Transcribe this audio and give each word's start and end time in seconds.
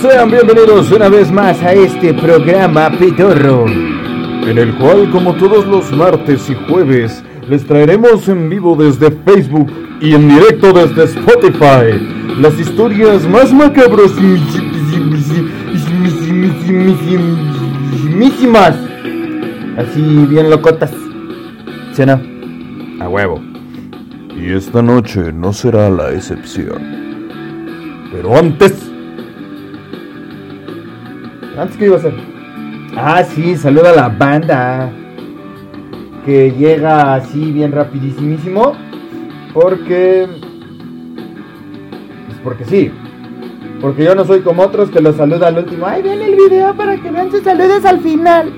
sean 0.00 0.30
bienvenidos 0.30 0.92
una 0.92 1.08
vez 1.08 1.32
más 1.32 1.60
a 1.62 1.72
este 1.72 2.14
programa 2.14 2.90
Pitorro, 2.98 3.66
en 3.66 4.56
el 4.56 4.76
cual, 4.76 5.10
como 5.10 5.34
todos 5.34 5.66
los 5.66 5.90
martes 5.90 6.48
y 6.48 6.54
jueves, 6.68 7.24
les 7.48 7.66
traeremos 7.66 8.28
en 8.28 8.48
vivo 8.48 8.76
desde 8.76 9.10
Facebook 9.10 9.72
y 10.00 10.14
en 10.14 10.28
directo 10.28 10.72
desde 10.72 11.04
Spotify 11.04 12.38
las 12.38 12.58
historias 12.60 13.26
más 13.26 13.52
macabras 13.52 14.12
así 19.78 20.00
bien 20.28 20.50
locotas, 20.50 20.92
¿sí 21.92 22.04
no? 22.06 22.20
A 23.02 23.08
huevo. 23.08 23.40
Y 24.36 24.52
esta 24.52 24.80
noche 24.80 25.32
no 25.32 25.52
será 25.52 25.90
la 25.90 26.12
excepción. 26.12 26.98
Pero 28.12 28.36
antes 28.36 28.88
¿Antes 31.58 31.76
qué 31.76 31.86
iba 31.86 31.96
a 31.96 31.98
hacer? 31.98 32.14
Ah, 32.96 33.24
sí, 33.24 33.56
saluda 33.56 33.90
a 33.90 33.96
la 33.96 34.08
banda. 34.08 34.92
Que 36.24 36.52
llega 36.52 37.14
así 37.14 37.50
bien 37.50 37.72
rapidísimo. 37.72 38.74
Porque... 39.52 40.28
Pues 42.26 42.38
porque 42.44 42.64
sí. 42.64 42.92
Porque 43.80 44.04
yo 44.04 44.14
no 44.14 44.24
soy 44.24 44.40
como 44.40 44.62
otros 44.62 44.90
que 44.90 45.00
los 45.00 45.16
saluda 45.16 45.48
al 45.48 45.58
último. 45.58 45.86
Ay, 45.86 46.02
ven 46.02 46.22
el 46.22 46.36
video 46.36 46.74
para 46.76 46.96
que 46.96 47.10
vean 47.10 47.30
sus 47.32 47.42
saludos 47.42 47.84
al 47.84 48.00
final. 48.00 48.52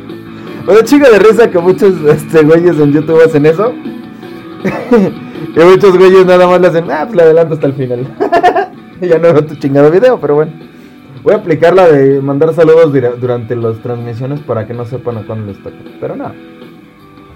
Una 0.68 0.84
chica 0.84 1.08
de 1.08 1.18
risa 1.18 1.50
que 1.50 1.58
muchos 1.58 1.94
este, 2.06 2.42
güeyes 2.42 2.78
en 2.78 2.92
YouTube 2.92 3.24
hacen 3.24 3.46
eso. 3.46 3.72
y 5.56 5.60
muchos 5.64 5.96
güeyes 5.96 6.26
nada 6.26 6.46
más 6.46 6.60
le 6.60 6.66
hacen, 6.66 6.90
ah, 6.90 7.04
pues 7.04 7.16
le 7.16 7.22
adelanto 7.22 7.54
hasta 7.54 7.66
el 7.66 7.72
final. 7.72 8.06
ya 9.00 9.16
no 9.16 9.32
veo 9.32 9.46
tu 9.46 9.54
chingado 9.54 9.90
video, 9.90 10.20
pero 10.20 10.34
bueno. 10.34 10.52
Voy 11.22 11.34
a 11.34 11.36
aplicar 11.36 11.74
la 11.74 11.86
de 11.86 12.22
mandar 12.22 12.54
saludos 12.54 12.92
durante 13.20 13.54
las 13.54 13.78
transmisiones 13.78 14.40
para 14.40 14.66
que 14.66 14.72
no 14.72 14.86
sepan 14.86 15.18
a 15.18 15.26
cuándo 15.26 15.52
les 15.52 15.62
toca. 15.62 15.76
Pero 16.00 16.16
no. 16.16 16.32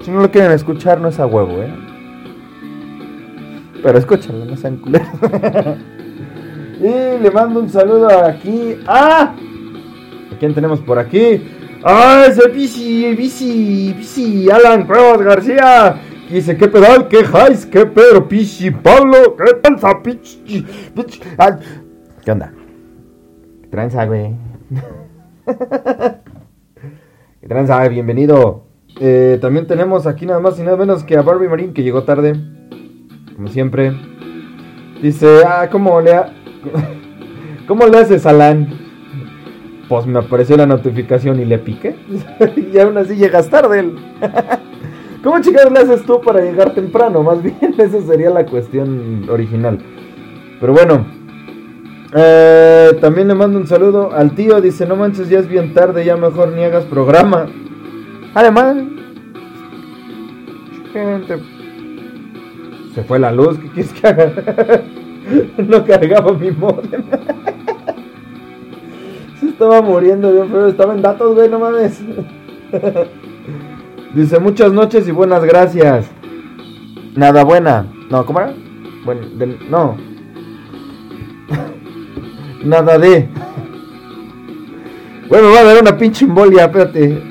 Si 0.02 0.10
no 0.10 0.20
lo 0.20 0.30
quieren 0.30 0.52
escuchar, 0.52 1.00
no 1.00 1.08
es 1.08 1.20
a 1.20 1.26
huevo, 1.26 1.62
¿eh? 1.62 1.74
Pero 3.82 3.98
escúchalo, 3.98 4.46
no 4.46 4.56
sean 4.56 4.78
culeros. 4.78 5.08
y 6.80 7.22
le 7.22 7.30
mando 7.30 7.60
un 7.60 7.68
saludo 7.68 8.08
aquí. 8.08 8.78
¡Ah! 8.86 9.34
¿A 10.32 10.38
quién 10.38 10.54
tenemos 10.54 10.80
por 10.80 10.98
aquí? 10.98 11.42
¡Ah! 11.84 12.24
Ese 12.26 12.48
bici, 12.48 13.14
bici, 13.14 13.94
bici, 13.98 14.50
Alan 14.50 14.86
Cuevas 14.86 15.20
García. 15.20 15.96
dice, 16.30 16.56
¿qué 16.56 16.68
pedal? 16.68 17.06
¿Qué 17.08 17.18
highs? 17.18 17.66
¿Qué 17.66 17.84
Pedro? 17.84 18.26
Pichi, 18.26 18.70
Pablo, 18.70 19.36
¿qué 19.36 19.54
panza? 19.56 20.02
Pichi, 20.02 20.64
¿Qué 22.24 22.32
onda? 22.32 22.50
Tranza, 23.74 24.06
güey? 24.06 24.30
¿Qué 27.40 27.48
tranza? 27.48 27.88
Bienvenido. 27.88 28.66
Eh, 29.00 29.38
también 29.40 29.66
tenemos 29.66 30.06
aquí 30.06 30.26
nada 30.26 30.38
más 30.38 30.56
y 30.60 30.62
nada 30.62 30.76
menos 30.76 31.02
que 31.02 31.16
a 31.16 31.22
Barbie 31.22 31.48
Marín 31.48 31.74
que 31.74 31.82
llegó 31.82 32.04
tarde. 32.04 32.34
Como 33.34 33.48
siempre. 33.48 33.92
Dice, 35.02 35.42
ah, 35.44 35.68
¿cómo 35.72 36.00
le, 36.00 36.12
¿cómo 37.66 37.88
le 37.88 37.98
haces, 37.98 38.24
Alan? 38.26 38.68
Pues 39.88 40.06
me 40.06 40.20
apareció 40.20 40.56
la 40.56 40.66
notificación 40.66 41.40
y 41.40 41.44
le 41.44 41.58
piqué. 41.58 41.96
y 42.72 42.78
aún 42.78 42.96
así 42.96 43.16
llegas 43.16 43.50
tarde. 43.50 43.90
¿Cómo 45.24 45.40
chicas 45.40 45.72
le 45.72 45.80
haces 45.80 46.06
tú 46.06 46.20
para 46.20 46.42
llegar 46.42 46.74
temprano? 46.74 47.24
Más 47.24 47.42
bien, 47.42 47.74
esa 47.76 48.00
sería 48.02 48.30
la 48.30 48.46
cuestión 48.46 49.28
original. 49.28 49.80
Pero 50.60 50.72
bueno, 50.72 51.04
eh, 52.16 52.96
también 53.00 53.26
le 53.26 53.34
mando 53.34 53.58
un 53.58 53.66
saludo 53.66 54.12
al 54.12 54.36
tío. 54.36 54.60
Dice: 54.60 54.86
No 54.86 54.94
manches, 54.94 55.28
ya 55.28 55.40
es 55.40 55.48
bien 55.48 55.74
tarde, 55.74 56.04
ya 56.04 56.16
mejor 56.16 56.52
ni 56.52 56.62
hagas 56.62 56.84
programa. 56.84 57.46
Gente. 60.92 61.38
Se 62.94 63.02
fue 63.02 63.18
la 63.18 63.32
luz, 63.32 63.58
¿qué 63.58 63.68
quieres 63.68 63.92
que 63.92 64.06
haga? 64.06 64.32
no 65.58 65.84
cargaba 65.84 66.32
mi 66.34 66.52
modem. 66.52 67.02
Se 69.40 69.48
estaba 69.48 69.82
muriendo 69.82 70.32
bien 70.32 70.48
feo. 70.48 70.68
Estaba 70.68 70.94
en 70.94 71.02
datos, 71.02 71.34
güey, 71.34 71.48
no 71.48 71.58
mames. 71.58 72.00
Dice: 74.14 74.38
Muchas 74.38 74.72
noches 74.72 75.08
y 75.08 75.10
buenas 75.10 75.44
gracias. 75.44 76.08
Nada 77.16 77.42
buena. 77.42 77.86
No, 78.08 78.24
¿cómo 78.24 78.38
era? 78.38 78.54
Bueno, 79.04 79.22
no. 79.68 80.13
Nada 82.64 82.98
de. 82.98 83.28
Bueno, 85.28 85.50
va 85.52 85.60
a 85.60 85.64
dar 85.64 85.82
una 85.82 85.96
pinche 85.96 86.24
embolia, 86.24 86.64
espérate. 86.64 87.22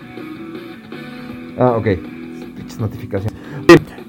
Ah, 1.58 1.76
ok. 1.78 1.86
Pinches 2.56 2.80
notificaciones. 2.80 3.34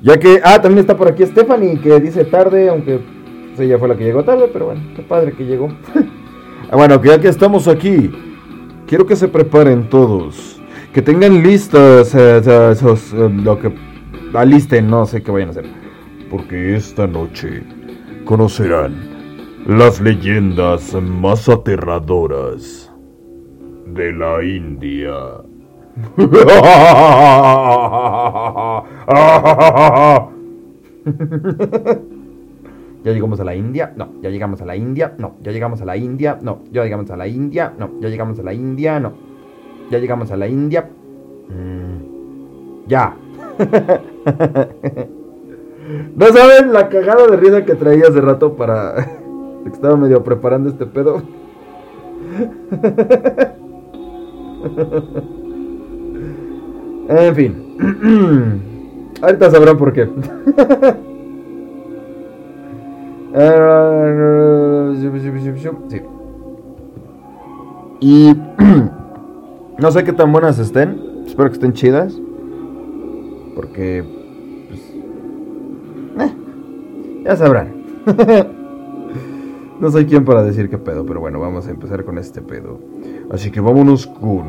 Ya 0.02 0.18
que. 0.18 0.40
Ah, 0.44 0.60
también 0.60 0.80
está 0.80 0.96
por 0.96 1.08
aquí 1.08 1.24
Stephanie, 1.24 1.78
que 1.78 1.98
dice 1.98 2.24
tarde, 2.24 2.68
aunque 2.68 3.00
pues, 3.48 3.60
ella 3.60 3.78
fue 3.78 3.88
la 3.88 3.96
que 3.96 4.04
llegó 4.04 4.22
tarde, 4.22 4.50
pero 4.52 4.66
bueno, 4.66 4.82
qué 4.94 5.02
padre 5.02 5.32
que 5.32 5.44
llegó. 5.46 5.68
ah, 6.70 6.76
bueno, 6.76 7.00
que 7.00 7.08
ya 7.08 7.18
que 7.18 7.28
estamos 7.28 7.68
aquí, 7.68 8.10
quiero 8.86 9.06
que 9.06 9.16
se 9.16 9.28
preparen 9.28 9.88
todos. 9.88 10.60
Que 10.92 11.00
tengan 11.00 11.42
listas 11.42 12.14
eh, 12.14 12.40
eh, 12.44 13.30
lo 13.42 13.58
que 13.58 13.72
alisten, 14.34 14.88
no 14.88 15.06
sé 15.06 15.22
qué 15.22 15.30
vayan 15.30 15.48
a 15.48 15.50
hacer. 15.52 15.66
Porque 16.30 16.76
esta 16.76 17.06
noche 17.06 17.62
conocerán 18.26 19.13
las 19.66 20.00
leyendas 20.00 20.94
más 20.94 21.48
aterradoras 21.48 22.92
de 23.86 24.12
la 24.12 24.42
India. 24.44 25.14
Ya 33.04 33.12
llegamos 33.12 33.38
a 33.40 33.44
la 33.44 33.54
India, 33.54 33.92
no, 33.96 34.14
ya 34.22 34.30
llegamos 34.30 34.62
a 34.62 34.64
la 34.64 34.76
India, 34.76 35.14
no, 35.18 35.36
ya 35.42 35.52
llegamos 35.52 35.80
a 35.82 35.84
la 35.84 35.94
India, 35.96 36.38
no, 36.40 36.62
ya 36.70 36.82
llegamos 36.82 37.10
a 37.10 37.16
la 37.16 37.26
India, 37.26 37.72
no, 37.78 37.90
ya 38.00 38.08
llegamos 38.08 38.38
a 38.38 38.42
la 38.42 38.54
India, 38.54 38.98
no, 38.98 39.12
ya 39.90 39.98
llegamos 39.98 40.30
a 40.30 40.36
la 40.38 40.48
India. 40.48 40.88
Mm, 41.48 42.86
ya. 42.86 43.14
no 46.16 46.26
saben 46.28 46.72
la 46.72 46.88
cagada 46.88 47.26
de 47.26 47.36
risa 47.36 47.64
que 47.66 47.74
traía 47.74 48.08
hace 48.08 48.22
rato 48.22 48.54
para 48.54 49.23
estaba 49.70 49.96
medio 49.96 50.22
preparando 50.22 50.68
este 50.68 50.86
pedo. 50.86 51.22
en 57.08 57.34
fin. 57.34 57.54
Ahorita 59.20 59.50
sabrán 59.50 59.76
por 59.76 59.92
qué. 59.92 60.08
Y 68.00 68.32
no 69.78 69.90
sé 69.90 70.04
qué 70.04 70.12
tan 70.12 70.30
buenas 70.32 70.58
estén. 70.58 71.24
Espero 71.26 71.48
que 71.48 71.54
estén 71.54 71.72
chidas. 71.72 72.14
Porque... 73.54 74.04
Pues, 74.68 76.28
eh, 76.28 76.34
ya 77.24 77.36
sabrán. 77.36 77.72
No 79.80 79.90
soy 79.90 80.06
quien 80.06 80.24
para 80.24 80.42
decir 80.42 80.70
qué 80.70 80.78
pedo, 80.78 81.04
pero 81.04 81.20
bueno, 81.20 81.40
vamos 81.40 81.66
a 81.66 81.70
empezar 81.70 82.04
con 82.04 82.18
este 82.18 82.40
pedo. 82.40 82.78
Así 83.30 83.50
que 83.50 83.60
vámonos 83.60 84.06
con... 84.06 84.44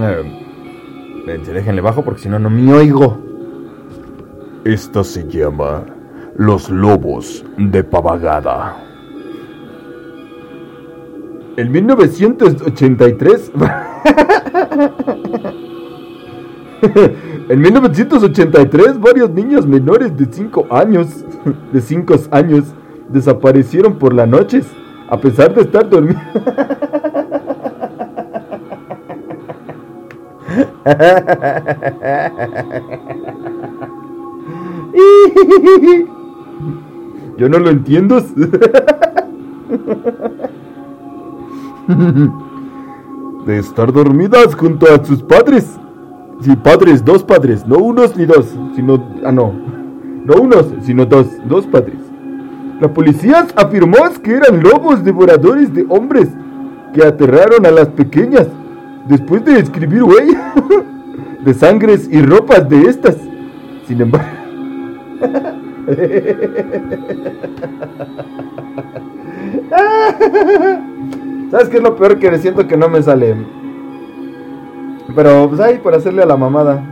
Eh, 0.00 0.22
déjenle 1.26 1.82
bajo 1.82 2.02
porque 2.02 2.22
si 2.22 2.28
no, 2.28 2.38
no 2.38 2.48
me 2.48 2.72
oigo. 2.72 3.18
Esta 4.64 5.04
se 5.04 5.28
llama 5.28 5.84
Los 6.36 6.70
Lobos 6.70 7.44
de 7.58 7.84
Pavagada. 7.84 8.76
En 11.56 11.70
1983... 11.70 13.52
en 17.48 17.60
1983, 17.60 19.00
varios 19.00 19.30
niños 19.30 19.66
menores 19.66 20.16
de 20.16 20.26
5 20.30 20.66
años, 20.70 21.24
de 21.72 21.80
5 21.80 22.14
años, 22.30 22.64
desaparecieron 23.12 23.98
por 23.98 24.14
las 24.14 24.28
noches, 24.28 24.66
a 25.08 25.18
pesar 25.18 25.52
de 25.54 25.62
estar 25.62 25.88
dormidos. 25.88 26.22
Yo 37.36 37.48
no 37.48 37.58
lo 37.58 37.70
entiendo. 37.70 38.22
De 43.46 43.58
estar 43.58 43.92
dormidas 43.92 44.54
junto 44.54 44.86
a 44.86 45.04
sus 45.04 45.20
padres. 45.22 45.76
Sí, 46.40 46.54
padres, 46.56 47.04
dos 47.04 47.24
padres, 47.24 47.66
no 47.66 47.78
unos 47.78 48.16
ni 48.16 48.24
dos, 48.24 48.46
sino... 48.76 49.04
Ah, 49.24 49.32
no. 49.32 49.52
No 50.24 50.34
unos, 50.40 50.66
sino 50.82 51.04
dos, 51.04 51.26
dos 51.48 51.66
padres. 51.66 51.98
La 52.82 52.92
policía 52.92 53.46
afirmó 53.54 53.96
que 54.24 54.34
eran 54.34 54.60
lobos 54.60 55.04
devoradores 55.04 55.72
de 55.72 55.86
hombres 55.88 56.30
que 56.92 57.04
aterraron 57.04 57.64
a 57.64 57.70
las 57.70 57.86
pequeñas 57.86 58.48
después 59.06 59.44
de 59.44 59.60
escribir 59.60 60.02
huellas 60.02 60.42
de 61.44 61.54
sangres 61.54 62.08
y 62.10 62.20
ropas 62.20 62.68
de 62.68 62.80
estas. 62.80 63.18
Sin 63.86 64.00
embargo... 64.00 64.26
¿Sabes 71.52 71.68
qué 71.68 71.76
es 71.76 71.82
lo 71.84 71.94
peor 71.94 72.18
que 72.18 72.36
siento 72.38 72.66
que 72.66 72.76
no 72.76 72.88
me 72.88 73.00
sale? 73.00 73.36
Pero 75.14 75.48
pues 75.48 75.60
ahí 75.60 75.78
por 75.78 75.94
hacerle 75.94 76.24
a 76.24 76.26
la 76.26 76.36
mamada. 76.36 76.82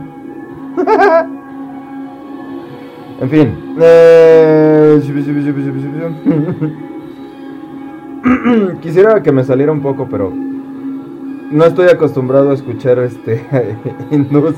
en 3.21 3.29
fin. 3.29 3.75
Eh, 3.79 4.99
Quisiera 8.81 9.21
que 9.21 9.31
me 9.31 9.43
saliera 9.43 9.71
un 9.71 9.81
poco, 9.81 10.07
pero 10.09 10.31
no 11.51 11.63
estoy 11.65 11.87
acostumbrado 11.89 12.49
a 12.51 12.53
escuchar 12.53 12.99
este 12.99 13.45
hindús. 14.11 14.55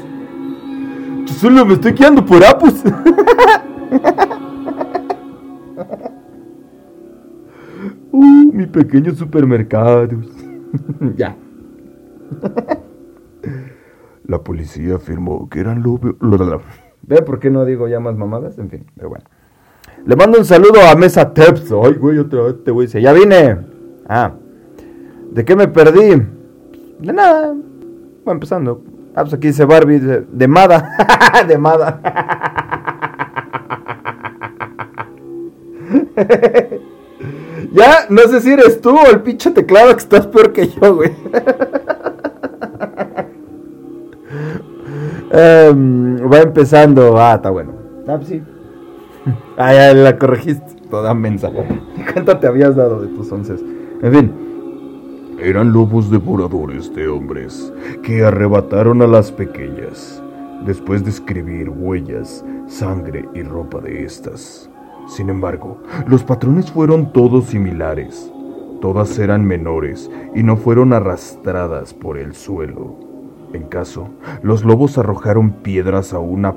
Solo 1.25 1.65
me 1.65 1.73
estoy 1.73 1.93
quedando 1.93 2.25
por 2.25 2.43
apus. 2.43 2.83
uh, 8.11 8.51
mi 8.53 8.65
pequeño 8.67 9.13
supermercado. 9.13 10.09
ya. 11.15 11.35
La 14.25 14.39
policía 14.39 14.95
afirmó 14.95 15.49
que 15.49 15.59
eran 15.59 15.83
lobos. 15.83 16.15
¿Ve 17.05 17.21
por 17.21 17.39
qué 17.39 17.49
no 17.49 17.65
digo 17.65 17.87
ya 17.87 17.99
más 17.99 18.15
mamadas? 18.15 18.57
En 18.57 18.69
fin, 18.69 18.85
pero 18.95 19.09
bueno. 19.09 19.25
Le 20.05 20.15
mando 20.15 20.37
un 20.37 20.45
saludo 20.45 20.81
a 20.81 20.95
Mesa 20.95 21.33
Teps. 21.33 21.71
Ay, 21.71 21.93
güey, 21.93 22.17
otra 22.17 22.43
vez 22.43 22.63
te 22.63 22.71
voy 22.71 22.85
a 22.85 22.87
decir. 22.87 23.01
Ya 23.01 23.13
vine. 23.13 23.57
Ah. 24.07 24.31
¿De 25.31 25.45
qué 25.45 25.55
me 25.55 25.67
perdí? 25.67 26.21
De 26.99 27.13
nada. 27.13 27.53
Va 28.27 28.31
empezando. 28.31 28.81
Ah, 29.15 29.21
pues 29.21 29.33
aquí 29.33 29.47
dice 29.47 29.65
Barbie 29.65 29.99
de, 29.99 30.47
Mada. 30.47 30.89
de 31.47 31.57
Mada. 31.57 31.99
ya, 37.73 38.05
no 38.09 38.21
sé 38.23 38.41
si 38.41 38.51
eres 38.53 38.81
tú 38.81 38.95
o 38.97 39.07
el 39.07 39.21
pinche 39.21 39.51
teclado 39.51 39.91
que 39.91 39.99
estás 39.99 40.25
peor 40.27 40.53
que 40.53 40.67
yo, 40.67 40.95
güey. 40.95 41.11
um, 45.33 46.31
va 46.31 46.39
empezando. 46.39 47.17
Ah, 47.19 47.35
está 47.35 47.49
bueno. 47.49 47.73
Ah, 48.07 48.15
pues 48.17 48.27
sí. 48.27 48.41
Ah, 49.57 49.73
ya 49.73 49.93
la 49.93 50.17
corregiste. 50.17 50.75
Toda 50.89 51.13
mensa. 51.13 51.49
¿Cuánto 52.13 52.37
te 52.37 52.47
habías 52.47 52.75
dado 52.75 53.01
de 53.01 53.07
tus 53.07 53.31
once? 53.31 53.55
En 54.01 54.13
fin. 54.13 54.33
Eran 55.39 55.73
lobos 55.73 56.09
devoradores 56.09 56.93
de 56.93 57.07
hombres 57.07 57.73
que 58.03 58.23
arrebataron 58.23 59.01
a 59.01 59.07
las 59.07 59.31
pequeñas 59.31 60.21
después 60.65 61.03
de 61.03 61.09
escribir 61.09 61.69
huellas, 61.69 62.45
sangre 62.67 63.27
y 63.33 63.43
ropa 63.43 63.81
de 63.81 64.03
estas. 64.03 64.69
Sin 65.07 65.29
embargo, 65.29 65.81
los 66.07 66.23
patrones 66.23 66.71
fueron 66.71 67.11
todos 67.11 67.45
similares. 67.45 68.31
Todas 68.81 69.17
eran 69.19 69.45
menores 69.45 70.09
y 70.35 70.43
no 70.43 70.57
fueron 70.57 70.93
arrastradas 70.93 71.93
por 71.93 72.17
el 72.17 72.33
suelo. 72.35 73.12
En 73.53 73.63
caso, 73.63 74.09
los 74.41 74.65
lobos 74.65 74.97
arrojaron 74.97 75.61
piedras 75.61 76.13
a, 76.13 76.19
una, 76.19 76.55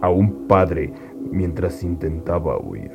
a 0.00 0.08
un 0.08 0.46
padre 0.46 0.92
mientras 1.30 1.82
intentaba 1.82 2.58
huir. 2.58 2.92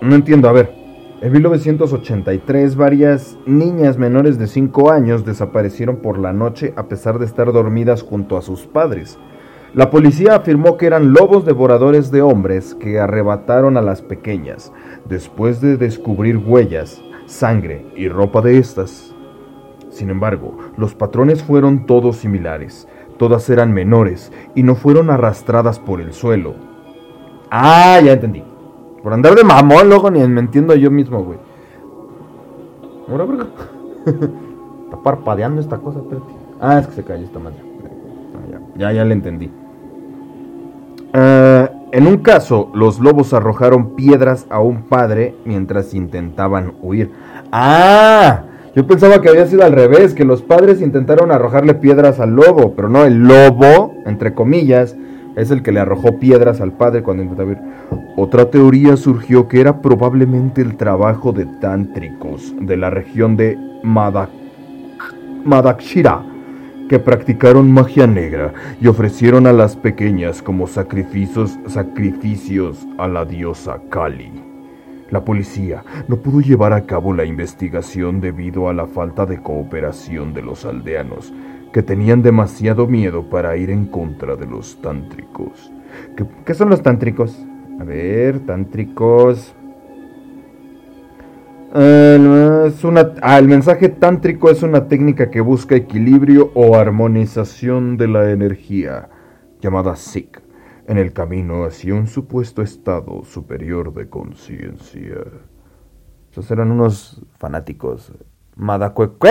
No 0.00 0.14
entiendo, 0.14 0.48
a 0.48 0.52
ver. 0.52 0.78
En 1.20 1.32
1983 1.32 2.76
varias 2.76 3.36
niñas 3.44 3.98
menores 3.98 4.38
de 4.38 4.46
5 4.46 4.92
años 4.92 5.24
desaparecieron 5.24 5.96
por 5.96 6.16
la 6.16 6.32
noche 6.32 6.72
a 6.76 6.84
pesar 6.86 7.18
de 7.18 7.26
estar 7.26 7.52
dormidas 7.52 8.02
junto 8.02 8.36
a 8.36 8.42
sus 8.42 8.66
padres. 8.66 9.18
La 9.74 9.90
policía 9.90 10.36
afirmó 10.36 10.76
que 10.76 10.86
eran 10.86 11.12
lobos 11.12 11.44
devoradores 11.44 12.12
de 12.12 12.22
hombres 12.22 12.74
que 12.76 13.00
arrebataron 13.00 13.76
a 13.76 13.82
las 13.82 14.00
pequeñas 14.00 14.72
después 15.08 15.60
de 15.60 15.76
descubrir 15.76 16.38
huellas, 16.38 17.02
sangre 17.26 17.84
y 17.96 18.08
ropa 18.08 18.40
de 18.40 18.58
estas. 18.58 19.07
Sin 19.98 20.10
embargo, 20.10 20.56
los 20.76 20.94
patrones 20.94 21.42
fueron 21.42 21.84
todos 21.84 22.18
similares. 22.18 22.86
Todas 23.16 23.50
eran 23.50 23.72
menores 23.72 24.30
y 24.54 24.62
no 24.62 24.76
fueron 24.76 25.10
arrastradas 25.10 25.80
por 25.80 26.00
el 26.00 26.12
suelo. 26.12 26.54
Ah, 27.50 27.98
ya 28.00 28.12
entendí. 28.12 28.44
Por 29.02 29.12
andar 29.12 29.34
de 29.34 29.42
mamón, 29.42 29.88
luego 29.88 30.08
ni 30.08 30.20
me 30.28 30.40
entiendo 30.40 30.72
yo 30.76 30.88
mismo, 30.92 31.24
güey. 31.24 31.40
Ahora, 33.10 33.24
verga. 33.24 33.46
Está 34.84 35.02
parpadeando 35.02 35.60
esta 35.60 35.78
cosa, 35.78 35.98
espérate. 35.98 36.32
Ah, 36.60 36.78
es 36.78 36.86
que 36.86 36.92
se 36.92 37.02
cayó 37.02 37.24
esta 37.24 37.40
madre. 37.40 37.58
Ah, 38.36 38.60
ya, 38.76 38.78
ya, 38.78 38.92
ya 38.92 39.04
le 39.04 39.14
entendí. 39.14 39.50
Eh, 41.12 41.68
en 41.90 42.06
un 42.06 42.18
caso, 42.18 42.70
los 42.72 43.00
lobos 43.00 43.34
arrojaron 43.34 43.96
piedras 43.96 44.46
a 44.48 44.60
un 44.60 44.82
padre 44.82 45.34
mientras 45.44 45.92
intentaban 45.92 46.74
huir. 46.82 47.10
¡Ah! 47.50 48.44
Yo 48.74 48.86
pensaba 48.86 49.20
que 49.20 49.28
había 49.28 49.46
sido 49.46 49.64
al 49.64 49.72
revés, 49.72 50.14
que 50.14 50.24
los 50.24 50.42
padres 50.42 50.80
intentaron 50.80 51.32
arrojarle 51.32 51.74
piedras 51.74 52.20
al 52.20 52.36
lobo, 52.36 52.74
pero 52.74 52.88
no, 52.88 53.04
el 53.04 53.18
lobo, 53.26 53.94
entre 54.06 54.34
comillas, 54.34 54.96
es 55.36 55.50
el 55.50 55.62
que 55.62 55.72
le 55.72 55.80
arrojó 55.80 56.18
piedras 56.18 56.60
al 56.60 56.72
padre 56.72 57.02
cuando 57.02 57.22
intentaba 57.22 57.50
huir. 57.50 57.58
Otra 58.16 58.50
teoría 58.50 58.96
surgió 58.96 59.48
que 59.48 59.60
era 59.60 59.80
probablemente 59.80 60.60
el 60.60 60.76
trabajo 60.76 61.32
de 61.32 61.46
tántricos 61.60 62.54
de 62.60 62.76
la 62.76 62.90
región 62.90 63.36
de 63.36 63.56
Madak 63.82 64.30
Madakshira, 65.44 66.22
que 66.88 66.98
practicaron 66.98 67.70
magia 67.70 68.06
negra 68.06 68.52
y 68.80 68.88
ofrecieron 68.88 69.46
a 69.46 69.52
las 69.52 69.76
pequeñas 69.76 70.42
como 70.42 70.66
sacrificios, 70.66 71.58
sacrificios 71.66 72.86
a 72.98 73.08
la 73.08 73.24
diosa 73.24 73.78
Kali. 73.88 74.47
La 75.10 75.24
policía 75.24 75.84
no 76.06 76.18
pudo 76.18 76.40
llevar 76.40 76.72
a 76.74 76.84
cabo 76.84 77.14
la 77.14 77.24
investigación 77.24 78.20
debido 78.20 78.68
a 78.68 78.74
la 78.74 78.86
falta 78.86 79.24
de 79.24 79.40
cooperación 79.40 80.34
de 80.34 80.42
los 80.42 80.66
aldeanos, 80.66 81.32
que 81.72 81.82
tenían 81.82 82.22
demasiado 82.22 82.86
miedo 82.86 83.30
para 83.30 83.56
ir 83.56 83.70
en 83.70 83.86
contra 83.86 84.36
de 84.36 84.46
los 84.46 84.80
tántricos. 84.82 85.72
¿Qué, 86.44 86.54
son 86.54 86.68
los 86.68 86.82
tántricos? 86.82 87.38
A 87.80 87.84
ver, 87.84 88.40
tántricos. 88.40 89.54
es 91.74 92.84
una, 92.84 93.12
ah, 93.22 93.38
el 93.38 93.48
mensaje 93.48 93.88
tántrico 93.88 94.50
es 94.50 94.62
una 94.62 94.88
técnica 94.88 95.30
que 95.30 95.40
busca 95.40 95.74
equilibrio 95.74 96.50
o 96.54 96.76
armonización 96.76 97.96
de 97.96 98.08
la 98.08 98.30
energía, 98.30 99.08
llamada 99.60 99.96
Sikh 99.96 100.47
en 100.88 100.96
el 100.96 101.12
camino 101.12 101.64
hacia 101.64 101.94
un 101.94 102.06
supuesto 102.06 102.62
estado 102.62 103.22
superior 103.22 103.92
de 103.92 104.08
conciencia. 104.08 105.18
Esos 106.32 106.50
eran 106.50 106.72
unos 106.72 107.22
fanáticos. 107.36 108.10
Madacuecue. 108.56 109.30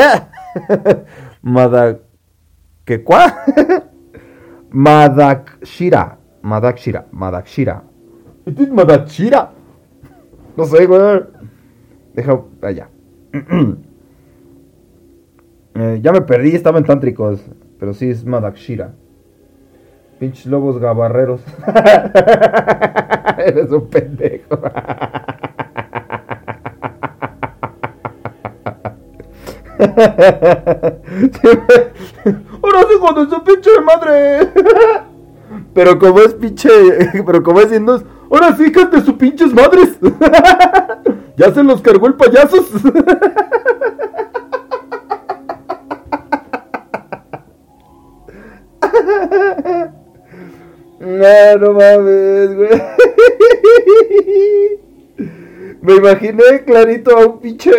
Madaquecua. 1.41 3.33
Madakshira. 4.69 6.19
Madakshira. 6.43 7.07
Madakshira. 7.11 7.83
¿Este 8.45 8.63
es 8.63 8.71
Madakshira? 8.71 9.51
No 10.55 10.63
sé, 10.65 10.85
güey. 10.85 11.23
Deja. 12.13 12.39
Allá. 12.61 12.87
eh, 15.73 15.99
ya 16.03 16.11
me 16.11 16.21
perdí, 16.21 16.51
estaba 16.51 16.77
en 16.77 16.85
tántricos. 16.85 17.43
Pero 17.79 17.95
sí 17.95 18.11
es 18.11 18.23
Madakshira. 18.25 18.93
Pinches 20.19 20.47
lobos 20.47 20.79
gabarreros. 20.79 21.41
Eres 23.37 23.71
un 23.71 23.87
pendejo. 23.87 24.59
Ahora 32.63 32.81
hijo 32.93 33.13
de 33.13 33.29
su 33.29 33.43
pinche 33.43 33.69
madre. 33.85 34.51
Pero 35.73 35.99
como 35.99 36.19
es 36.19 36.33
pinche. 36.33 36.69
Pero 37.25 37.43
como 37.43 37.61
es 37.61 37.71
hindú. 37.71 38.03
Ahora 38.31 38.55
sí, 38.55 38.65
hijas 38.65 38.91
de 38.91 39.01
sus 39.01 39.13
pinches 39.15 39.53
madres. 39.53 39.97
Ya 41.37 41.53
se 41.53 41.63
los 41.63 41.81
cargó 41.81 42.07
el 42.07 42.15
payasos. 42.15 42.65
No, 51.59 51.73
mames, 51.73 52.55
güey. 52.55 52.81
Me 55.81 55.95
imaginé 55.95 56.63
clarito 56.65 57.17
a 57.17 57.25
un 57.25 57.39
pinche. 57.39 57.71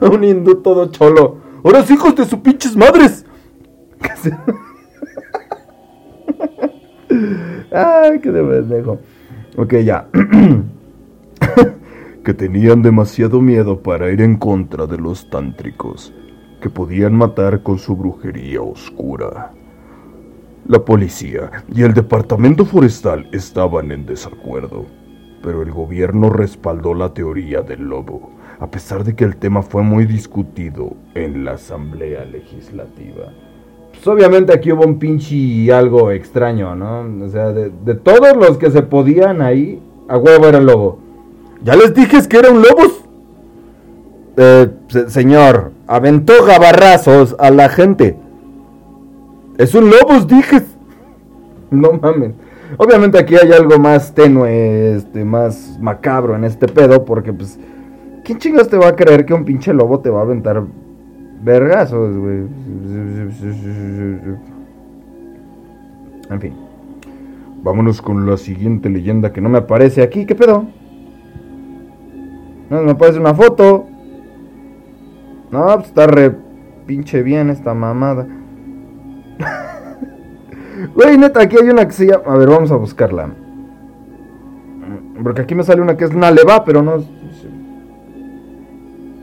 a 0.00 0.06
un 0.06 0.24
hindú 0.24 0.62
todo 0.62 0.90
cholo. 0.90 1.38
¡Ahora 1.64 1.84
hijos 1.88 2.14
de 2.16 2.24
sus 2.24 2.40
pinches 2.40 2.76
madres! 2.76 3.24
Ay, 7.72 8.20
qué 8.20 8.30
de 8.30 8.42
pendejo. 8.42 8.98
Ok, 9.56 9.74
ya. 9.84 10.08
que 12.24 12.34
tenían 12.34 12.82
demasiado 12.82 13.40
miedo 13.40 13.80
para 13.82 14.10
ir 14.10 14.20
en 14.20 14.36
contra 14.36 14.86
de 14.86 14.98
los 14.98 15.28
tántricos, 15.30 16.12
que 16.60 16.70
podían 16.70 17.14
matar 17.14 17.62
con 17.62 17.78
su 17.78 17.96
brujería 17.96 18.62
oscura. 18.62 19.52
La 20.72 20.82
policía 20.86 21.50
y 21.74 21.82
el 21.82 21.92
departamento 21.92 22.64
forestal 22.64 23.28
estaban 23.30 23.92
en 23.92 24.06
desacuerdo, 24.06 24.86
pero 25.42 25.60
el 25.60 25.70
gobierno 25.70 26.30
respaldó 26.30 26.94
la 26.94 27.12
teoría 27.12 27.60
del 27.60 27.82
lobo, 27.82 28.30
a 28.58 28.70
pesar 28.70 29.04
de 29.04 29.14
que 29.14 29.24
el 29.24 29.36
tema 29.36 29.60
fue 29.60 29.82
muy 29.82 30.06
discutido 30.06 30.94
en 31.14 31.44
la 31.44 31.52
Asamblea 31.52 32.24
Legislativa. 32.24 33.34
Pues 33.92 34.06
obviamente 34.08 34.54
aquí 34.54 34.72
hubo 34.72 34.86
un 34.86 34.98
pinche 34.98 35.70
algo 35.74 36.10
extraño, 36.10 36.74
¿no? 36.74 37.04
O 37.22 37.28
sea, 37.28 37.50
de, 37.52 37.94
todos 37.96 38.34
los 38.34 38.56
que 38.56 38.70
se 38.70 38.80
podían 38.80 39.42
ahí, 39.42 39.78
a 40.08 40.16
huevo 40.16 40.46
era 40.46 40.56
el 40.56 40.64
lobo. 40.64 40.98
¿Ya 41.62 41.76
les 41.76 41.92
dije 41.92 42.16
que 42.26 42.38
era 42.38 42.50
un 42.50 42.62
lobo? 42.62 42.80
Eh, 44.38 44.70
se- 44.88 45.10
señor, 45.10 45.72
aventó 45.86 46.32
gabarrazos 46.46 47.36
a 47.38 47.50
la 47.50 47.68
gente. 47.68 48.16
Es 49.58 49.74
un 49.74 49.90
lobo, 49.90 50.20
dije. 50.26 50.62
No 51.70 51.92
mames. 51.92 52.32
Obviamente 52.78 53.18
aquí 53.18 53.34
hay 53.36 53.52
algo 53.52 53.78
más 53.78 54.14
tenue, 54.14 54.96
este, 54.96 55.24
más 55.24 55.78
macabro 55.80 56.34
en 56.36 56.44
este 56.44 56.66
pedo, 56.66 57.04
porque 57.04 57.32
pues, 57.32 57.58
¿quién 58.24 58.38
chingas 58.38 58.68
te 58.68 58.78
va 58.78 58.88
a 58.88 58.96
creer 58.96 59.26
que 59.26 59.34
un 59.34 59.44
pinche 59.44 59.74
lobo 59.74 60.00
te 60.00 60.08
va 60.08 60.20
a 60.20 60.22
aventar 60.22 60.62
vergazos, 61.42 62.16
güey? 62.16 62.46
En 66.30 66.40
fin. 66.40 66.54
Vámonos 67.62 68.02
con 68.02 68.26
la 68.26 68.36
siguiente 68.36 68.88
leyenda 68.88 69.32
que 69.32 69.40
no 69.40 69.48
me 69.48 69.58
Aparece 69.58 70.02
aquí, 70.02 70.26
¿qué 70.26 70.34
pedo? 70.34 70.64
No, 72.70 72.82
me 72.82 72.92
aparece 72.92 73.20
una 73.20 73.34
foto. 73.34 73.86
No, 75.50 75.66
pues 75.74 75.88
está 75.88 76.06
re 76.06 76.34
pinche 76.86 77.22
bien 77.22 77.50
esta 77.50 77.74
mamada. 77.74 78.26
Güey, 80.94 81.16
neta, 81.18 81.42
aquí 81.42 81.56
hay 81.60 81.68
una 81.68 81.86
que 81.86 81.92
se 81.92 82.06
llama... 82.06 82.24
A 82.26 82.36
ver, 82.36 82.48
vamos 82.48 82.70
a 82.70 82.76
buscarla. 82.76 83.30
Porque 85.22 85.42
aquí 85.42 85.54
me 85.54 85.62
sale 85.62 85.80
una 85.80 85.96
que 85.96 86.04
es 86.04 86.14
una 86.14 86.30
leva, 86.30 86.64
pero 86.64 86.82
no... 86.82 87.02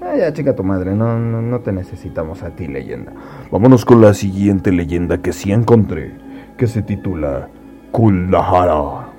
Ah, 0.02 0.16
ya, 0.18 0.34
chica 0.34 0.56
tu 0.56 0.64
madre, 0.64 0.96
no, 0.96 1.20
no, 1.20 1.42
no 1.42 1.60
te 1.60 1.72
necesitamos 1.72 2.42
a 2.42 2.50
ti, 2.52 2.68
leyenda. 2.68 3.14
Vámonos 3.52 3.86
con 3.86 4.02
la 4.02 4.14
siguiente 4.14 4.72
leyenda 4.72 5.20
que 5.20 5.34
sí 5.34 5.52
encontré, 5.52 6.14
que 6.58 6.66
se 6.68 6.82
titula 6.82 7.50
Kuldahara. 7.92 9.10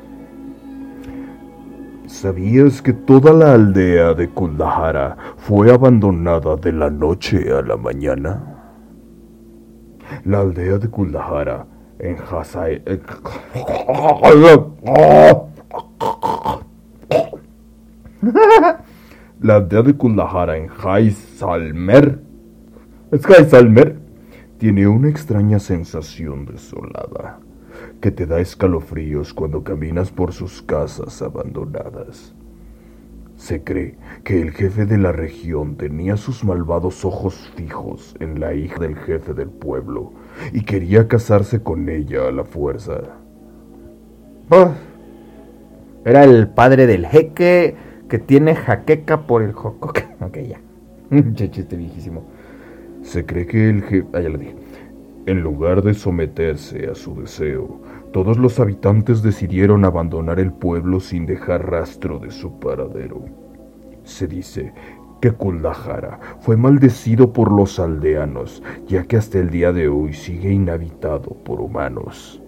¿Sabías 2.06 2.82
que 2.82 2.92
toda 2.92 3.32
la 3.32 3.52
aldea 3.52 4.14
de 4.14 4.28
Kuldahara 4.28 5.16
fue 5.36 5.72
abandonada 5.72 6.56
de 6.56 6.72
la 6.72 6.90
noche 6.90 7.52
a 7.52 7.62
la 7.62 7.76
mañana? 7.76 8.59
La 10.24 10.40
aldea 10.40 10.78
de 10.78 10.88
Kuldahara 10.88 11.66
en 11.98 12.16
Hasai... 12.18 12.82
eh, 12.86 13.00
La 19.40 19.56
aldea 19.56 19.82
de 19.82 19.96
Kuldahara 19.96 20.56
en 20.56 20.68
Jaisalmer 20.68 22.20
Jaisalmer 23.18 23.98
tiene 24.58 24.86
una 24.86 25.08
extraña 25.08 25.58
sensación 25.58 26.46
desolada 26.46 27.40
que 28.00 28.10
te 28.10 28.26
da 28.26 28.40
escalofríos 28.40 29.34
cuando 29.34 29.64
caminas 29.64 30.10
por 30.10 30.32
sus 30.32 30.62
casas 30.62 31.20
abandonadas. 31.22 32.34
Se 33.40 33.64
cree 33.64 33.94
que 34.22 34.42
el 34.42 34.50
jefe 34.50 34.84
de 34.84 34.98
la 34.98 35.12
región 35.12 35.76
tenía 35.76 36.18
sus 36.18 36.44
malvados 36.44 37.06
ojos 37.06 37.50
fijos 37.56 38.14
en 38.20 38.38
la 38.38 38.52
hija 38.52 38.78
del 38.78 38.96
jefe 38.96 39.32
del 39.32 39.48
pueblo 39.48 40.12
y 40.52 40.60
quería 40.60 41.08
casarse 41.08 41.62
con 41.62 41.88
ella 41.88 42.28
a 42.28 42.32
la 42.32 42.44
fuerza. 42.44 43.00
Oh, 44.50 44.72
era 46.04 46.24
el 46.24 46.48
padre 46.48 46.86
del 46.86 47.06
jeque 47.06 47.76
que 48.10 48.18
tiene 48.18 48.54
jaqueca 48.54 49.26
por 49.26 49.42
el 49.42 49.52
jocoque. 49.52 50.06
Ok, 50.20 50.36
ya. 50.46 50.60
Chiste 51.34 51.76
viejísimo. 51.76 52.24
Se 53.00 53.24
cree 53.24 53.46
que 53.46 53.70
el 53.70 53.82
jefe... 53.84 54.06
Ah, 54.12 54.20
ya 54.20 54.28
lo 54.28 54.36
dije. 54.36 54.54
En 55.24 55.40
lugar 55.40 55.80
de 55.82 55.94
someterse 55.94 56.90
a 56.90 56.94
su 56.94 57.18
deseo, 57.18 57.80
todos 58.12 58.38
los 58.38 58.58
habitantes 58.58 59.22
decidieron 59.22 59.84
abandonar 59.84 60.40
el 60.40 60.52
pueblo 60.52 61.00
sin 61.00 61.26
dejar 61.26 61.70
rastro 61.70 62.18
de 62.18 62.30
su 62.30 62.58
paradero. 62.58 63.24
Se 64.04 64.26
dice 64.26 64.72
que 65.20 65.32
Kuldahara 65.32 66.18
fue 66.40 66.56
maldecido 66.56 67.32
por 67.32 67.52
los 67.52 67.78
aldeanos, 67.78 68.62
ya 68.88 69.04
que 69.04 69.16
hasta 69.16 69.38
el 69.38 69.50
día 69.50 69.72
de 69.72 69.88
hoy 69.88 70.12
sigue 70.12 70.52
inhabitado 70.52 71.36
por 71.44 71.60
humanos. 71.60 72.42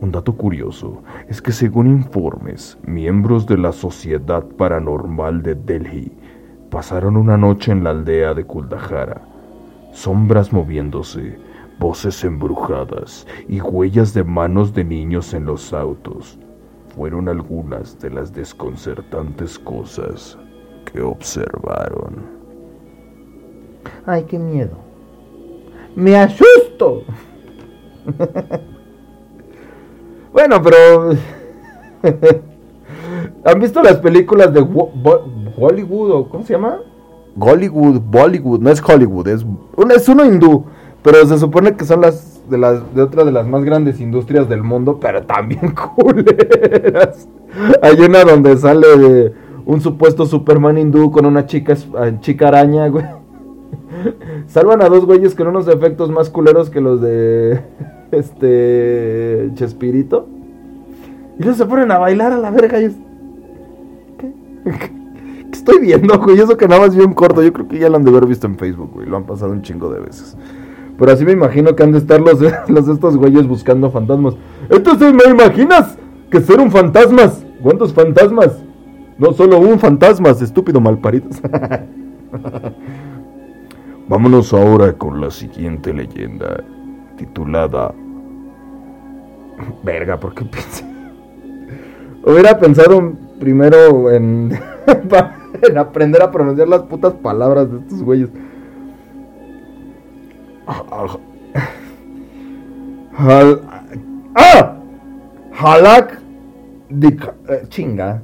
Un 0.00 0.12
dato 0.12 0.34
curioso 0.36 1.02
es 1.28 1.42
que 1.42 1.52
según 1.52 1.86
informes, 1.86 2.78
miembros 2.86 3.46
de 3.46 3.58
la 3.58 3.72
Sociedad 3.72 4.44
Paranormal 4.44 5.42
de 5.42 5.54
Delhi 5.54 6.12
pasaron 6.70 7.16
una 7.16 7.36
noche 7.36 7.72
en 7.72 7.84
la 7.84 7.90
aldea 7.90 8.32
de 8.34 8.44
Kuldahara 8.44 9.22
sombras 9.92 10.52
moviéndose, 10.52 11.36
voces 11.80 12.22
embrujadas 12.22 13.26
y 13.48 13.60
huellas 13.60 14.14
de 14.14 14.22
manos 14.22 14.72
de 14.74 14.84
niños 14.84 15.34
en 15.34 15.46
los 15.46 15.72
autos 15.72 16.38
fueron 16.94 17.28
algunas 17.28 17.98
de 17.98 18.10
las 18.10 18.32
desconcertantes 18.32 19.58
cosas 19.58 20.38
que 20.84 21.00
observaron. 21.00 22.16
Ay, 24.06 24.24
qué 24.24 24.38
miedo. 24.38 24.76
Me 25.96 26.16
asusto. 26.16 27.02
bueno, 30.32 30.62
pero... 30.62 31.12
¿Han 33.44 33.60
visto 33.60 33.82
las 33.82 33.96
películas 33.96 34.52
de 34.52 34.60
Wo- 34.60 34.90
Bo- 34.94 35.24
Hollywood 35.56 36.10
o 36.12 36.28
cómo 36.28 36.44
se 36.44 36.52
llama? 36.54 36.78
Hollywood, 37.38 38.00
Bollywood, 38.00 38.60
no 38.60 38.70
es 38.70 38.82
Hollywood, 38.86 39.28
es, 39.28 39.46
es 39.94 40.08
uno 40.08 40.24
hindú, 40.24 40.64
pero 41.02 41.26
se 41.26 41.38
supone 41.38 41.76
que 41.76 41.84
son 41.84 42.00
las 42.02 42.42
de 42.50 42.58
las 42.58 42.94
de 42.94 43.02
otra 43.02 43.24
de 43.24 43.32
las 43.32 43.46
más 43.46 43.64
grandes 43.64 44.00
industrias 44.00 44.48
del 44.48 44.62
mundo, 44.62 44.98
pero 45.00 45.22
también 45.22 45.74
culeras. 45.96 47.28
Hay 47.82 48.00
una 48.00 48.24
donde 48.24 48.56
sale 48.56 49.32
un 49.64 49.80
supuesto 49.80 50.26
Superman 50.26 50.78
hindú 50.78 51.10
con 51.10 51.26
una 51.26 51.46
chica 51.46 51.74
ah, 51.96 52.10
chica 52.20 52.48
araña, 52.48 52.88
güey. 52.88 53.04
Salvan 54.46 54.82
a 54.82 54.88
dos 54.88 55.06
güeyes 55.06 55.34
con 55.34 55.46
unos 55.46 55.68
efectos 55.68 56.10
más 56.10 56.28
culeros 56.30 56.70
que 56.70 56.80
los 56.80 57.00
de 57.00 57.60
este 58.10 59.50
Chespirito. 59.54 60.28
Y 61.38 61.42
luego 61.42 61.56
se 61.56 61.66
ponen 61.66 61.90
a 61.90 61.98
bailar 61.98 62.32
a 62.32 62.38
la 62.38 62.50
verga 62.50 62.80
y 62.80 62.84
es- 62.86 62.96
¿Qué? 64.18 64.32
¿Qué 64.64 64.90
estoy 65.52 65.78
viendo, 65.78 66.18
güey? 66.18 66.38
Eso 66.38 66.56
que 66.56 66.68
nada 66.68 66.82
más 66.82 66.94
vi 66.94 67.02
un 67.02 67.14
corto. 67.14 67.42
Yo 67.42 67.52
creo 67.52 67.68
que 67.68 67.78
ya 67.78 67.88
lo 67.88 67.96
han 67.96 68.04
de 68.04 68.10
haber 68.10 68.26
visto 68.26 68.46
en 68.46 68.58
Facebook, 68.58 68.90
güey. 68.92 69.06
Lo 69.06 69.16
han 69.16 69.24
pasado 69.24 69.52
un 69.52 69.62
chingo 69.62 69.90
de 69.90 70.00
veces. 70.00 70.36
Pero 71.00 71.12
así 71.12 71.24
me 71.24 71.32
imagino 71.32 71.74
que 71.74 71.82
han 71.82 71.92
de 71.92 71.98
estar 71.98 72.20
los, 72.20 72.38
los 72.68 72.86
estos 72.86 73.16
güeyes 73.16 73.48
buscando 73.48 73.90
fantasmas. 73.90 74.34
Entonces, 74.68 75.14
¿me 75.14 75.30
imaginas 75.30 75.96
que 76.30 76.42
ser 76.42 76.60
un 76.60 76.70
fantasmas? 76.70 77.42
¿Cuántos 77.62 77.94
fantasmas? 77.94 78.62
No 79.16 79.32
solo 79.32 79.58
un 79.58 79.78
fantasmas, 79.78 80.42
estúpido 80.42 80.78
malparidos. 80.78 81.40
Vámonos 84.08 84.52
ahora 84.52 84.92
con 84.92 85.22
la 85.22 85.30
siguiente 85.30 85.94
leyenda, 85.94 86.62
titulada 87.16 87.94
Verga, 89.82 90.20
¿por 90.20 90.34
qué 90.34 90.44
pensé? 90.44 90.84
Hubiera 92.24 92.58
pensado 92.58 93.14
primero 93.38 94.10
en, 94.10 94.52
en 95.62 95.78
aprender 95.78 96.22
a 96.22 96.30
pronunciar 96.30 96.68
las 96.68 96.82
putas 96.82 97.14
palabras 97.14 97.72
de 97.72 97.78
estos 97.78 98.02
güeyes. 98.02 98.28
Hal- 103.18 103.60
¡Ah! 104.34 104.76
Halak 105.52 106.20
Dik... 106.88 107.22
eh, 107.48 107.62
chinga. 107.68 108.22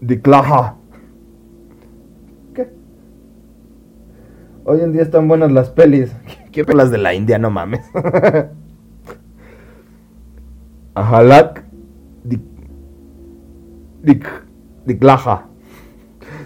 Diklaha. 0.00 0.76
¿Qué? 2.54 2.68
Hoy 4.64 4.80
en 4.80 4.92
día 4.92 5.02
están 5.02 5.28
buenas 5.28 5.52
las 5.52 5.70
pelis. 5.70 6.14
Quiero 6.52 6.74
las 6.74 6.90
de 6.90 6.98
la 6.98 7.14
India, 7.14 7.38
no 7.38 7.50
mames. 7.50 7.88
Ahalak 10.94 11.64
Dik... 12.24 12.42
Dik... 14.02 14.26
Diklaha. 14.86 15.46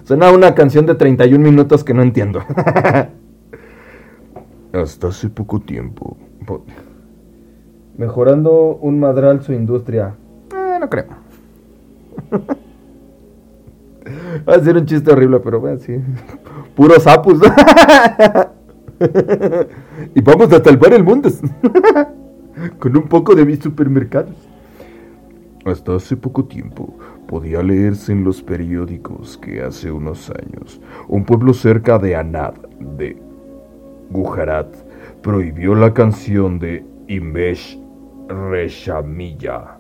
Suena 0.05 0.31
una 0.33 0.55
canción 0.55 0.87
de 0.87 0.95
31 0.95 1.43
minutos 1.43 1.85
que 1.85 1.95
no 1.95 2.03
entiendo. 2.03 2.43
Hasta 4.73 5.09
hace 5.09 5.29
poco 5.29 5.61
tiempo, 5.61 6.17
Mejorando 7.97 8.77
un 8.77 9.01
madral 9.01 9.43
su 9.43 9.53
industria. 9.53 10.15
Eh, 10.55 10.79
no 10.81 10.89
creo. 10.89 11.07
Va 14.49 14.55
a 14.55 14.61
ser 14.61 14.77
un 14.77 14.87
chiste 14.87 15.11
horrible, 15.11 15.41
pero 15.41 15.61
bueno, 15.61 15.79
sí. 15.81 15.97
Puros 16.75 17.03
sapos. 17.03 17.39
y 20.15 20.21
vamos 20.21 20.53
a 20.53 20.63
salvar 20.63 20.93
el 20.95 21.05
mundo. 21.05 21.29
Con 22.79 22.97
un 22.97 23.09
poco 23.09 23.35
de 23.35 23.45
mis 23.45 23.59
supermercados. 23.59 24.37
Hasta 25.65 25.97
hace 25.97 26.17
poco 26.17 26.45
tiempo 26.47 26.97
podía 27.27 27.63
leerse 27.63 28.13
en 28.13 28.25
los 28.25 28.43
periódicos 28.43 29.37
que 29.37 29.63
hace 29.63 29.93
unos 29.93 30.31
años 30.31 30.81
un 31.07 31.25
pueblo 31.25 31.53
cerca 31.53 31.99
de 31.99 32.17
Anad, 32.17 32.55
de 32.97 33.21
Gujarat, 34.11 34.67
prohibió 35.23 35.75
la 35.75 35.95
canción 35.95 36.59
de 36.59 36.85
Imesh 37.09 37.79
Reshamilla. 38.29 39.79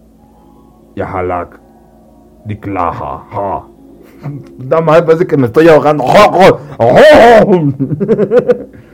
Yahalak 0.97 1.61
Diklaha. 2.47 3.27
Ha. 3.31 3.67
Nada 4.59 4.83
más 4.83 5.03
parece 5.03 5.27
que 5.27 5.37
me 5.37 5.47
estoy 5.47 5.69
ahogando. 5.69 6.05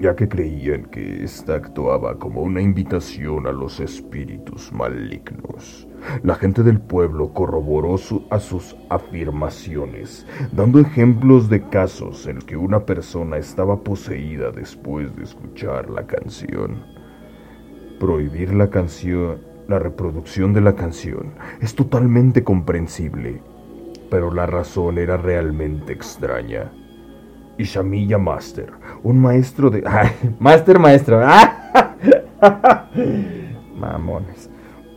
ya 0.00 0.16
que 0.16 0.28
creían 0.28 0.84
que 0.86 1.22
ésta 1.24 1.54
actuaba 1.54 2.18
como 2.18 2.42
una 2.42 2.60
invitación 2.60 3.46
a 3.46 3.52
los 3.52 3.80
espíritus 3.80 4.72
malignos. 4.72 5.86
La 6.22 6.34
gente 6.34 6.62
del 6.62 6.80
pueblo 6.80 7.32
corroboró 7.32 7.94
a 8.30 8.38
sus 8.40 8.76
afirmaciones, 8.90 10.26
dando 10.52 10.80
ejemplos 10.80 11.48
de 11.48 11.62
casos 11.68 12.26
en 12.26 12.38
que 12.40 12.56
una 12.56 12.84
persona 12.84 13.38
estaba 13.38 13.82
poseída 13.82 14.50
después 14.50 15.14
de 15.16 15.22
escuchar 15.22 15.88
la 15.88 16.06
canción. 16.06 16.84
Prohibir 17.98 18.52
la 18.52 18.68
canción, 18.68 19.38
la 19.68 19.78
reproducción 19.78 20.52
de 20.52 20.60
la 20.60 20.74
canción, 20.74 21.34
es 21.60 21.74
totalmente 21.74 22.44
comprensible, 22.44 23.40
pero 24.10 24.32
la 24.32 24.46
razón 24.46 24.98
era 24.98 25.16
realmente 25.16 25.92
extraña. 25.92 26.70
Ishamilla 27.56 28.18
Master, 28.18 28.72
un 29.04 29.20
maestro 29.20 29.70
de... 29.70 29.84
master 30.40 30.80
maestro. 30.80 31.20
Mamones. 33.78 34.50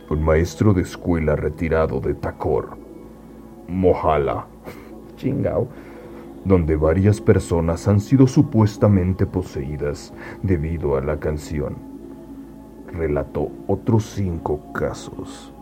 Un 0.08 0.24
maestro 0.24 0.72
de 0.72 0.80
escuela 0.82 1.36
retirado 1.36 2.00
de 2.00 2.14
Takor, 2.14 2.78
Mohala. 3.68 4.46
Chingao. 5.16 5.68
Donde 6.44 6.76
varias 6.76 7.20
personas 7.20 7.86
han 7.86 8.00
sido 8.00 8.26
supuestamente 8.26 9.26
poseídas 9.26 10.14
debido 10.42 10.96
a 10.96 11.02
la 11.02 11.20
canción. 11.20 11.76
Relató 12.90 13.50
otros 13.66 14.04
cinco 14.06 14.72
casos. 14.72 15.52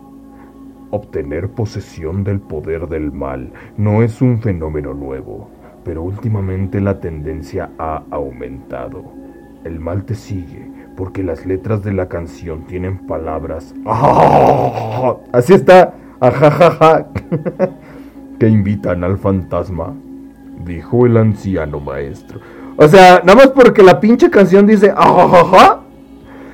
Obtener 0.91 1.49
posesión 1.49 2.23
del 2.23 2.39
poder 2.39 2.87
del 2.87 3.11
mal 3.11 3.51
no 3.75 4.01
es 4.03 4.21
un 4.21 4.39
fenómeno 4.39 4.93
nuevo 4.93 5.49
pero 5.87 6.03
últimamente 6.03 6.81
la 6.81 6.99
tendencia 6.99 7.69
ha 7.79 8.03
aumentado. 8.11 9.05
El 9.63 9.79
mal 9.79 10.03
te 10.03 10.15
sigue 10.15 10.69
porque 10.97 11.23
las 11.23 11.45
letras 11.45 11.81
de 11.81 11.93
la 11.93 12.09
canción 12.09 12.65
tienen 12.65 13.07
palabras 13.07 13.73
así 15.31 15.53
está 15.53 15.93
ajajaja 16.19 17.07
que 18.39 18.49
invitan 18.49 19.05
al 19.05 19.17
fantasma, 19.17 19.93
dijo 20.65 21.05
el 21.05 21.15
anciano 21.15 21.79
maestro. 21.79 22.41
O 22.75 22.87
sea, 22.89 23.21
nada 23.23 23.35
más 23.35 23.47
porque 23.47 23.81
la 23.81 24.01
pinche 24.01 24.29
canción 24.29 24.67
dice 24.67 24.91
ajajaja. 24.91 25.79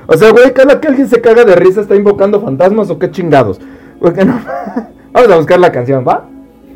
O 0.06 0.16
sea, 0.16 0.32
güey, 0.32 0.54
cada 0.54 0.80
que 0.80 0.90
alguien 0.90 1.08
se 1.08 1.22
caga 1.22 1.44
de 1.44 1.56
risa 1.56 1.82
está 1.82 1.96
invocando 1.96 2.40
fantasmas 2.40 2.90
o 2.92 3.00
qué 3.00 3.10
chingados. 3.10 3.60
Porque 4.00 4.24
no. 4.26 4.40
Vamos 5.12 5.32
a 5.32 5.38
buscar 5.38 5.60
la 5.60 5.72
canción, 5.72 6.06
¿va? 6.08 6.28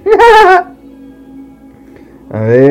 A 2.30 2.42
ver. 2.42 2.68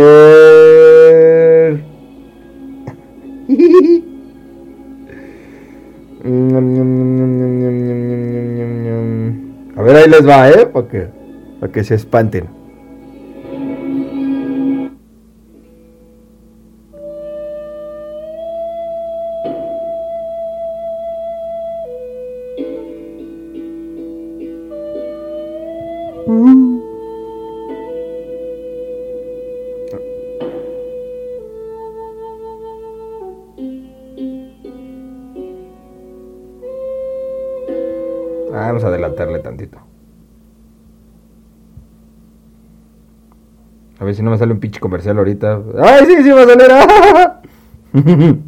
A 9.77 9.83
ver, 9.83 9.97
ahí 9.97 10.09
les 10.09 10.27
va, 10.27 10.51
¿eh? 10.51 10.67
Para 10.67 10.89
que, 10.89 11.07
para 11.61 11.73
que 11.73 11.85
se 11.85 11.95
espanten. 11.95 12.56
Si 44.17 44.23
no 44.23 44.31
me 44.31 44.39
sale 44.39 44.53
un 44.53 44.61
pinche 44.61 44.81
comercial 44.81 45.19
ahorita. 45.19 45.61
¡Ay, 45.79 46.07
sí, 46.07 46.23
sí 46.23 46.31
va 46.31 46.43
a 46.43 46.47
salir! 46.47 46.67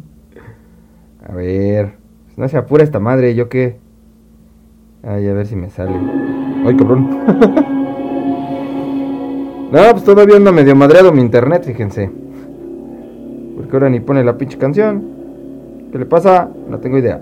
a 1.27 1.33
ver. 1.33 1.93
No 2.35 2.47
se 2.47 2.57
apura 2.57 2.83
esta 2.83 2.99
madre, 2.99 3.35
¿yo 3.35 3.49
qué? 3.49 3.77
Ay, 5.03 5.27
a 5.27 5.33
ver 5.33 5.45
si 5.47 5.55
me 5.55 5.69
sale. 5.69 5.95
¡Ay, 6.65 6.75
cabrón! 6.75 7.09
no, 9.71 9.91
pues 9.91 10.03
todavía 10.03 10.37
anda 10.37 10.51
medio 10.51 10.75
madreado 10.75 11.11
mi 11.11 11.21
internet, 11.21 11.63
fíjense. 11.65 12.09
Porque 13.55 13.75
ahora 13.75 13.89
ni 13.89 13.99
pone 13.99 14.23
la 14.23 14.37
pinche 14.37 14.57
canción. 14.57 15.03
¿Qué 15.91 15.99
le 15.99 16.05
pasa? 16.05 16.49
No 16.67 16.79
tengo 16.79 16.97
idea. 16.97 17.21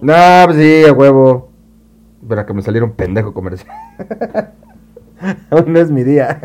No, 0.00 0.14
pues 0.44 0.56
sí, 0.58 0.84
a 0.84 0.92
huevo. 0.92 1.53
Espera 2.24 2.46
que 2.46 2.54
me 2.54 2.62
saliera 2.62 2.86
un 2.86 2.92
pendejo 2.92 3.34
comercial. 3.34 3.76
Aún 5.50 5.74
no 5.74 5.78
es 5.78 5.90
mi 5.90 6.04
día. 6.04 6.40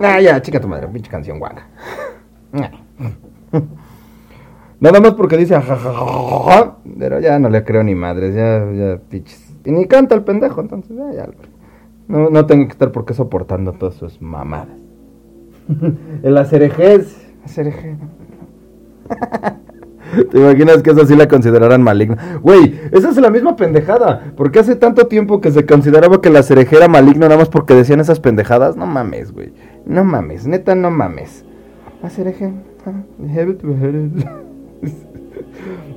Ah, 0.00 0.20
ya, 0.20 0.40
chica 0.40 0.60
tu 0.60 0.68
madre, 0.68 0.88
pinche 0.88 1.10
canción 1.10 1.38
guanga. 1.38 1.66
Nada 4.80 5.00
más 5.00 5.14
porque 5.14 5.36
dice 5.36 5.60
pero 6.98 7.18
ya 7.20 7.38
no 7.38 7.48
le 7.48 7.64
creo 7.64 7.82
ni 7.82 7.94
madres, 7.94 8.34
ya, 8.34 8.70
ya, 8.72 8.98
pinches. 9.08 9.56
Y 9.64 9.72
ni 9.72 9.86
canta 9.86 10.14
el 10.14 10.22
pendejo, 10.22 10.60
entonces, 10.60 10.96
ya, 10.96 11.10
ya. 11.12 11.28
No, 12.06 12.30
no 12.30 12.46
tengo 12.46 12.66
que 12.66 12.72
estar 12.72 12.92
por 12.92 13.04
qué 13.04 13.12
soportando 13.12 13.72
todas 13.72 13.96
sus 13.96 14.22
mamadas. 14.22 14.78
el 16.22 16.38
acerejés. 16.38 17.28
Acerejés. 17.44 17.98
¿Te 20.30 20.38
imaginas 20.38 20.82
que 20.82 20.90
eso 20.90 21.04
sí 21.06 21.14
la 21.14 21.28
consideraran 21.28 21.82
maligna? 21.82 22.38
Güey, 22.42 22.80
esa 22.92 23.10
es 23.10 23.16
la 23.18 23.30
misma 23.30 23.56
pendejada. 23.56 24.32
Porque 24.36 24.58
hace 24.60 24.74
tanto 24.74 25.06
tiempo 25.06 25.40
que 25.40 25.50
se 25.50 25.66
consideraba 25.66 26.22
que 26.22 26.30
la 26.30 26.42
cereje 26.42 26.76
era 26.76 26.88
maligna 26.88 27.28
nada 27.28 27.38
más 27.38 27.48
porque 27.50 27.74
decían 27.74 28.00
esas 28.00 28.20
pendejadas. 28.20 28.76
No 28.76 28.86
mames, 28.86 29.32
güey. 29.32 29.52
No 29.88 30.04
mames, 30.04 30.46
neta, 30.46 30.74
no 30.74 30.90
mames. 30.90 31.44
Cereje. 32.10 32.52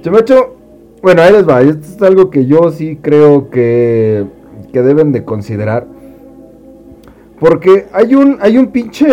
Chamacho, 0.02 0.56
bueno, 1.04 1.22
ahí 1.22 1.32
les 1.34 1.48
va. 1.48 1.62
Esto 1.62 1.86
es 1.86 2.02
algo 2.02 2.30
que 2.32 2.46
yo 2.46 2.72
sí 2.72 2.98
creo 3.02 3.50
que, 3.50 4.26
que 4.74 4.82
deben 4.82 5.12
de 5.12 5.24
considerar. 5.24 5.86
Porque 7.40 7.88
hay 7.94 8.16
un, 8.16 8.38
hay 8.42 8.58
un 8.58 8.68
pinche 8.68 9.08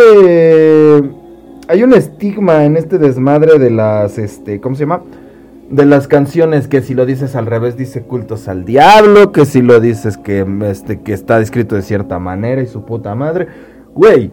hay 1.68 1.82
un 1.82 1.92
estigma 1.92 2.64
en 2.64 2.76
este 2.76 2.96
desmadre 2.96 3.58
de 3.58 3.70
las, 3.70 4.16
este, 4.16 4.58
¿cómo 4.58 4.74
se 4.74 4.80
llama? 4.80 5.02
De 5.70 5.84
las 5.84 6.08
canciones 6.08 6.66
que 6.66 6.80
si 6.80 6.94
lo 6.94 7.04
dices 7.04 7.36
al 7.36 7.44
revés 7.44 7.76
dice 7.76 8.02
cultos 8.02 8.48
al 8.48 8.64
diablo, 8.64 9.32
que 9.32 9.44
si 9.44 9.60
lo 9.60 9.78
dices 9.78 10.16
que, 10.16 10.46
este, 10.64 11.00
que 11.00 11.12
está 11.12 11.38
escrito 11.40 11.76
de 11.76 11.82
cierta 11.82 12.18
manera 12.18 12.62
y 12.62 12.66
su 12.66 12.86
puta 12.86 13.14
madre. 13.14 13.48
Güey, 13.94 14.32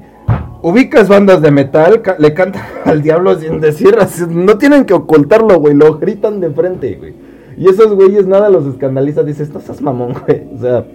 ubicas 0.62 1.08
bandas 1.08 1.42
de 1.42 1.52
metal, 1.52 2.02
le 2.18 2.34
cantan 2.34 2.64
al 2.86 3.02
diablo 3.02 3.38
sin 3.40 3.60
decir, 3.62 3.96
no 4.30 4.58
tienen 4.58 4.86
que 4.86 4.94
ocultarlo, 4.94 5.60
güey, 5.60 5.76
lo 5.76 5.98
gritan 5.98 6.40
de 6.40 6.50
frente, 6.50 6.96
güey. 6.96 7.14
Y 7.58 7.70
esos 7.70 7.94
güeyes 7.94 8.28
nada 8.28 8.50
los 8.50 8.66
escandaliza, 8.66 9.24
dices, 9.24 9.54
no 9.54 9.62
seas 9.62 9.82
mamón, 9.82 10.14
güey. 10.26 10.44
O 10.54 10.58
sea, 10.58 10.86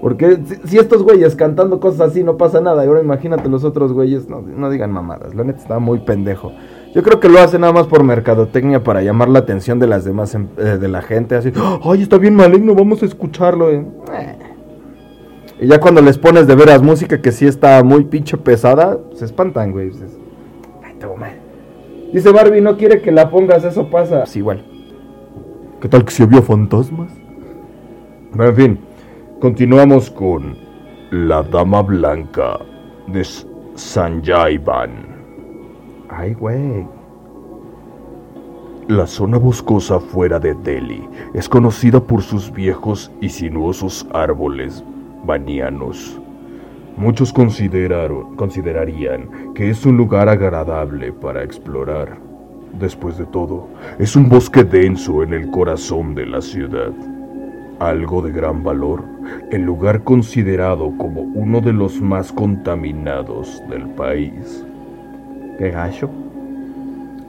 porque 0.00 0.38
si, 0.66 0.78
estos 0.78 1.02
güeyes 1.02 1.34
cantando 1.34 1.80
cosas 1.80 2.10
así 2.10 2.22
no 2.22 2.36
pasa 2.36 2.60
nada, 2.60 2.84
y 2.84 2.88
ahora 2.88 3.00
imagínate 3.00 3.48
los 3.48 3.64
otros 3.64 3.92
güeyes, 3.92 4.28
no, 4.28 4.40
no 4.40 4.70
digan 4.70 4.92
mamadas, 4.92 5.34
la 5.34 5.42
neta 5.42 5.58
está 5.58 5.78
muy 5.78 5.98
pendejo. 6.00 6.52
Yo 6.94 7.02
creo 7.02 7.18
que 7.18 7.28
lo 7.28 7.40
hace 7.40 7.58
nada 7.58 7.72
más 7.72 7.86
por 7.88 8.04
mercadotecnia 8.04 8.84
para 8.84 9.02
llamar 9.02 9.28
la 9.28 9.40
atención 9.40 9.78
de 9.78 9.86
las 9.86 10.04
demás, 10.04 10.34
em, 10.34 10.48
eh, 10.58 10.78
de 10.80 10.88
la 10.88 11.02
gente, 11.02 11.34
así, 11.34 11.52
ay, 11.82 12.02
está 12.02 12.18
bien 12.18 12.34
maligno, 12.34 12.74
vamos 12.74 13.02
a 13.02 13.06
escucharlo. 13.06 13.70
Eh. 13.70 13.84
Y 15.58 15.68
ya 15.68 15.80
cuando 15.80 16.02
les 16.02 16.18
pones 16.18 16.46
de 16.46 16.54
veras 16.54 16.82
música 16.82 17.20
que 17.20 17.32
sí 17.32 17.46
está 17.46 17.82
muy 17.82 18.04
pinche 18.04 18.36
pesada, 18.36 18.98
se 19.14 19.24
espantan, 19.24 19.72
güey. 19.72 19.90
Dice 22.12 22.30
Barbie, 22.30 22.60
no 22.60 22.76
quiere 22.76 23.00
que 23.00 23.10
la 23.10 23.30
pongas, 23.30 23.64
eso 23.64 23.88
pasa. 23.88 24.26
Sí, 24.26 24.40
igual. 24.40 24.64
¿Qué 25.80 25.88
tal 25.88 26.04
que 26.04 26.10
se 26.10 26.26
vio 26.26 26.42
fantasmas? 26.42 27.10
Pero 28.32 28.48
en 28.48 28.56
fin, 28.56 28.78
continuamos 29.40 30.10
con 30.10 30.56
La 31.10 31.42
Dama 31.42 31.82
Blanca 31.82 32.58
de 33.06 33.24
Sanjayban. 33.74 34.90
Ay, 36.10 36.34
güey. 36.34 36.86
La 38.88 39.06
zona 39.06 39.38
boscosa 39.38 40.00
fuera 40.00 40.38
de 40.38 40.54
Delhi 40.54 41.08
es 41.34 41.48
conocida 41.48 41.98
por 41.98 42.22
sus 42.22 42.52
viejos 42.52 43.10
y 43.20 43.30
sinuosos 43.30 44.06
árboles 44.12 44.84
banianos. 45.26 46.20
Muchos 46.96 47.32
consideraron, 47.32 48.36
considerarían 48.36 49.52
que 49.54 49.68
es 49.68 49.84
un 49.84 49.98
lugar 49.98 50.30
agradable 50.30 51.12
para 51.12 51.42
explorar. 51.42 52.16
Después 52.78 53.18
de 53.18 53.26
todo, 53.26 53.68
es 53.98 54.16
un 54.16 54.28
bosque 54.28 54.64
denso 54.64 55.22
en 55.22 55.34
el 55.34 55.50
corazón 55.50 56.14
de 56.14 56.26
la 56.26 56.40
ciudad. 56.40 56.92
Algo 57.78 58.22
de 58.22 58.32
gran 58.32 58.64
valor, 58.64 59.04
el 59.50 59.62
lugar 59.62 60.04
considerado 60.04 60.92
como 60.96 61.20
uno 61.20 61.60
de 61.60 61.74
los 61.74 62.00
más 62.00 62.32
contaminados 62.32 63.62
del 63.68 63.88
país. 63.90 64.64
¿Qué 65.58 65.70
gacho? 65.70 66.10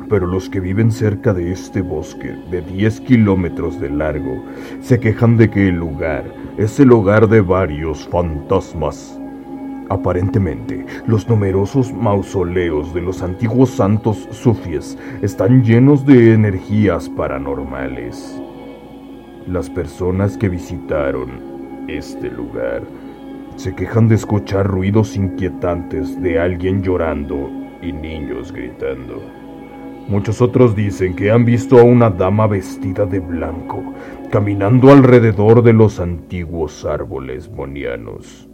Pero 0.09 0.27
los 0.27 0.49
que 0.49 0.61
viven 0.61 0.91
cerca 0.91 1.33
de 1.33 1.51
este 1.51 1.81
bosque 1.81 2.33
de 2.49 2.61
10 2.61 3.01
kilómetros 3.01 3.79
de 3.81 3.89
largo 3.89 4.43
se 4.79 4.99
quejan 4.99 5.35
de 5.35 5.49
que 5.49 5.67
el 5.67 5.75
lugar 5.75 6.23
es 6.57 6.79
el 6.79 6.91
hogar 6.91 7.29
de 7.29 7.41
varios 7.41 8.07
fantasmas. 8.07 9.19
Aparentemente, 9.89 10.85
los 11.05 11.29
numerosos 11.29 11.93
mausoleos 11.93 12.93
de 12.93 13.01
los 13.01 13.21
antiguos 13.21 13.69
santos 13.69 14.27
sufíes 14.31 14.97
están 15.21 15.63
llenos 15.63 16.05
de 16.05 16.33
energías 16.33 17.07
paranormales. 17.09 18.41
Las 19.45 19.69
personas 19.69 20.35
que 20.35 20.49
visitaron 20.49 21.85
este 21.87 22.29
lugar 22.29 22.81
se 23.55 23.73
quejan 23.75 24.07
de 24.07 24.15
escuchar 24.15 24.67
ruidos 24.67 25.15
inquietantes 25.15 26.21
de 26.21 26.39
alguien 26.39 26.81
llorando 26.81 27.49
y 27.81 27.93
niños 27.93 28.51
gritando. 28.51 29.21
Muchos 30.07 30.41
otros 30.41 30.73
dicen 30.73 31.15
que 31.15 31.31
han 31.31 31.43
visto 31.43 31.77
a 31.77 31.83
una 31.83 32.09
dama 32.09 32.47
vestida 32.47 33.05
de 33.05 33.19
blanco 33.19 33.83
caminando 34.31 34.91
alrededor 34.91 35.63
de 35.63 35.71
los 35.71 36.01
antiguos 36.01 36.83
árboles 36.83 37.49
bonianos, 37.49 38.49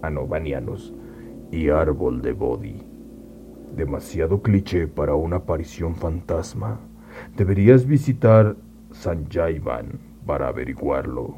anobanianos 0.00 0.94
y 1.50 1.68
árbol 1.68 2.22
de 2.22 2.32
Bodhi. 2.32 2.82
Demasiado 3.76 4.40
cliché 4.40 4.86
para 4.86 5.14
una 5.14 5.36
aparición 5.36 5.94
fantasma. 5.94 6.80
Deberías 7.36 7.86
visitar 7.86 8.56
Sanjayvan 8.92 10.00
para 10.26 10.48
averiguarlo. 10.48 11.34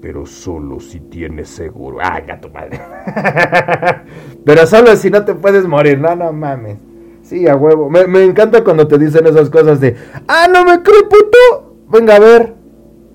Pero 0.00 0.24
solo 0.24 0.78
si 0.78 1.00
tienes 1.00 1.48
seguro. 1.48 1.98
¡Ay, 2.00 2.24
tu 2.40 2.48
madre! 2.50 2.80
pero 4.44 4.66
solo 4.66 4.94
si 4.96 5.10
no 5.10 5.24
te 5.24 5.34
puedes 5.34 5.66
morir, 5.66 5.98
no, 5.98 6.14
no 6.14 6.32
mames. 6.32 6.78
Sí, 7.22 7.48
a 7.48 7.56
huevo. 7.56 7.90
Me, 7.90 8.22
encanta 8.22 8.62
cuando 8.62 8.86
te 8.86 8.98
dicen 8.98 9.26
esas 9.26 9.50
cosas 9.50 9.80
de, 9.80 9.96
ah, 10.28 10.46
no 10.52 10.64
me 10.64 10.82
creo, 10.82 11.08
puto. 11.08 11.76
Venga 11.90 12.16
a 12.16 12.20
ver. 12.20 12.63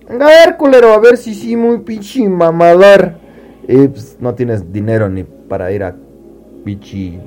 A 0.09 0.17
ver, 0.17 0.57
culero, 0.57 0.91
a 0.91 0.99
ver 0.99 1.17
si 1.17 1.35
sí, 1.35 1.55
muy 1.55 1.81
pinche 1.81 2.27
mamador. 2.27 3.13
Y 3.67 3.87
pues 3.87 4.17
no 4.19 4.33
tienes 4.33 4.73
dinero 4.73 5.07
ni 5.07 5.23
para 5.23 5.71
ir 5.71 5.83
a 5.83 5.95
pichi 6.65 7.19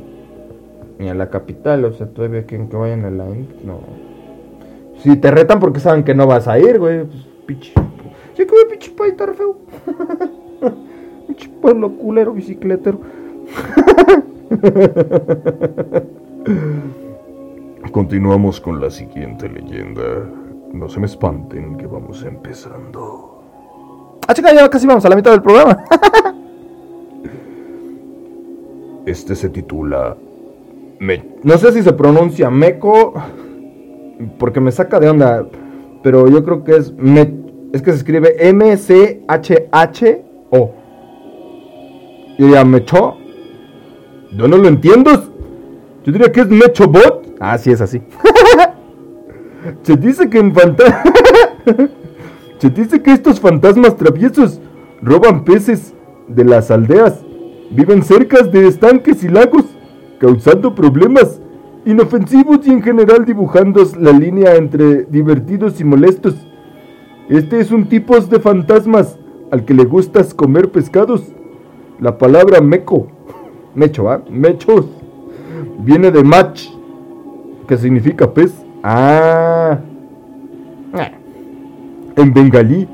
ni 0.98 1.08
a 1.08 1.14
la 1.14 1.30
capital, 1.30 1.84
o 1.84 1.92
sea, 1.92 2.08
todavía 2.08 2.44
quieren 2.44 2.68
que 2.68 2.76
vayan 2.76 3.04
a 3.04 3.10
la 3.10 3.26
no. 3.64 3.78
Si 4.98 5.16
te 5.16 5.30
retan 5.30 5.60
porque 5.60 5.78
saben 5.78 6.02
que 6.02 6.14
no 6.14 6.26
vas 6.26 6.48
a 6.48 6.58
ir, 6.58 6.80
güey, 6.80 7.04
pues 7.04 7.24
pichi. 7.46 7.72
Sí 8.36 8.44
que 8.44 8.50
voy 8.50 8.64
pinche 8.68 8.90
país 8.90 9.12
estar 9.12 9.32
feo. 9.34 9.58
pinche 11.28 11.48
pueblo 11.60 11.96
culero, 11.96 12.32
bicicletero. 12.32 13.00
Continuamos 17.92 18.60
con 18.60 18.80
la 18.80 18.90
siguiente 18.90 19.48
leyenda. 19.48 20.41
No 20.72 20.88
se 20.88 20.98
me 20.98 21.06
espanten 21.06 21.76
que 21.76 21.86
vamos 21.86 22.22
empezando. 22.22 23.42
Ah, 24.26 24.34
chica, 24.34 24.54
ya 24.54 24.70
casi 24.70 24.86
vamos 24.86 25.04
a 25.04 25.08
la 25.08 25.16
mitad 25.16 25.32
del 25.32 25.42
programa. 25.42 25.84
este 29.06 29.34
se 29.34 29.48
titula... 29.50 30.16
No 31.42 31.58
sé 31.58 31.72
si 31.72 31.82
se 31.82 31.92
pronuncia 31.92 32.48
Meco, 32.48 33.12
porque 34.38 34.60
me 34.60 34.70
saca 34.70 35.00
de 35.00 35.10
onda, 35.10 35.44
pero 36.02 36.28
yo 36.28 36.44
creo 36.44 36.62
que 36.62 36.76
es... 36.76 36.94
Es 37.72 37.82
que 37.82 37.90
se 37.90 37.96
escribe 37.96 38.36
M-C-H-H-O. 38.48 39.10
Y 42.38 42.42
diría, 42.42 42.64
¿Mecho? 42.64 43.16
Yo 44.36 44.46
no 44.46 44.58
lo 44.58 44.68
entiendo. 44.68 45.10
Yo 46.04 46.12
diría 46.12 46.30
que 46.30 46.42
es 46.42 46.48
Mechobot. 46.48 47.34
Ah, 47.40 47.58
sí, 47.58 47.72
es 47.72 47.80
así. 47.80 48.00
Se 49.82 49.96
dice 49.96 50.28
que 50.28 50.38
en 50.38 50.52
Se 52.58 52.70
dice 52.70 53.02
que 53.02 53.12
estos 53.12 53.40
fantasmas 53.40 53.96
traviesos 53.96 54.60
roban 55.00 55.44
peces 55.44 55.94
de 56.28 56.44
las 56.44 56.70
aldeas. 56.70 57.24
Viven 57.70 58.02
cerca 58.02 58.42
de 58.42 58.68
estanques 58.68 59.24
y 59.24 59.28
lagos, 59.28 59.64
causando 60.18 60.74
problemas 60.74 61.40
inofensivos 61.84 62.66
y 62.66 62.70
en 62.70 62.82
general 62.82 63.24
dibujando 63.24 63.82
la 63.98 64.12
línea 64.12 64.56
entre 64.56 65.04
divertidos 65.04 65.80
y 65.80 65.84
molestos. 65.84 66.34
Este 67.28 67.60
es 67.60 67.70
un 67.70 67.88
tipo 67.88 68.18
de 68.20 68.40
fantasmas 68.40 69.18
al 69.50 69.64
que 69.64 69.74
le 69.74 69.84
gustas 69.84 70.34
comer 70.34 70.70
pescados. 70.70 71.22
La 71.98 72.18
palabra 72.18 72.60
meco, 72.60 73.08
mecho, 73.74 74.10
¿ah? 74.10 74.22
Mechos 74.30 74.86
viene 75.78 76.10
de 76.10 76.22
mach, 76.22 76.68
que 77.66 77.76
significa 77.76 78.32
pez. 78.32 78.52
Ah. 78.82 79.78
En 82.14 82.34
bengalí, 82.34 82.86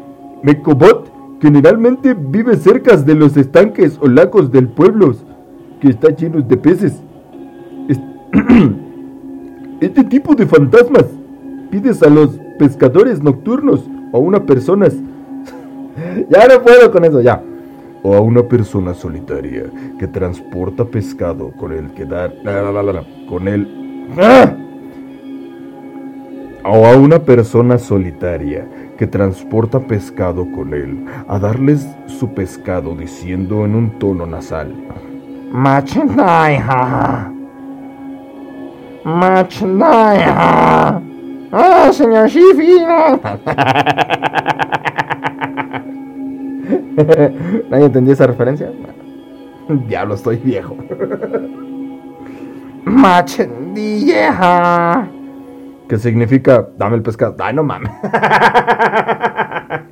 Mekobot 0.42 1.10
generalmente 1.40 2.14
vive 2.14 2.56
cerca 2.56 2.96
de 2.96 3.14
los 3.14 3.36
estanques 3.36 3.98
o 4.00 4.06
lagos 4.06 4.52
del 4.52 4.68
pueblo, 4.68 5.14
que 5.80 5.88
está 5.88 6.10
llenos 6.10 6.46
de 6.46 6.56
peces. 6.56 7.02
Este 9.80 10.02
tipo 10.02 10.34
de 10.34 10.44
fantasmas 10.44 11.06
pides 11.70 12.02
a 12.02 12.08
los 12.08 12.30
pescadores 12.58 13.22
nocturnos 13.22 13.88
o 14.10 14.16
a 14.16 14.20
una 14.20 14.44
persona. 14.44 14.88
ya 16.28 16.48
no 16.48 16.62
puedo 16.62 16.90
con 16.90 17.04
eso, 17.04 17.20
ya 17.20 17.42
o 18.02 18.14
a 18.14 18.20
una 18.20 18.42
persona 18.42 18.94
solitaria 18.94 19.64
que 19.98 20.06
transporta 20.06 20.84
pescado 20.84 21.50
con 21.52 21.72
el 21.72 21.90
que 21.90 22.04
dar 22.04 22.32
con 23.28 23.48
él 23.48 24.06
¡Ah! 24.16 24.54
O 26.64 26.86
a 26.86 26.96
una 26.96 27.18
persona 27.18 27.78
solitaria 27.78 28.66
que 28.96 29.06
transporta 29.06 29.80
pescado 29.80 30.50
con 30.52 30.72
él 30.74 31.04
a 31.28 31.38
darles 31.38 31.86
su 32.06 32.32
pescado 32.34 32.94
diciendo 32.94 33.64
en 33.64 33.74
un 33.74 33.98
tono 33.98 34.26
nasal 34.26 34.74
Machnaiha 35.52 37.32
Machnaiha 39.04 41.02
Ah, 41.50 41.90
señor 41.92 42.28
Shifina 42.28 43.18
¿Nadie 47.70 47.86
entendió 47.86 48.12
esa 48.12 48.26
referencia? 48.26 48.70
Diablo, 49.86 50.14
estoy 50.14 50.36
viejo. 50.36 50.76
Machendilleja. 52.84 55.08
¿Qué 55.88 55.98
significa? 55.98 56.68
Dame 56.76 56.96
el 56.96 57.02
pescado. 57.02 57.36
Ay, 57.38 57.54
no 57.54 57.62
mames. 57.62 57.92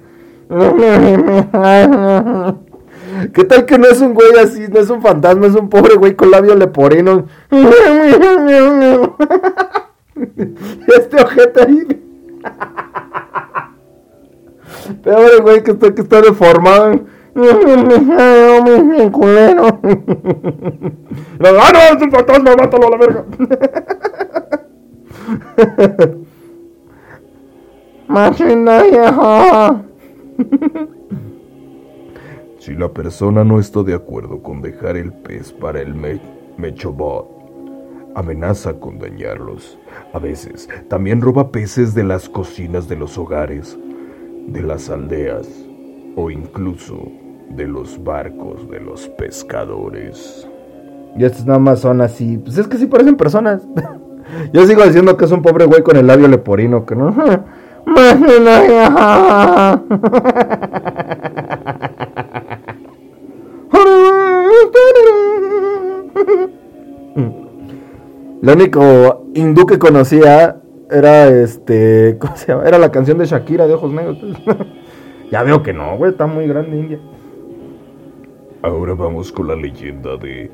¿Qué 3.33 3.45
tal 3.45 3.65
que 3.65 3.79
no 3.79 3.87
es 3.87 4.01
un 4.01 4.15
güey 4.15 4.33
así, 4.43 4.67
no 4.69 4.79
es 4.79 4.91
un 4.91 5.01
fantasma, 5.01 5.47
es 5.47 5.55
un 5.55 5.71
pobre 5.71 5.95
güey 5.95 6.15
con 6.15 6.31
labio 6.31 6.55
leporino? 6.55 7.25
este 10.97 11.23
ojete 11.23 11.63
ahí. 11.63 11.87
Pobre 15.03 15.39
güey 15.41 15.65
que 15.65 15.73
está, 15.73 15.93
que 15.95 16.03
está 16.03 16.21
deformado. 16.21 17.01
culero. 19.11 19.81
¡Ah, 21.41 21.73
no! 21.73 21.79
¡Es 21.97 22.03
un 22.03 22.11
fantasma! 22.11 22.55
¡Mátalo 22.57 22.87
a 22.87 22.91
la 22.91 22.97
verga! 22.99 23.25
Si 32.59 32.75
la 32.75 32.93
persona 32.93 33.45
no 33.45 33.61
está 33.61 33.85
de 33.85 33.95
acuerdo 33.95 34.43
con 34.43 34.61
dejar 34.61 34.97
el 34.97 35.13
pez 35.13 35.53
para 35.53 35.81
el 35.81 35.95
Mechobot, 36.57 37.29
amenaza 38.17 38.81
con 38.81 38.99
dañarlos. 38.99 39.79
A 40.13 40.19
veces 40.19 40.69
también 40.89 41.21
roba 41.21 41.53
peces 41.53 41.95
de 41.95 42.03
las 42.03 42.29
cocinas 42.29 42.89
de 42.89 42.97
los 42.97 43.19
hogares, 43.19 43.79
de 44.49 44.63
las 44.63 44.91
aldeas 44.91 45.49
o 46.17 46.29
incluso 46.29 46.97
de 47.51 47.69
los 47.69 48.03
barcos 48.03 48.69
de 48.69 48.81
los 48.81 49.09
pescadores. 49.11 50.49
Y 51.17 51.25
estos 51.25 51.47
nada 51.47 51.61
más 51.61 51.79
son 51.81 52.01
así. 52.01 52.37
Pues 52.39 52.59
es 52.59 52.67
que 52.67 52.79
sí 52.79 52.87
parecen 52.87 53.17
personas. 53.17 53.63
Yo 54.53 54.67
sigo 54.67 54.85
diciendo 54.85 55.17
que 55.17 55.25
es 55.25 55.33
un 55.33 55.43
pobre 55.43 55.67
güey 55.67 55.83
con 55.83 55.97
el 55.97 56.07
labio 56.07 56.29
leporino, 56.29 56.85
que 56.85 56.97
no. 56.97 57.15
Lo 68.43 68.53
único 68.53 69.27
hindú 69.35 69.67
que 69.67 69.79
conocía 69.79 70.61
era 70.91 71.29
este. 71.29 72.17
¿Cómo 72.21 72.37
se 72.37 72.49
llama? 72.49 72.67
Era 72.67 72.79
la 72.79 72.93
canción 72.93 73.19
de 73.19 73.27
Shakira 73.27 73.67
de 73.67 73.75
Ojos 73.75 73.93
Negros. 73.93 74.19
ya 75.31 75.43
veo 75.43 75.63
que 75.63 75.73
no, 75.73 75.97
güey, 75.97 76.13
está 76.13 76.27
muy 76.27 76.47
grande 76.47 76.77
India. 76.77 77.01
Ahora 78.63 78.95
vamos 78.95 79.33
con 79.33 79.49
la 79.49 79.57
leyenda 79.57 80.17
de. 80.17 80.51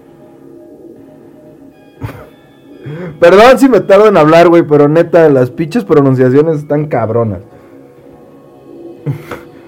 Perdón 3.20 3.58
si 3.58 3.68
me 3.68 3.80
tardo 3.80 4.08
en 4.08 4.16
hablar, 4.16 4.48
güey, 4.48 4.62
pero 4.62 4.88
neta, 4.88 5.28
las 5.28 5.50
pinches 5.50 5.84
pronunciaciones 5.84 6.58
están 6.58 6.86
cabronas. 6.86 7.40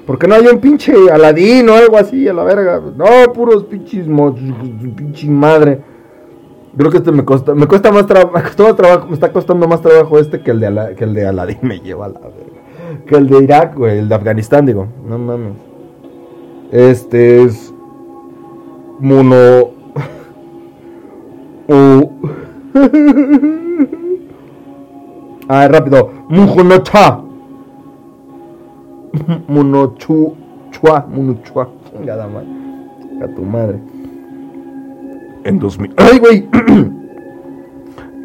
Porque 0.06 0.26
no 0.26 0.34
hay 0.34 0.46
un 0.46 0.60
pinche 0.60 0.92
Aladín 1.10 1.68
o 1.68 1.74
algo 1.74 1.96
así 1.96 2.28
a 2.28 2.34
la 2.34 2.44
verga? 2.44 2.80
No, 2.96 3.32
puros 3.32 3.64
pinches 3.64 4.06
pinche 4.96 5.28
madre. 5.28 5.80
Creo 6.76 6.90
que 6.90 6.98
este 6.98 7.12
me 7.12 7.24
cuesta, 7.24 7.54
me 7.54 7.66
cuesta 7.66 7.92
más 7.92 8.06
trabajo, 8.06 8.32
me 8.58 8.74
trabajo, 8.74 9.06
me 9.06 9.14
está 9.14 9.32
costando 9.32 9.68
más 9.68 9.80
trabajo 9.80 10.18
este 10.18 10.40
que 10.40 10.50
el 10.50 10.60
de 10.60 10.94
que 10.96 11.04
el 11.04 11.14
de 11.14 11.26
Aladín 11.26 11.58
me 11.62 11.78
lleva 11.78 12.06
a 12.06 12.08
la 12.08 12.20
verga. 12.20 13.04
Que 13.06 13.16
el 13.16 13.28
de 13.28 13.44
Irak, 13.44 13.76
güey, 13.76 13.98
el 13.98 14.08
de 14.08 14.14
Afganistán, 14.14 14.66
digo. 14.66 14.88
No 15.08 15.18
mames. 15.18 15.54
Este 16.72 17.42
es 17.42 17.72
Mono 18.98 19.70
uh. 21.68 22.10
ah, 25.48 25.68
rápido. 25.68 26.10
Mujonocha. 26.28 27.20
Munochua, 29.46 31.06
Munochua. 31.08 31.68
Chingada 31.90 32.26
madre. 32.26 32.48
A 33.22 33.28
tu 33.28 33.42
madre. 33.42 33.78
En 35.44 35.60
2000. 35.60 35.94
¡Ay, 35.96 36.18
güey! 36.18 36.48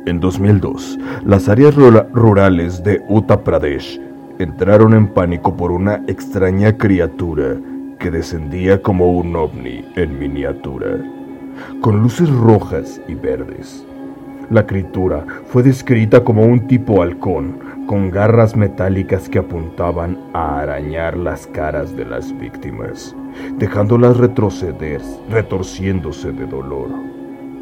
en 0.06 0.20
2002, 0.20 0.98
las 1.26 1.50
áreas 1.50 1.76
rurales 1.76 2.84
de 2.84 3.04
Uttar 3.08 3.44
Pradesh 3.44 4.02
entraron 4.40 4.96
en 4.96 5.14
pánico 5.14 5.56
por 5.56 5.72
una 5.72 6.04
extraña 6.08 6.76
criatura 6.78 7.58
que 8.00 8.10
descendía 8.10 8.82
como 8.82 9.12
un 9.12 9.36
ovni 9.36 9.86
en 9.96 10.18
miniatura, 10.18 10.98
con 11.82 12.02
luces 12.02 12.30
rojas 12.30 13.00
y 13.08 13.14
verdes. 13.16 13.86
La 14.50 14.66
criatura 14.66 15.26
fue 15.46 15.62
descrita 15.62 16.24
como 16.24 16.44
un 16.44 16.66
tipo 16.66 17.04
halcón, 17.04 17.60
con 17.86 18.10
garras 18.10 18.56
metálicas 18.56 19.30
que 19.30 19.38
apuntaban 19.38 20.18
a 20.34 20.60
arañar 20.60 21.16
las 21.18 21.46
caras 21.46 21.96
de 21.96 22.04
las 22.06 22.36
víctimas, 22.40 23.16
dejándolas 23.60 24.18
retroceder, 24.18 25.02
retorciéndose 25.30 26.32
de 26.32 26.48
dolor. 26.48 26.90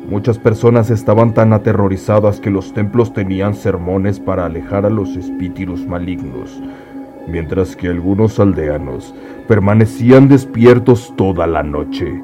Muchas 0.09 0.39
personas 0.39 0.89
estaban 0.89 1.33
tan 1.33 1.51
aterrorizadas 1.51 2.39
que 2.39 2.49
los 2.49 2.71
templos 2.73 3.11
tenían 3.11 3.53
sermones 3.53 4.17
para 4.17 4.45
alejar 4.45 4.85
a 4.85 4.89
los 4.89 5.17
espíritus 5.17 5.85
malignos, 5.85 6.57
mientras 7.27 7.75
que 7.75 7.89
algunos 7.89 8.39
aldeanos 8.39 9.13
permanecían 9.45 10.29
despiertos 10.29 11.13
toda 11.17 11.47
la 11.47 11.63
noche, 11.63 12.23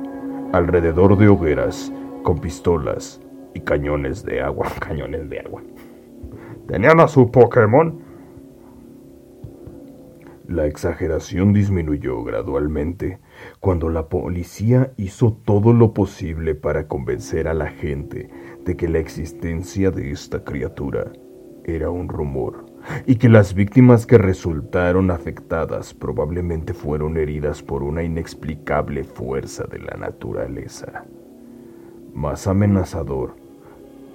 alrededor 0.54 1.18
de 1.18 1.28
hogueras, 1.28 1.92
con 2.24 2.40
pistolas 2.40 3.20
y 3.54 3.62
cañones 3.62 4.24
de 4.24 4.42
agua. 4.42 4.68
Cañones 4.80 5.30
de 5.30 5.40
agua. 5.40 5.62
¿Tenían 6.68 7.00
a 7.00 7.08
su 7.08 7.30
Pokémon? 7.30 8.02
La 10.48 10.66
exageración 10.66 11.54
disminuyó 11.54 12.24
gradualmente 12.24 13.20
cuando 13.60 13.90
la 13.90 14.10
policía 14.10 14.92
hizo 14.98 15.34
todo 15.34 15.72
lo 15.74 15.94
posible 15.94 16.54
para 16.54 16.88
convencer 16.88 17.48
a 17.48 17.54
la 17.54 17.68
gente 17.68 18.30
de 18.66 18.76
que 18.76 18.90
la 18.90 19.00
existencia 19.00 19.90
de 19.90 20.12
esta 20.12 20.44
criatura 20.44 21.12
era 21.64 21.90
un 21.90 22.10
rumor 22.10 22.66
y 23.06 23.16
que 23.16 23.30
las 23.30 23.54
víctimas 23.54 24.06
que 24.06 24.18
resultaron 24.18 25.12
afectadas 25.12 25.94
probablemente 25.94 26.74
fueron 26.74 27.18
heridas 27.18 27.64
por 27.64 27.82
una 27.82 28.04
inexplicable 28.04 29.06
fuerza 29.06 29.64
de 29.64 29.80
la 29.80 29.96
naturaleza. 29.98 31.06
Más 32.14 32.48
amenazador 32.48 33.43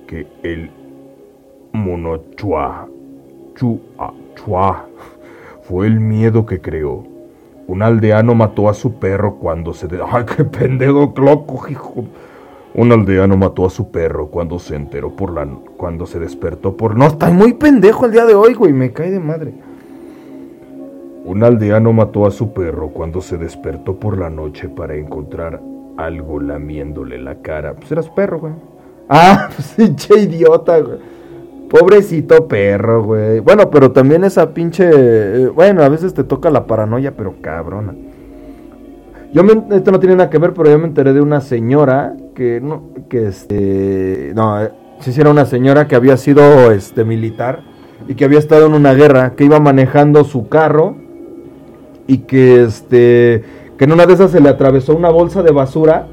que 0.09 0.27
el 0.43 0.71
monochua, 1.73 2.89
chua, 3.55 4.15
chua, 4.35 4.87
fue 5.63 5.87
el 5.87 6.01
miedo 6.01 6.47
que 6.47 6.61
creó. 6.61 7.05
Un 7.67 7.83
aldeano 7.83 8.35
mató 8.35 8.71
a 8.71 8.75
su 8.75 8.99
perro 8.99 9.37
cuando 9.37 9.75
se... 9.75 9.87
De... 9.87 10.01
¡Ay, 10.11 10.25
qué 10.25 10.45
pendejo, 10.45 11.13
loco, 11.15 11.69
hijo! 11.69 12.07
Un 12.75 12.91
aldeano 12.91 13.37
mató 13.37 13.67
a 13.67 13.71
su 13.71 13.91
perro 13.91 14.29
cuando 14.29 14.59
se 14.59 14.77
enteró 14.77 15.15
por 15.15 15.35
la... 15.35 15.47
cuando 15.77 16.07
se 16.07 16.19
despertó 16.19 16.75
por... 16.75 16.97
No, 16.97 17.07
está 17.07 17.29
muy 17.31 17.53
pendejo 17.53 18.07
el 18.07 18.13
día 18.13 18.25
de 18.25 18.35
hoy, 18.35 18.55
güey, 18.55 18.73
me 18.73 18.93
cae 18.93 19.11
de 19.11 19.21
madre. 19.21 19.53
Un 21.27 21.45
aldeano 21.45 21.93
mató 21.93 22.25
a 22.25 22.31
su 22.31 22.55
perro 22.55 22.89
cuando 22.89 23.21
se 23.21 23.37
despertó 23.37 24.01
por 24.01 24.17
la 24.17 24.31
noche 24.31 24.71
para 24.71 24.97
encontrar 24.97 25.61
algo 25.99 26.41
lamiéndole 26.41 27.19
la 27.19 27.43
cara. 27.43 27.75
Pues 27.75 27.93
era 27.93 28.01
su 28.01 28.15
perro, 28.15 28.41
güey. 28.41 28.55
Ah, 29.09 29.49
pues 29.57 29.75
pinche 29.77 30.21
idiota, 30.21 30.79
güey. 30.81 30.99
Pobrecito 31.69 32.49
perro, 32.49 33.05
güey. 33.05 33.41
Bueno, 33.41 33.71
pero 33.71 33.93
también 33.93 34.25
esa 34.25 34.55
pinche... 34.55 34.89
Eh, 34.93 35.49
bueno, 35.49 35.83
a 35.83 35.89
veces 35.89 36.15
te 36.15 36.25
toca 36.25 36.51
la 36.51 36.67
paranoia, 36.67 37.15
pero 37.17 37.35
cabrona. 37.43 37.95
Yo 39.33 39.45
me, 39.45 39.77
esto 39.77 39.91
no 39.91 40.01
tiene 40.01 40.17
nada 40.17 40.31
que 40.31 40.39
ver, 40.39 40.55
pero 40.55 40.71
yo 40.71 40.79
me 40.79 40.87
enteré 40.87 41.13
de 41.13 41.21
una 41.21 41.43
señora 41.43 42.17
que 42.35 42.61
no, 42.63 42.95
que 43.11 43.27
este, 43.27 44.33
no, 44.35 44.63
eh, 44.63 44.73
si 45.01 45.21
era 45.21 45.31
una 45.31 45.45
señora 45.45 45.87
que 45.87 45.97
había 45.97 46.17
sido 46.17 46.73
este 46.73 47.05
militar 47.05 47.63
y 48.07 48.15
que 48.15 48.25
había 48.25 48.39
estado 48.39 48.67
en 48.67 48.73
una 48.73 48.95
guerra, 48.95 49.35
que 49.37 49.45
iba 49.45 49.61
manejando 49.61 50.25
su 50.25 50.49
carro 50.49 50.97
y 52.07 52.19
que 52.19 52.63
este, 52.63 53.45
que 53.77 53.85
en 53.85 53.93
una 53.93 54.07
de 54.07 54.15
esas 54.15 54.31
se 54.31 54.41
le 54.41 54.49
atravesó 54.49 54.97
una 54.97 55.11
bolsa 55.11 55.43
de 55.43 55.53
basura, 55.53 56.09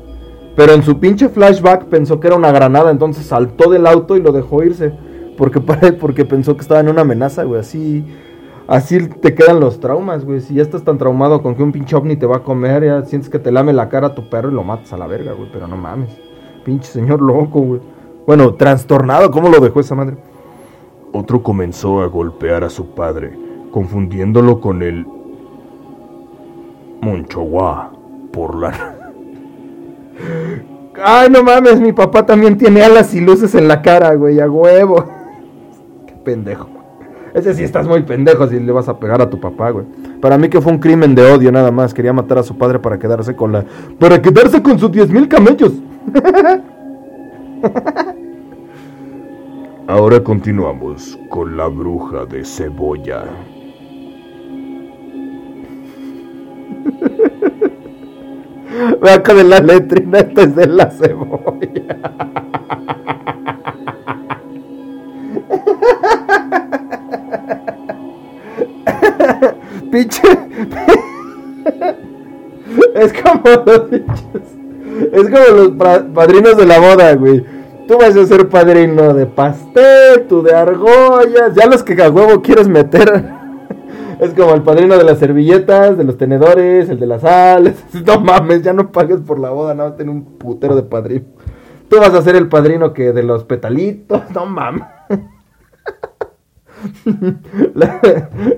pero 0.55 0.73
en 0.73 0.83
su 0.83 0.99
pinche 0.99 1.29
flashback 1.29 1.85
pensó 1.85 2.19
que 2.19 2.27
era 2.27 2.35
una 2.35 2.51
granada, 2.51 2.91
entonces 2.91 3.25
saltó 3.25 3.69
del 3.69 3.87
auto 3.87 4.15
y 4.17 4.21
lo 4.21 4.31
dejó 4.31 4.63
irse, 4.63 4.93
porque 5.37 5.59
porque 5.99 6.25
pensó 6.25 6.55
que 6.55 6.61
estaba 6.61 6.79
en 6.79 6.89
una 6.89 7.01
amenaza, 7.01 7.43
güey, 7.43 7.59
así 7.59 8.05
Así 8.67 9.07
te 9.07 9.35
quedan 9.35 9.59
los 9.59 9.79
traumas, 9.79 10.25
güey. 10.25 10.41
Si 10.41 10.55
ya 10.55 10.63
estás 10.63 10.83
tan 10.83 10.97
traumado 10.97 11.43
con 11.43 11.53
que 11.55 11.61
un 11.61 11.71
pinche 11.71 11.95
ovni 11.95 12.15
te 12.15 12.25
va 12.25 12.37
a 12.37 12.43
comer, 12.43 12.83
ya 12.83 13.05
sientes 13.05 13.29
que 13.29 13.37
te 13.37 13.51
lame 13.51 13.73
la 13.73 13.89
cara 13.89 14.07
a 14.07 14.15
tu 14.15 14.27
perro 14.27 14.49
y 14.49 14.53
lo 14.53 14.63
matas 14.63 14.91
a 14.91 14.97
la 14.97 15.05
verga, 15.05 15.33
güey. 15.33 15.49
Pero 15.51 15.67
no 15.67 15.77
mames. 15.77 16.09
Pinche 16.63 16.91
señor 16.91 17.21
loco, 17.21 17.61
güey. 17.61 17.81
Bueno, 18.25 18.55
trastornado, 18.55 19.29
¿cómo 19.29 19.49
lo 19.49 19.59
dejó 19.59 19.81
esa 19.81 19.93
madre? 19.93 20.17
Otro 21.13 21.43
comenzó 21.43 22.01
a 22.01 22.07
golpear 22.07 22.63
a 22.63 22.69
su 22.69 22.87
padre, 22.87 23.37
confundiéndolo 23.71 24.59
con 24.59 24.81
el 24.81 25.05
Monchowa 27.01 27.91
por 28.33 28.55
la... 28.55 28.94
Ay, 31.03 31.29
no 31.29 31.43
mames, 31.43 31.79
mi 31.81 31.93
papá 31.93 32.25
también 32.25 32.57
tiene 32.57 32.81
alas 32.83 33.13
y 33.13 33.21
luces 33.21 33.53
en 33.55 33.67
la 33.67 33.81
cara, 33.81 34.13
güey, 34.15 34.39
a 34.39 34.49
huevo. 34.49 35.05
Qué 36.07 36.13
pendejo. 36.23 36.69
Ese 37.33 37.53
sí 37.53 37.63
estás 37.63 37.85
muy 37.85 38.01
pendejo 38.03 38.47
si 38.47 38.57
le 38.61 38.71
vas 38.71 38.87
a 38.87 38.97
pegar 38.97 39.21
a 39.21 39.29
tu 39.29 39.41
papá, 39.41 39.71
güey. 39.71 39.85
Para 40.21 40.37
mí 40.37 40.47
que 40.47 40.61
fue 40.61 40.71
un 40.71 40.79
crimen 40.79 41.15
de 41.15 41.29
odio 41.29 41.51
nada 41.51 41.69
más. 41.69 41.93
Quería 41.93 42.13
matar 42.13 42.37
a 42.37 42.43
su 42.43 42.57
padre 42.57 42.79
para 42.79 42.97
quedarse 42.97 43.35
con 43.35 43.51
la... 43.51 43.65
Para 43.99 44.21
quedarse 44.21 44.63
con 44.63 44.79
sus 44.79 44.89
10 44.89 45.09
mil 45.09 45.27
camellos. 45.27 45.73
Ahora 49.87 50.23
continuamos 50.23 51.19
con 51.29 51.57
la 51.57 51.67
bruja 51.67 52.25
de 52.25 52.45
cebolla. 52.45 53.25
De 59.05 59.43
la 59.43 59.59
letrina, 59.59 60.17
es 60.19 60.55
de 60.55 60.65
la 60.65 60.89
cebolla. 60.89 61.99
Pinche. 69.91 70.21
Es 72.95 73.13
como 73.13 73.41
los 73.65 73.79
pinches. 73.89 74.55
Es 75.11 75.23
como 75.29 75.57
los 75.57 75.69
pa- 75.71 76.03
padrinos 76.13 76.57
de 76.57 76.65
la 76.65 76.79
boda, 76.79 77.13
güey. 77.15 77.43
Tú 77.87 77.97
vas 77.99 78.15
a 78.15 78.25
ser 78.25 78.49
padrino 78.49 79.13
de 79.13 79.25
pastel, 79.27 80.25
tú 80.27 80.41
de 80.41 80.53
argollas. 80.55 81.53
Ya 81.55 81.67
los 81.67 81.83
que 81.83 82.01
a 82.01 82.09
huevo 82.09 82.41
quieres 82.41 82.67
meter. 82.67 83.23
Es 84.19 84.33
como 84.33 84.53
el 84.53 84.63
padrino 84.63 84.97
de 84.97 85.03
las 85.03 85.19
servilletas, 85.19 85.97
de 85.97 86.03
los 86.03 86.17
tenedores, 86.17 86.89
el 86.89 86.99
de 86.99 87.07
las 87.07 87.21
sales. 87.21 87.83
No 88.05 88.19
mames, 88.19 88.61
ya 88.61 88.73
no 88.73 88.91
pagues 88.91 89.21
por 89.21 89.39
la 89.39 89.49
boda, 89.49 89.73
no, 89.73 89.93
ten 89.93 90.09
un 90.09 90.23
putero 90.23 90.75
de 90.75 90.83
padrino. 90.83 91.25
Tú 91.89 91.97
vas 91.97 92.13
a 92.13 92.21
ser 92.21 92.35
el 92.35 92.47
padrino 92.47 92.93
que 92.93 93.13
de 93.13 93.23
los 93.23 93.43
petalitos, 93.43 94.21
no 94.33 94.45
mames. 94.45 94.83
La, 97.73 97.99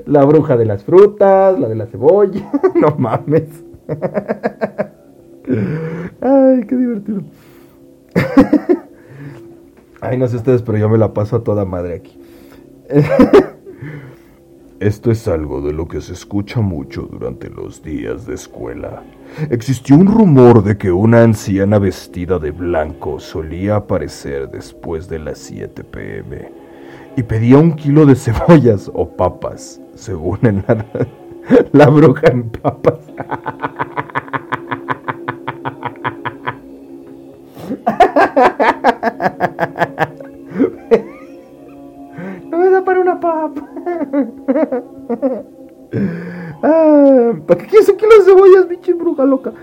la 0.05 0.25
bruja 0.25 0.57
de 0.57 0.65
las 0.65 0.83
frutas, 0.83 1.57
la 1.57 1.69
de 1.69 1.75
la 1.75 1.85
cebolla, 1.85 2.51
no 2.75 2.95
mames. 2.97 3.63
Ay, 6.19 6.65
qué 6.67 6.75
divertido. 6.75 7.21
Ay, 10.01 10.17
no 10.17 10.27
sé 10.27 10.35
ustedes, 10.35 10.61
pero 10.61 10.77
yo 10.77 10.89
me 10.89 10.97
la 10.97 11.13
paso 11.13 11.37
a 11.37 11.43
toda 11.43 11.63
madre 11.63 11.95
aquí. 11.95 12.19
Esto 14.79 15.09
es 15.09 15.27
algo 15.27 15.61
de 15.61 15.73
lo 15.73 15.87
que 15.87 16.01
se 16.01 16.13
escucha 16.13 16.61
mucho 16.61 17.03
durante 17.11 17.49
los 17.49 17.81
días 17.81 18.27
de 18.27 18.35
escuela. 18.35 19.01
Existió 19.49 19.95
un 19.95 20.05
rumor 20.05 20.63
de 20.63 20.77
que 20.77 20.91
una 20.91 21.23
anciana 21.23 21.79
vestida 21.79 22.37
de 22.37 22.51
blanco 22.51 23.19
solía 23.19 23.77
aparecer 23.77 24.49
después 24.51 25.09
de 25.09 25.17
las 25.19 25.39
7 25.39 25.83
pm 25.83 26.51
y 27.15 27.23
pedía 27.23 27.57
un 27.57 27.71
kilo 27.73 28.05
de 28.05 28.15
cebollas 28.15 28.91
o 28.93 29.09
papas, 29.09 29.81
según 29.95 30.39
el 30.43 30.63
nar- 30.65 30.85
La 31.71 31.87
bruja 31.87 32.27
en 32.27 32.49
papas. 32.49 32.99
No 42.49 42.57
me 42.57 42.69
da 42.69 42.83
para 42.83 42.99
una 42.99 43.19
papa. 43.19 43.61
Ah, 46.63 47.33
¿Para 47.45 47.61
qué 47.61 47.67
quieres 47.67 47.91
kilo 47.91 48.17
de 48.17 48.23
cebollas, 48.25 48.65
pinche 48.65 48.93
bruja 48.93 49.25
loca? 49.25 49.53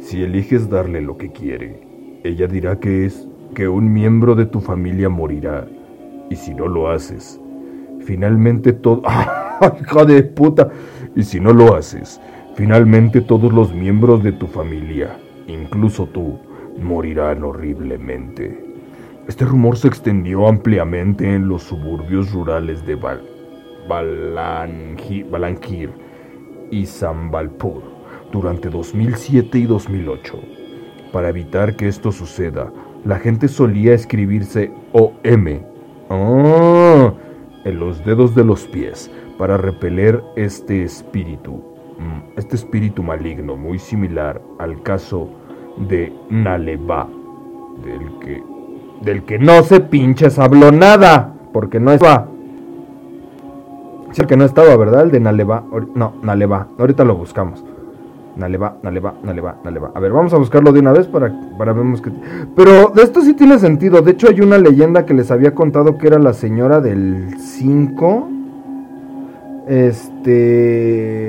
Si 0.01 0.23
eliges 0.23 0.69
darle 0.69 1.01
lo 1.01 1.17
que 1.17 1.31
quiere, 1.31 2.19
ella 2.23 2.47
dirá 2.47 2.79
que 2.79 3.05
es 3.05 3.27
que 3.53 3.67
un 3.67 3.93
miembro 3.93 4.33
de 4.35 4.45
tu 4.45 4.59
familia 4.59 5.07
morirá. 5.07 5.67
Y 6.29 6.35
si 6.35 6.53
no 6.53 6.67
lo 6.67 6.89
haces, 6.89 7.39
finalmente 8.01 8.73
todo... 8.73 9.03
¡Ah, 9.05 9.75
hija 9.79 10.05
de 10.05 10.23
puta! 10.23 10.69
Y 11.15 11.23
si 11.23 11.39
no 11.39 11.53
lo 11.53 11.75
haces, 11.75 12.19
finalmente 12.55 13.21
todos 13.21 13.53
los 13.53 13.73
miembros 13.73 14.23
de 14.23 14.31
tu 14.31 14.47
familia, 14.47 15.17
incluso 15.47 16.07
tú, 16.07 16.39
morirán 16.81 17.43
horriblemente. 17.43 18.68
Este 19.29 19.45
rumor 19.45 19.77
se 19.77 19.87
extendió 19.87 20.47
ampliamente 20.47 21.35
en 21.35 21.47
los 21.47 21.61
suburbios 21.61 22.31
rurales 22.31 22.83
de 22.87 22.95
Bal 22.95 23.21
Balangi- 23.87 25.29
Balankir 25.29 25.91
y 26.71 26.87
Sambalpur 26.87 27.83
durante 28.31 28.69
2007 28.71 29.59
y 29.59 29.65
2008. 29.67 30.33
Para 31.13 31.29
evitar 31.29 31.75
que 31.75 31.87
esto 31.87 32.11
suceda, 32.11 32.73
la 33.05 33.19
gente 33.19 33.47
solía 33.47 33.93
escribirse 33.93 34.71
OM 34.93 35.59
ah, 36.09 37.13
en 37.65 37.79
los 37.79 38.03
dedos 38.03 38.33
de 38.33 38.43
los 38.43 38.65
pies 38.65 39.11
para 39.37 39.57
repeler 39.57 40.23
este 40.37 40.81
espíritu, 40.81 41.63
mm, 41.99 42.39
este 42.39 42.55
espíritu 42.55 43.03
maligno 43.03 43.55
muy 43.55 43.77
similar 43.77 44.41
al 44.57 44.81
caso 44.81 45.29
de 45.87 46.11
Naleva, 46.31 47.07
del 47.85 48.19
que, 48.21 48.41
Del 49.01 49.23
que 49.23 49.39
no 49.39 49.63
se 49.63 49.79
pinches 49.79 50.39
habló 50.39 50.71
nada. 50.71 51.33
Porque 51.53 51.79
no 51.79 51.91
estaba. 51.91 52.27
Sí, 54.11 54.21
el 54.21 54.27
que 54.27 54.37
no 54.37 54.45
estaba, 54.45 54.75
¿verdad? 54.75 55.03
El 55.03 55.11
de 55.11 55.19
Naleva. 55.19 55.63
No, 55.95 56.13
Naleva. 56.23 56.67
Ahorita 56.77 57.03
lo 57.03 57.15
buscamos. 57.15 57.63
Naleva, 58.35 58.77
Naleva, 58.81 59.15
Naleva, 59.23 59.57
Naleva. 59.63 59.91
A 59.93 59.99
ver, 59.99 60.11
vamos 60.11 60.33
a 60.33 60.37
buscarlo 60.37 60.71
de 60.71 60.79
una 60.79 60.93
vez 60.93 61.07
para, 61.07 61.31
para 61.57 61.73
vemos 61.73 62.01
que... 62.01 62.09
Pero 62.55 62.89
de 62.95 63.03
esto 63.03 63.21
sí 63.21 63.33
tiene 63.33 63.59
sentido. 63.59 64.01
De 64.01 64.11
hecho, 64.11 64.29
hay 64.29 64.39
una 64.41 64.57
leyenda 64.57 65.05
que 65.05 65.13
les 65.13 65.29
había 65.29 65.53
contado 65.53 65.97
que 65.97 66.07
era 66.07 66.17
la 66.19 66.33
señora 66.33 66.79
del 66.79 67.35
5. 67.37 68.29
Este... 69.67 71.19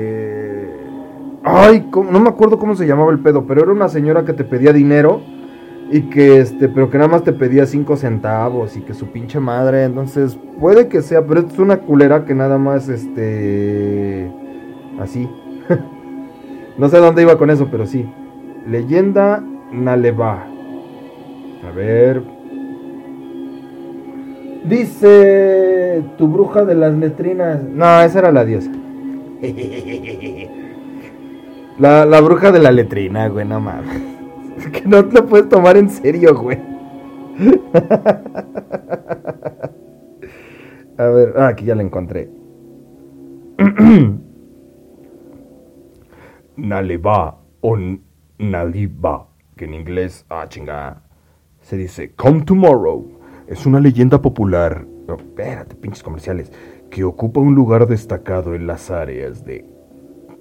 Ay, 1.43 1.89
no 1.91 2.19
me 2.19 2.29
acuerdo 2.29 2.57
cómo 2.59 2.75
se 2.75 2.87
llamaba 2.87 3.11
el 3.11 3.19
pedo, 3.19 3.45
pero 3.45 3.63
era 3.63 3.71
una 3.71 3.89
señora 3.89 4.25
que 4.25 4.33
te 4.33 4.43
pedía 4.43 4.71
dinero 4.71 5.21
y 5.91 6.03
que 6.03 6.37
este, 6.39 6.69
pero 6.69 6.89
que 6.89 6.97
nada 6.97 7.09
más 7.09 7.23
te 7.23 7.33
pedía 7.33 7.65
5 7.65 7.97
centavos 7.97 8.77
y 8.77 8.81
que 8.81 8.93
su 8.93 9.07
pinche 9.07 9.41
madre, 9.41 9.83
entonces 9.83 10.39
puede 10.59 10.87
que 10.87 11.01
sea, 11.01 11.25
pero 11.27 11.41
es 11.41 11.59
una 11.59 11.81
culera 11.81 12.23
que 12.23 12.33
nada 12.33 12.57
más 12.57 12.87
este 12.87 14.31
así. 14.99 15.29
no 16.77 16.87
sé 16.87 16.97
dónde 16.97 17.23
iba 17.23 17.37
con 17.37 17.49
eso, 17.49 17.67
pero 17.69 17.85
sí. 17.85 18.09
Leyenda 18.65 19.43
Naleva. 19.73 20.45
A 21.67 21.71
ver. 21.75 22.23
Dice 24.63 26.03
tu 26.17 26.27
bruja 26.27 26.63
de 26.63 26.75
las 26.75 26.93
letrinas. 26.93 27.61
No, 27.63 28.01
esa 28.01 28.19
era 28.19 28.31
la 28.31 28.45
diosa. 28.45 28.71
La, 31.79 32.05
la 32.05 32.21
bruja 32.21 32.51
de 32.51 32.59
la 32.59 32.71
letrina, 32.71 33.27
güey, 33.29 33.47
no 33.47 33.59
mames. 33.59 34.10
Que 34.71 34.81
no 34.85 35.05
te 35.05 35.15
lo 35.15 35.25
puedes 35.25 35.49
tomar 35.49 35.77
en 35.77 35.89
serio, 35.89 36.35
güey. 36.35 36.59
A 40.97 41.05
ver, 41.07 41.33
ah, 41.37 41.47
aquí 41.47 41.65
ya 41.65 41.75
la 41.75 41.81
encontré. 41.81 42.29
Naleva 46.55 47.39
o 47.61 47.77
Naliba, 48.37 49.27
que 49.55 49.65
en 49.65 49.73
inglés, 49.73 50.25
ah, 50.29 50.45
chinga, 50.47 51.01
se 51.61 51.77
dice 51.77 52.13
Come 52.13 52.41
Tomorrow. 52.43 53.19
Es 53.47 53.65
una 53.65 53.79
leyenda 53.79 54.21
popular, 54.21 54.85
espérate, 55.07 55.75
pinches 55.75 56.03
comerciales, 56.03 56.51
que 56.89 57.03
ocupa 57.03 57.39
un 57.39 57.55
lugar 57.55 57.87
destacado 57.87 58.53
en 58.53 58.67
las 58.67 58.91
áreas 58.91 59.43
de 59.45 59.65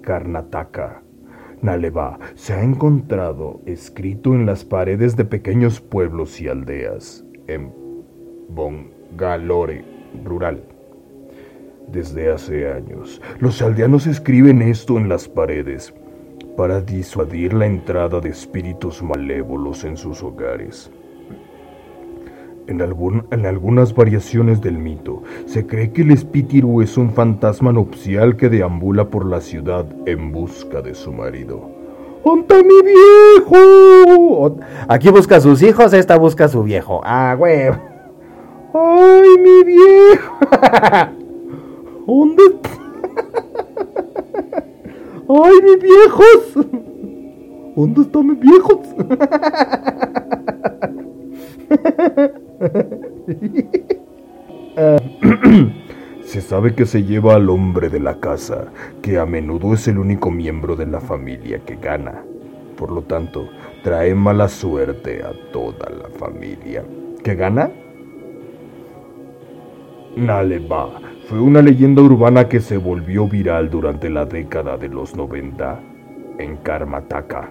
Karnataka. 0.03 1.03
Naleva 1.63 2.19
se 2.35 2.55
ha 2.55 2.63
encontrado 2.63 3.61
escrito 3.67 4.35
en 4.35 4.47
las 4.47 4.65
paredes 4.65 5.17
de 5.17 5.25
pequeños 5.25 5.81
pueblos 5.81 6.41
y 6.41 6.49
aldeas 6.49 7.25
en 7.47 7.73
Bongalore 8.49 9.85
rural. 10.25 10.63
Desde 11.89 12.31
hace 12.31 12.73
años, 12.73 13.21
los 13.41 13.61
aldeanos 13.61 14.07
escriben 14.07 14.63
esto 14.63 14.97
en 14.97 15.09
las 15.09 15.29
paredes 15.29 15.93
para 16.57 16.81
disuadir 16.81 17.53
la 17.53 17.67
entrada 17.67 18.21
de 18.21 18.31
espíritus 18.31 19.03
malévolos 19.03 19.85
en 19.85 19.97
sus 19.97 20.23
hogares. 20.23 20.91
En, 22.71 22.81
algún- 22.83 23.25
en 23.33 23.47
algunas 23.47 23.95
variaciones 23.95 24.61
del 24.61 24.79
mito, 24.79 25.25
se 25.47 25.67
cree 25.67 25.91
que 25.91 26.03
el 26.03 26.13
espíritu 26.13 26.81
es 26.83 26.97
un 26.97 27.11
fantasma 27.11 27.73
nupcial 27.73 28.37
que 28.37 28.49
deambula 28.49 29.09
por 29.11 29.27
la 29.27 29.41
ciudad 29.41 29.87
en 30.07 30.31
busca 30.31 30.81
de 30.81 30.95
su 30.95 31.13
marido. 31.13 31.69
¡Onta 32.23 32.55
mi 32.63 32.81
viejo! 32.85 34.57
Aquí 34.87 35.11
busca 35.11 35.37
a 35.37 35.41
sus 35.41 35.63
hijos, 35.63 35.93
esta 35.95 36.17
busca 36.17 36.45
a 36.45 36.49
su 36.49 36.63
viejo. 36.63 37.01
Ah, 37.03 37.35
güey. 37.37 37.71
¡Ay, 38.73 39.29
mi 39.43 39.65
viejo! 39.65 40.39
¿Dónde? 42.07 42.43
¡Ay, 45.29 45.55
mis 45.65 45.83
viejos! 45.83 46.55
¿Dónde 47.77 48.03
están 48.03 48.27
mis 48.29 48.39
viejos? 48.39 48.79
Se 56.25 56.41
sabe 56.43 56.75
que 56.75 56.87
se 56.87 57.05
lleva 57.05 57.35
al 57.35 57.49
hombre 57.49 57.89
de 57.89 58.01
la 58.01 58.21
casa, 58.21 58.67
que 59.03 59.19
a 59.19 59.27
menudo 59.27 59.75
es 59.75 59.89
el 59.89 59.99
único 59.99 60.31
miembro 60.31 60.77
de 60.77 60.87
la 60.87 61.01
familia 61.01 61.59
que 61.65 61.75
gana. 61.77 62.23
Por 62.77 62.93
lo 62.93 63.03
tanto, 63.03 63.49
trae 63.83 64.15
mala 64.15 64.49
suerte 64.49 65.23
a 65.25 65.33
toda 65.53 65.91
la 65.91 66.09
familia. 66.19 66.85
¿Qué 67.25 67.35
gana? 67.35 67.71
Naleba 70.17 71.01
fue 71.29 71.41
una 71.41 71.63
leyenda 71.63 72.03
urbana 72.03 72.49
que 72.49 72.61
se 72.61 72.77
volvió 72.77 73.27
viral 73.27 73.71
durante 73.71 74.11
la 74.11 74.27
década 74.27 74.77
de 74.77 74.89
los 74.89 75.17
90 75.17 75.81
en 76.39 76.57
Karmataka. 76.59 77.51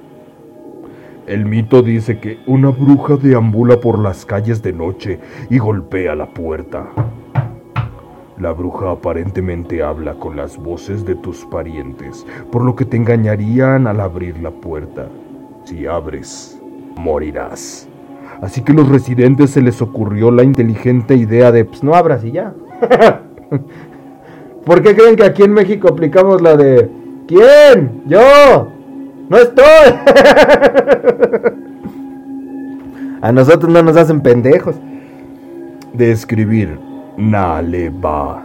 El 1.30 1.46
mito 1.46 1.84
dice 1.84 2.18
que 2.18 2.40
una 2.48 2.70
bruja 2.72 3.16
deambula 3.16 3.80
por 3.80 4.00
las 4.00 4.26
calles 4.26 4.64
de 4.64 4.74
noche 4.74 5.20
y 5.52 5.60
golpea 5.60 6.16
la 6.16 6.26
puerta. 6.26 6.88
La 8.40 8.52
bruja 8.52 8.90
aparentemente 8.90 9.84
habla 9.84 10.16
con 10.16 10.36
las 10.36 10.58
voces 10.58 11.06
de 11.06 11.14
tus 11.14 11.46
parientes, 11.46 12.26
por 12.52 12.64
lo 12.64 12.76
que 12.76 12.84
te 12.84 12.98
engañarían 12.98 13.86
al 13.86 14.00
abrir 14.00 14.40
la 14.42 14.50
puerta. 14.50 15.08
Si 15.66 15.86
abres, 15.86 16.60
morirás. 16.98 17.88
Así 18.42 18.64
que 18.64 18.74
los 18.74 18.90
residentes 18.90 19.52
se 19.52 19.62
les 19.62 19.84
ocurrió 19.84 20.32
la 20.32 20.42
inteligente 20.42 21.14
idea 21.14 21.52
de, 21.52 21.64
pues 21.64 21.84
no 21.84 21.94
abras 21.94 22.26
y 22.26 22.32
ya. 22.32 22.56
¿Por 24.66 24.82
qué 24.82 24.96
creen 24.96 25.16
que 25.16 25.26
aquí 25.26 25.44
en 25.44 25.54
México 25.54 25.90
aplicamos 25.90 26.42
la 26.42 26.58
de, 26.58 26.90
¿quién? 27.28 28.02
Yo. 28.08 28.79
No 29.30 29.38
estoy. 29.38 29.64
a 33.22 33.32
nosotros 33.32 33.72
no 33.72 33.84
nos 33.84 33.96
hacen 33.96 34.22
pendejos. 34.22 34.76
De 35.94 36.12
escribir 36.12 36.80
Naleba 37.18 38.44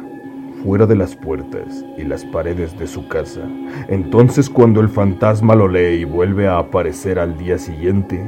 fuera 0.62 0.86
de 0.86 0.96
las 0.96 1.14
puertas 1.14 1.84
y 1.98 2.04
las 2.04 2.24
paredes 2.24 2.78
de 2.78 2.86
su 2.86 3.06
casa. 3.08 3.42
Entonces 3.88 4.48
cuando 4.48 4.80
el 4.80 4.88
fantasma 4.88 5.54
lo 5.54 5.68
lee 5.68 6.00
y 6.00 6.04
vuelve 6.04 6.48
a 6.48 6.56
aparecer 6.58 7.18
al 7.18 7.36
día 7.36 7.58
siguiente, 7.58 8.24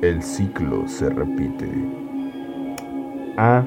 el 0.00 0.22
ciclo 0.22 0.86
se 0.86 1.10
repite. 1.10 1.68
Ah. 3.36 3.64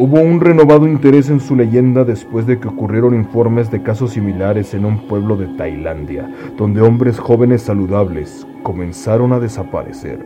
Hubo 0.00 0.20
un 0.20 0.40
renovado 0.40 0.86
interés 0.86 1.28
en 1.28 1.40
su 1.40 1.56
leyenda 1.56 2.04
después 2.04 2.46
de 2.46 2.60
que 2.60 2.68
ocurrieron 2.68 3.16
informes 3.16 3.68
de 3.68 3.82
casos 3.82 4.12
similares 4.12 4.72
en 4.72 4.84
un 4.84 5.08
pueblo 5.08 5.36
de 5.36 5.48
Tailandia, 5.48 6.30
donde 6.56 6.80
hombres 6.80 7.18
jóvenes 7.18 7.62
saludables 7.62 8.46
comenzaron 8.62 9.32
a 9.32 9.40
desaparecer 9.40 10.24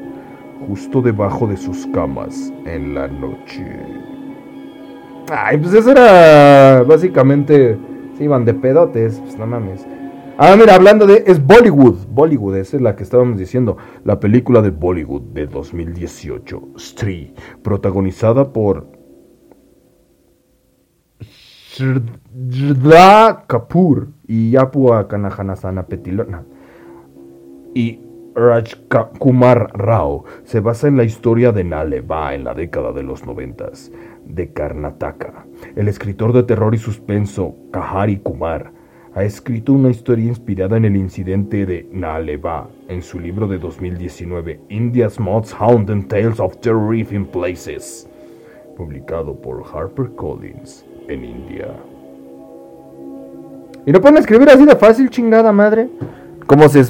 justo 0.68 1.00
debajo 1.00 1.46
de 1.46 1.56
sus 1.56 1.86
camas 1.86 2.52
en 2.66 2.92
la 2.92 3.08
noche. 3.08 3.64
Ay, 5.30 5.56
pues 5.56 5.72
eso 5.72 5.90
era 5.90 6.82
básicamente. 6.82 7.78
Se 8.18 8.24
iban 8.24 8.44
de 8.44 8.52
pedotes, 8.52 9.20
pues 9.20 9.38
no 9.38 9.46
mames. 9.46 9.86
Ah, 10.36 10.54
mira, 10.54 10.74
hablando 10.74 11.06
de. 11.06 11.24
Es 11.26 11.42
Bollywood. 11.42 12.06
Bollywood, 12.10 12.56
esa 12.56 12.76
es 12.76 12.82
la 12.82 12.94
que 12.94 13.04
estábamos 13.04 13.38
diciendo. 13.38 13.78
La 14.04 14.20
película 14.20 14.60
de 14.60 14.68
Bollywood 14.68 15.22
de 15.32 15.46
2018. 15.46 16.60
Stree. 16.76 17.32
Protagonizada 17.62 18.52
por. 18.52 19.01
Shraddha 21.74 23.46
Kapoor 23.46 24.08
y 24.28 24.50
Yapua 24.50 25.08
Kanahanasana 25.08 25.86
Petilona. 25.86 26.44
Y 27.74 27.98
Raj 28.34 28.74
Kumar 29.18 29.70
Rao 29.72 30.24
se 30.44 30.60
basa 30.60 30.88
en 30.88 30.98
la 30.98 31.04
historia 31.04 31.50
de 31.50 31.64
Naleva 31.64 32.34
en 32.34 32.44
la 32.44 32.52
década 32.52 32.92
de 32.92 33.02
los 33.02 33.24
noventas 33.24 33.90
de 34.26 34.52
Karnataka. 34.52 35.46
El 35.74 35.88
escritor 35.88 36.34
de 36.34 36.42
terror 36.42 36.74
y 36.74 36.78
suspenso 36.78 37.56
Kahari 37.72 38.18
Kumar 38.18 38.70
ha 39.14 39.24
escrito 39.24 39.72
una 39.72 39.88
historia 39.88 40.26
inspirada 40.26 40.76
en 40.76 40.84
el 40.84 40.96
incidente 40.96 41.64
de 41.64 41.88
Naleva 41.90 42.68
en 42.88 43.02
su 43.02 43.18
libro 43.18 43.48
de 43.48 43.58
2019 43.58 44.60
India's 44.68 45.18
Most 45.18 45.54
Haunted 45.58 46.06
Tales 46.08 46.38
of 46.38 46.58
Terrifying 46.58 47.24
Places, 47.24 48.06
publicado 48.76 49.34
por 49.40 49.62
HarperCollins 49.64 50.84
en 51.08 51.24
India. 51.24 51.68
¿Y 53.84 53.92
no 53.92 54.00
pueden 54.00 54.18
escribir 54.18 54.48
así 54.48 54.64
de 54.64 54.76
fácil, 54.76 55.10
chingada 55.10 55.52
madre? 55.52 55.88
¿Cómo 56.46 56.68
se, 56.68 56.82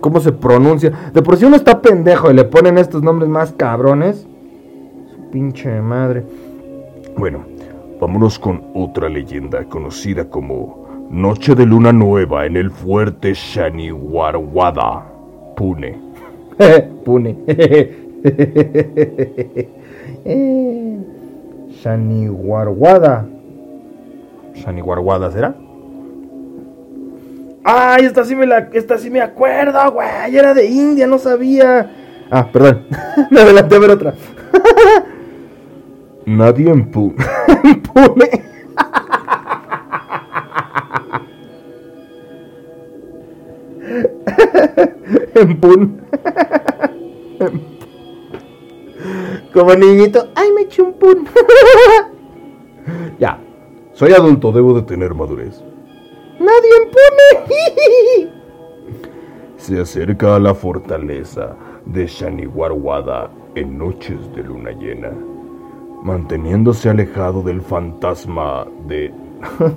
¿Cómo 0.00 0.20
se 0.20 0.32
pronuncia? 0.32 0.92
De 1.12 1.22
por 1.22 1.36
sí 1.36 1.44
uno 1.44 1.56
está 1.56 1.80
pendejo 1.80 2.30
y 2.30 2.34
le 2.34 2.44
ponen 2.44 2.78
estos 2.78 3.02
nombres 3.02 3.28
más 3.28 3.52
cabrones. 3.52 4.26
Su 5.14 5.30
pinche 5.30 5.80
madre. 5.80 6.24
Bueno, 7.16 7.44
vámonos 8.00 8.38
con 8.38 8.62
otra 8.74 9.08
leyenda 9.08 9.64
conocida 9.64 10.28
como 10.28 11.08
Noche 11.10 11.54
de 11.54 11.66
Luna 11.66 11.92
Nueva 11.92 12.46
en 12.46 12.56
el 12.56 12.70
fuerte 12.70 13.34
Shaniwarwada, 13.34 15.04
Pune. 15.56 15.98
Pune. 17.04 17.36
Shaniwarwada. 21.82 23.26
Shaniwarwada 24.54 25.30
será? 25.30 25.54
¡Ay, 27.64 28.04
esta 28.04 28.24
sí 28.24 28.34
me 28.36 28.46
la, 28.46 28.68
esta 28.72 28.98
sí 28.98 29.08
me 29.10 29.20
acuerdo, 29.22 29.78
güey! 29.92 30.36
Era 30.36 30.52
de 30.54 30.66
India, 30.66 31.06
no 31.06 31.18
sabía. 31.18 31.90
Ah, 32.30 32.46
perdón. 32.52 32.86
me 33.30 33.40
adelanté 33.40 33.76
a 33.76 33.78
ver 33.78 33.90
otra. 33.90 34.14
Nadie 36.26 36.70
en 36.70 36.90
Pune. 36.90 37.14
en 45.34 45.60
Pune. 45.60 45.90
Como 49.52 49.74
niñito, 49.74 50.28
ay, 50.34 50.49
ya, 53.18 53.38
soy 53.92 54.12
adulto, 54.12 54.52
debo 54.52 54.74
de 54.74 54.82
tener 54.82 55.14
madurez. 55.14 55.62
Nadie 56.38 56.70
impone. 56.82 58.26
Se 59.56 59.80
acerca 59.80 60.36
a 60.36 60.38
la 60.38 60.54
fortaleza 60.54 61.56
de 61.84 62.06
Shaniwarwada 62.06 63.30
en 63.54 63.78
noches 63.78 64.18
de 64.34 64.42
luna 64.42 64.72
llena, 64.72 65.12
manteniéndose 66.02 66.88
alejado 66.88 67.42
del 67.42 67.60
fantasma 67.60 68.66
de 68.86 69.12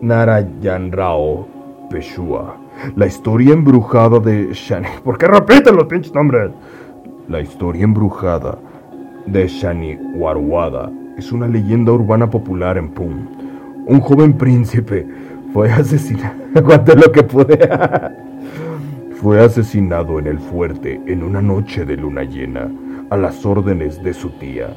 Narayanrao 0.00 1.46
Peshua. 1.90 2.56
La 2.96 3.06
historia 3.06 3.54
embrujada 3.54 4.18
de 4.18 4.52
Shani. 4.52 4.88
¿Por 5.04 5.16
qué 5.16 5.26
repiten 5.26 5.76
los 5.76 5.86
pinches 5.86 6.12
nombres? 6.12 6.50
La 7.28 7.40
historia 7.40 7.84
embrujada 7.84 8.58
de 9.26 9.48
Shaniwarwada 9.48 10.90
es 11.16 11.32
una 11.32 11.48
leyenda 11.48 11.92
urbana 11.92 12.30
popular 12.30 12.78
en 12.78 12.90
Pum. 12.90 13.26
Un 13.86 14.00
joven 14.00 14.32
príncipe 14.34 15.06
fue 15.52 15.70
asesinado. 15.70 16.34
lo 16.96 17.12
que 17.12 17.22
pude. 17.22 17.58
fue 19.20 19.42
asesinado 19.42 20.18
en 20.18 20.26
el 20.26 20.38
fuerte 20.38 21.00
en 21.06 21.22
una 21.22 21.42
noche 21.42 21.84
de 21.84 21.96
luna 21.96 22.22
llena, 22.22 22.70
a 23.10 23.16
las 23.16 23.44
órdenes 23.44 24.02
de 24.02 24.12
su 24.12 24.30
tía, 24.30 24.74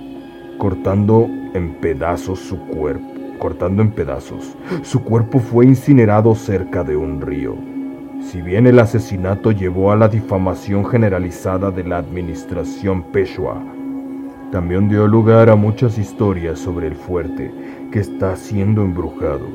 cortando 0.57 1.27
en 1.53 1.75
pedazos 1.75 2.39
su 2.39 2.59
cuerpo. 2.67 3.05
Cortando 3.39 3.81
en 3.81 3.91
pedazos. 3.91 4.57
Su 4.81 5.01
cuerpo 5.03 5.39
fue 5.39 5.65
incinerado 5.65 6.35
cerca 6.35 6.83
de 6.83 6.97
un 6.97 7.21
río. 7.21 7.55
Si 8.21 8.41
bien 8.41 8.67
el 8.67 8.79
asesinato 8.79 9.51
llevó 9.51 9.93
a 9.93 9.95
la 9.95 10.09
difamación 10.09 10.85
generalizada 10.85 11.71
de 11.71 11.85
la 11.85 11.99
administración 11.99 13.03
Peshwa, 13.03 13.63
también 14.51 14.89
dio 14.89 15.07
lugar 15.07 15.49
a 15.49 15.55
muchas 15.55 15.97
historias 15.97 16.57
sobre 16.59 16.87
el 16.87 16.95
fuerte 16.95 17.51
que 17.91 17.99
está 17.99 18.35
siendo 18.35 18.81
embrujado. 18.81 19.45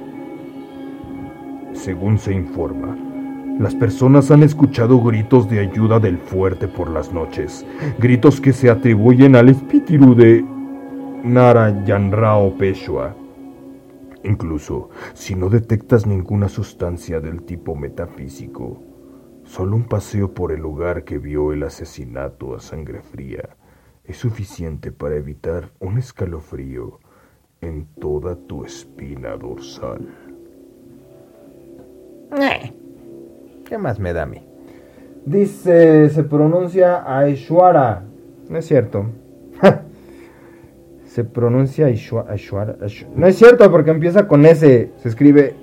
Según 1.73 2.19
se 2.19 2.33
informa, 2.33 2.97
las 3.59 3.75
personas 3.75 4.31
han 4.31 4.45
escuchado 4.45 5.01
gritos 5.01 5.49
de 5.49 5.61
ayuda 5.61 5.99
del 5.99 6.19
fuerte 6.19 6.69
por 6.69 6.91
las 6.91 7.13
noches, 7.13 7.67
gritos 7.99 8.41
que 8.41 8.53
se 8.53 8.71
atribuyen 8.71 9.35
al 9.35 9.49
espíritu 9.49 10.15
de 10.15 10.45
Narayanrao 11.25 12.57
Peshwa. 12.57 13.17
Incluso 14.23 14.91
si 15.13 15.35
no 15.35 15.49
detectas 15.49 16.07
ninguna 16.07 16.49
sustancia 16.49 17.21
del 17.21 17.43
tipo 17.43 17.75
metafísico, 17.75 18.81
solo 19.45 19.77
un 19.77 19.85
paseo 19.85 20.33
por 20.33 20.53
el 20.53 20.61
lugar 20.61 21.05
que 21.05 21.19
vio 21.19 21.53
el 21.53 21.65
asesinato 21.65 22.55
a 22.55 22.61
sangre 22.61 23.03
fría 23.03 23.57
es 24.05 24.17
suficiente 24.17 24.93
para 24.93 25.17
evitar 25.17 25.71
un 25.81 25.99
escalofrío 25.99 26.99
en 27.61 27.87
toda 28.01 28.37
tu 28.37 28.65
espina 28.65 29.37
dorsal. 29.37 30.07
Eh, 32.39 32.73
¿Qué 33.67 33.79
más 33.79 33.99
me 33.99 34.13
da 34.13 34.23
a 34.23 34.27
mí? 34.27 34.47
Dice, 35.25 36.11
se 36.11 36.25
pronuncia 36.25 37.03
Aishwara. 37.19 38.03
No 38.49 38.59
es 38.59 38.67
cierto. 38.67 39.07
Se 41.07 41.23
pronuncia 41.23 41.87
Ash- 41.87 43.07
No 43.15 43.27
es 43.29 43.37
cierto 43.37 43.71
porque 43.71 43.93
empieza 43.93 44.27
con 44.27 44.45
S. 44.45 44.91
Se 44.97 45.09
escribe 45.09 45.55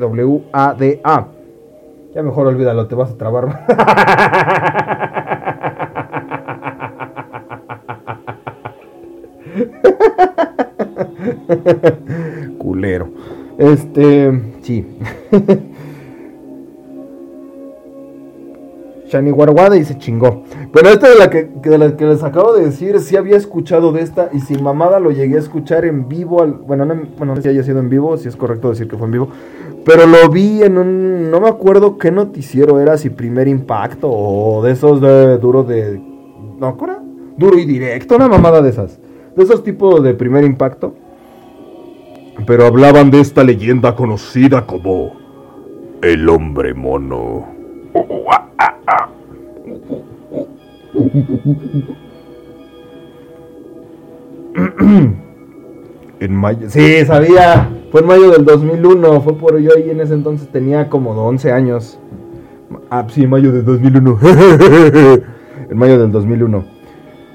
S-H-A-N-I-W-A-R-W-A-D-A. 0.00 1.26
Ya 2.12 2.22
mejor 2.24 2.46
olvídalo, 2.48 2.88
te 2.88 2.94
vas 2.96 3.12
a 3.12 3.16
trabar. 3.16 3.66
Culero. 12.58 13.08
Este, 13.58 14.32
sí. 14.62 14.86
Shani 19.08 19.30
Guarguada 19.32 19.76
y 19.76 19.84
se 19.84 19.98
chingó. 19.98 20.44
Pero 20.72 20.88
esta 20.88 21.08
de 21.08 21.16
la 21.16 21.30
que, 21.30 21.42
de 21.62 21.78
la 21.78 21.96
que 21.96 22.06
les 22.06 22.22
acabo 22.22 22.52
de 22.54 22.64
decir, 22.66 23.00
sí 23.00 23.16
había 23.16 23.36
escuchado 23.36 23.90
de 23.92 24.02
esta 24.02 24.28
y 24.32 24.38
sin 24.40 24.62
mamada 24.62 25.00
lo 25.00 25.10
llegué 25.10 25.34
a 25.36 25.40
escuchar 25.40 25.84
en 25.84 26.08
vivo. 26.08 26.42
al- 26.42 26.52
bueno, 26.52 26.84
no, 26.84 26.94
bueno, 27.18 27.34
no 27.34 27.36
sé 27.36 27.42
si 27.42 27.48
haya 27.48 27.62
sido 27.64 27.80
en 27.80 27.88
vivo, 27.88 28.16
si 28.16 28.28
es 28.28 28.36
correcto 28.36 28.70
decir 28.70 28.86
que 28.86 28.96
fue 28.96 29.06
en 29.06 29.12
vivo. 29.12 29.28
Pero 29.84 30.06
lo 30.06 30.28
vi 30.30 30.62
en 30.62 30.78
un. 30.78 31.30
No 31.30 31.40
me 31.40 31.48
acuerdo 31.48 31.98
qué 31.98 32.12
noticiero 32.12 32.78
era, 32.80 32.96
si 32.98 33.10
primer 33.10 33.48
impacto 33.48 34.08
o 34.10 34.62
de 34.62 34.72
esos 34.72 35.00
de 35.00 35.38
duro 35.38 35.64
de. 35.64 36.00
No, 36.60 36.76
¿cómo 36.76 36.92
era? 36.92 37.02
Duro 37.36 37.58
y 37.58 37.64
directo, 37.64 38.14
una 38.14 38.28
mamada 38.28 38.60
de 38.62 38.68
esas. 38.70 39.00
De 39.34 39.42
esos 39.42 39.64
tipos 39.64 40.02
de 40.04 40.14
primer 40.14 40.44
impacto. 40.44 40.94
Pero 42.46 42.66
hablaban 42.66 43.10
de 43.10 43.20
esta 43.20 43.44
leyenda 43.44 43.94
conocida 43.94 44.66
como 44.66 45.14
el 46.02 46.28
hombre 46.28 46.74
mono. 46.74 47.46
En 56.20 56.34
mayo. 56.34 56.68
Sí, 56.68 57.04
sabía. 57.04 57.68
Fue 57.90 58.00
en 58.00 58.06
mayo 58.06 58.30
del 58.30 58.44
2001. 58.44 59.20
Fue 59.20 59.34
por 59.36 59.58
yo 59.58 59.70
ahí 59.76 59.90
en 59.90 60.00
ese 60.00 60.14
entonces 60.14 60.48
tenía 60.48 60.88
como 60.88 61.12
11 61.12 61.52
años. 61.52 61.98
Ah, 62.90 63.06
sí, 63.08 63.26
mayo 63.26 63.52
del 63.52 63.64
2001. 63.64 64.18
en 65.70 65.78
mayo 65.78 65.98
del 65.98 66.12
2001. 66.12 66.64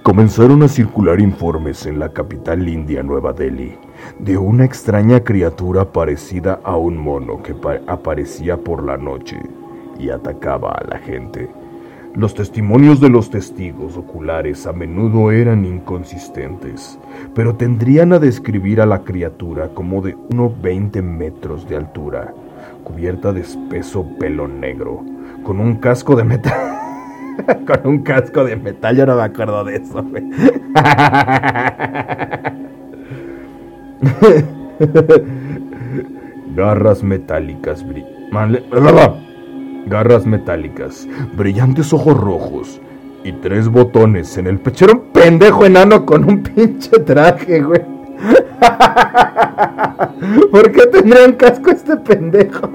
Comenzaron 0.03 0.61
a 0.63 0.67
circular 0.67 1.19
informes 1.19 1.85
en 1.85 1.97
la 1.99 2.09
capital 2.09 2.67
india 2.69 3.01
Nueva 3.01 3.33
Delhi 3.33 3.73
de 4.19 4.37
una 4.37 4.65
extraña 4.65 5.19
criatura 5.21 5.85
parecida 5.91 6.59
a 6.63 6.75
un 6.77 6.97
mono 6.97 7.41
que 7.43 7.53
pa- 7.53 7.79
aparecía 7.87 8.57
por 8.57 8.83
la 8.83 8.97
noche 8.97 9.37
y 9.99 10.09
atacaba 10.09 10.71
a 10.73 10.83
la 10.87 10.97
gente. 10.99 11.49
Los 12.15 12.33
testimonios 12.33 13.01
de 13.01 13.09
los 13.09 13.29
testigos 13.29 13.97
oculares 13.97 14.65
a 14.67 14.73
menudo 14.73 15.31
eran 15.31 15.65
inconsistentes, 15.65 16.97
pero 17.33 17.55
tendrían 17.55 18.13
a 18.13 18.19
describir 18.19 18.79
a 18.79 18.85
la 18.85 18.99
criatura 19.03 19.67
como 19.73 20.01
de 20.01 20.15
unos 20.31 20.59
20 20.61 21.01
metros 21.01 21.67
de 21.67 21.75
altura, 21.75 22.33
cubierta 22.85 23.33
de 23.33 23.41
espeso 23.41 24.05
pelo 24.17 24.47
negro, 24.47 25.03
con 25.43 25.59
un 25.59 25.75
casco 25.75 26.15
de 26.15 26.23
metal. 26.23 26.53
Con 27.67 27.85
un 27.85 27.99
casco 28.01 28.45
de 28.45 28.55
metal, 28.55 28.95
yo 28.95 29.05
no 29.05 29.17
me 29.17 29.23
acuerdo 29.23 29.65
de 29.65 29.75
eso. 29.75 30.01
Garras 36.55 37.03
metálicas 37.03 37.85
bri-. 37.85 38.05
Garras 39.87 40.25
metálicas, 40.25 41.07
brillantes 41.35 41.93
ojos 41.93 42.17
rojos 42.17 42.81
y 43.23 43.33
tres 43.33 43.69
botones 43.69 44.35
en 44.37 44.47
el 44.47 44.59
pecho. 44.59 44.85
Era 44.85 44.95
un 44.95 45.01
pendejo 45.11 45.65
enano 45.65 46.05
con 46.05 46.23
un 46.23 46.41
pinche 46.43 46.97
traje, 46.99 47.61
güey. 47.61 47.81
¿Por 50.51 50.71
qué 50.71 50.87
tendría 50.87 51.25
un 51.25 51.33
casco 51.33 51.71
este 51.71 51.97
pendejo? 51.97 52.67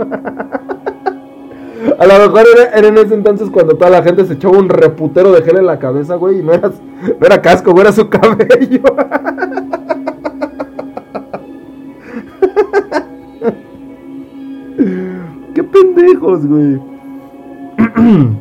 A 1.99 2.07
lo 2.07 2.19
mejor 2.19 2.45
era, 2.55 2.89
en 2.89 2.99
ese 2.99 3.15
entonces 3.15 3.49
cuando 3.51 3.75
toda 3.75 3.91
la 3.91 4.03
gente 4.03 4.27
se 4.27 4.35
echaba 4.35 4.59
un 4.59 4.69
reputero 4.69 5.33
de 5.33 5.43
gel 5.43 5.59
en 5.59 5.67
la 5.67 5.79
cabeza, 5.79 6.17
güey, 6.17 6.41
y 6.41 6.43
no 6.43 6.53
era, 6.53 6.69
no 6.69 7.27
era 7.27 7.41
casco, 7.41 7.73
güey, 7.73 7.83
era 7.83 7.93
su 7.93 8.09
cabello. 8.09 8.83
Pendejos, 15.81 16.47
güey. 16.47 16.81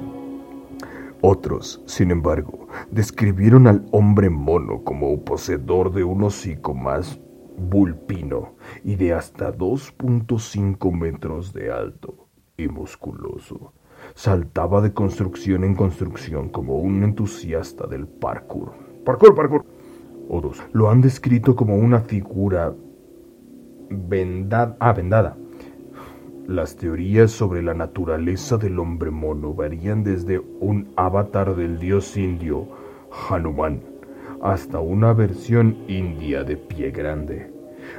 Otros, 1.22 1.82
sin 1.86 2.12
embargo, 2.12 2.68
describieron 2.92 3.68
al 3.68 3.86
hombre 3.92 4.30
mono 4.30 4.84
como 4.84 5.24
poseedor 5.24 5.92
de 5.92 6.04
un 6.04 6.24
hocico 6.24 6.74
más 6.74 7.20
vulpino 7.58 8.54
y 8.84 8.96
de 8.96 9.14
hasta 9.14 9.54
2.5 9.54 10.94
metros 10.94 11.52
de 11.54 11.72
alto 11.72 12.28
y 12.58 12.68
musculoso. 12.68 13.74
Saltaba 14.16 14.82
de 14.82 14.94
construcción 14.94 15.66
en 15.66 15.76
construcción 15.76 16.50
como 16.50 16.78
un 16.80 17.04
entusiasta 17.04 17.86
del 17.86 18.08
parkour. 18.08 18.74
Parkour, 19.04 19.36
parkour. 19.36 19.66
Otros 20.30 20.62
lo 20.72 20.90
han 20.90 21.02
descrito 21.02 21.56
como 21.56 21.76
una 21.76 22.00
figura 22.00 22.74
Vendada. 23.90 24.78
Ah, 24.80 24.94
vendada. 24.94 25.36
Las 26.50 26.78
teorías 26.78 27.30
sobre 27.30 27.62
la 27.62 27.76
naturaleza 27.76 28.58
del 28.58 28.80
hombre 28.80 29.12
mono 29.12 29.54
varían 29.54 30.04
desde 30.04 30.40
un 30.40 30.92
avatar 30.96 31.56
del 31.56 31.78
dios 31.78 32.18
indio 32.18 32.68
Hanuman 33.30 33.84
hasta 34.42 34.80
una 34.80 35.14
versión 35.14 35.78
india 35.88 36.44
de 36.44 36.58
pie 36.58 36.90
grande. 36.90 37.54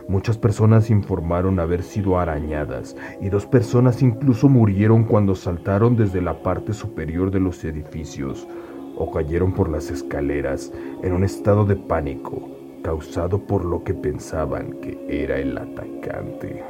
Muchas 0.09 0.37
personas 0.37 0.91
informaron 0.91 1.61
haber 1.61 1.85
sido 1.85 2.19
arañadas 2.19 2.97
y 3.21 3.29
dos 3.29 3.47
personas 3.47 4.03
incluso 4.03 4.49
murieron 4.49 5.05
cuando 5.05 5.37
saltaron 5.37 5.95
desde 5.95 6.21
la 6.21 6.43
parte 6.43 6.73
superior 6.73 7.31
de 7.31 7.39
los 7.39 7.63
edificios 7.63 8.49
o 8.97 9.13
cayeron 9.13 9.53
por 9.55 9.69
las 9.69 9.93
escaleras 9.93 10.73
en 11.05 11.13
un 11.13 11.23
estado 11.23 11.65
de 11.67 11.77
pánico 11.77 12.51
causado 12.83 13.47
por 13.47 13.65
lo 13.65 13.85
que 13.85 13.95
pensaban 13.95 14.73
que 14.81 14.99
era 15.09 15.39
el 15.39 15.57
atacante. 15.57 16.65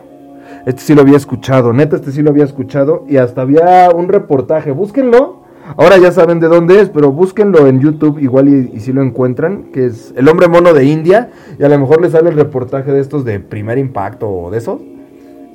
Este 0.67 0.83
sí 0.83 0.95
lo 0.95 1.03
había 1.03 1.17
escuchado, 1.17 1.73
neta, 1.73 1.97
este 1.97 2.13
sí 2.13 2.23
lo 2.23 2.31
había 2.31 2.45
escuchado. 2.45 3.05
Y 3.09 3.17
hasta 3.17 3.43
había 3.43 3.91
un 3.95 4.09
reportaje, 4.09 4.71
búsquenlo. 4.71 5.41
Ahora 5.77 5.99
ya 5.99 6.11
saben 6.11 6.41
de 6.41 6.49
dónde 6.49 6.81
es, 6.81 6.91
pero 6.91 7.13
búsquenlo 7.13 7.67
en 7.67 7.81
YouTube 7.81 8.19
igual 8.19 8.49
y, 8.49 8.81
si 8.81 8.93
lo 8.93 9.03
encuentran, 9.03 9.65
que 9.73 9.87
es 9.87 10.13
El 10.17 10.29
hombre 10.29 10.49
mono 10.49 10.73
de 10.73 10.85
India. 10.85 11.31
Y 11.59 11.65
a 11.65 11.69
lo 11.69 11.79
mejor 11.79 12.03
les 12.03 12.13
sale 12.13 12.31
el 12.31 12.37
reportaje 12.37 12.93
de 12.93 13.01
estos 13.01 13.25
de 13.25 13.41
primer 13.41 13.79
impacto 13.79 14.29
o 14.29 14.51
de 14.51 14.59
esos. 14.59 14.81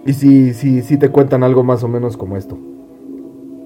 Y 0.05 0.13
sí, 0.13 0.53
sí, 0.53 0.81
sí 0.81 0.97
te 0.97 1.09
cuentan 1.09 1.43
algo 1.43 1.63
más 1.63 1.83
o 1.83 1.87
menos 1.87 2.15
como 2.17 2.37
esto. 2.37 2.57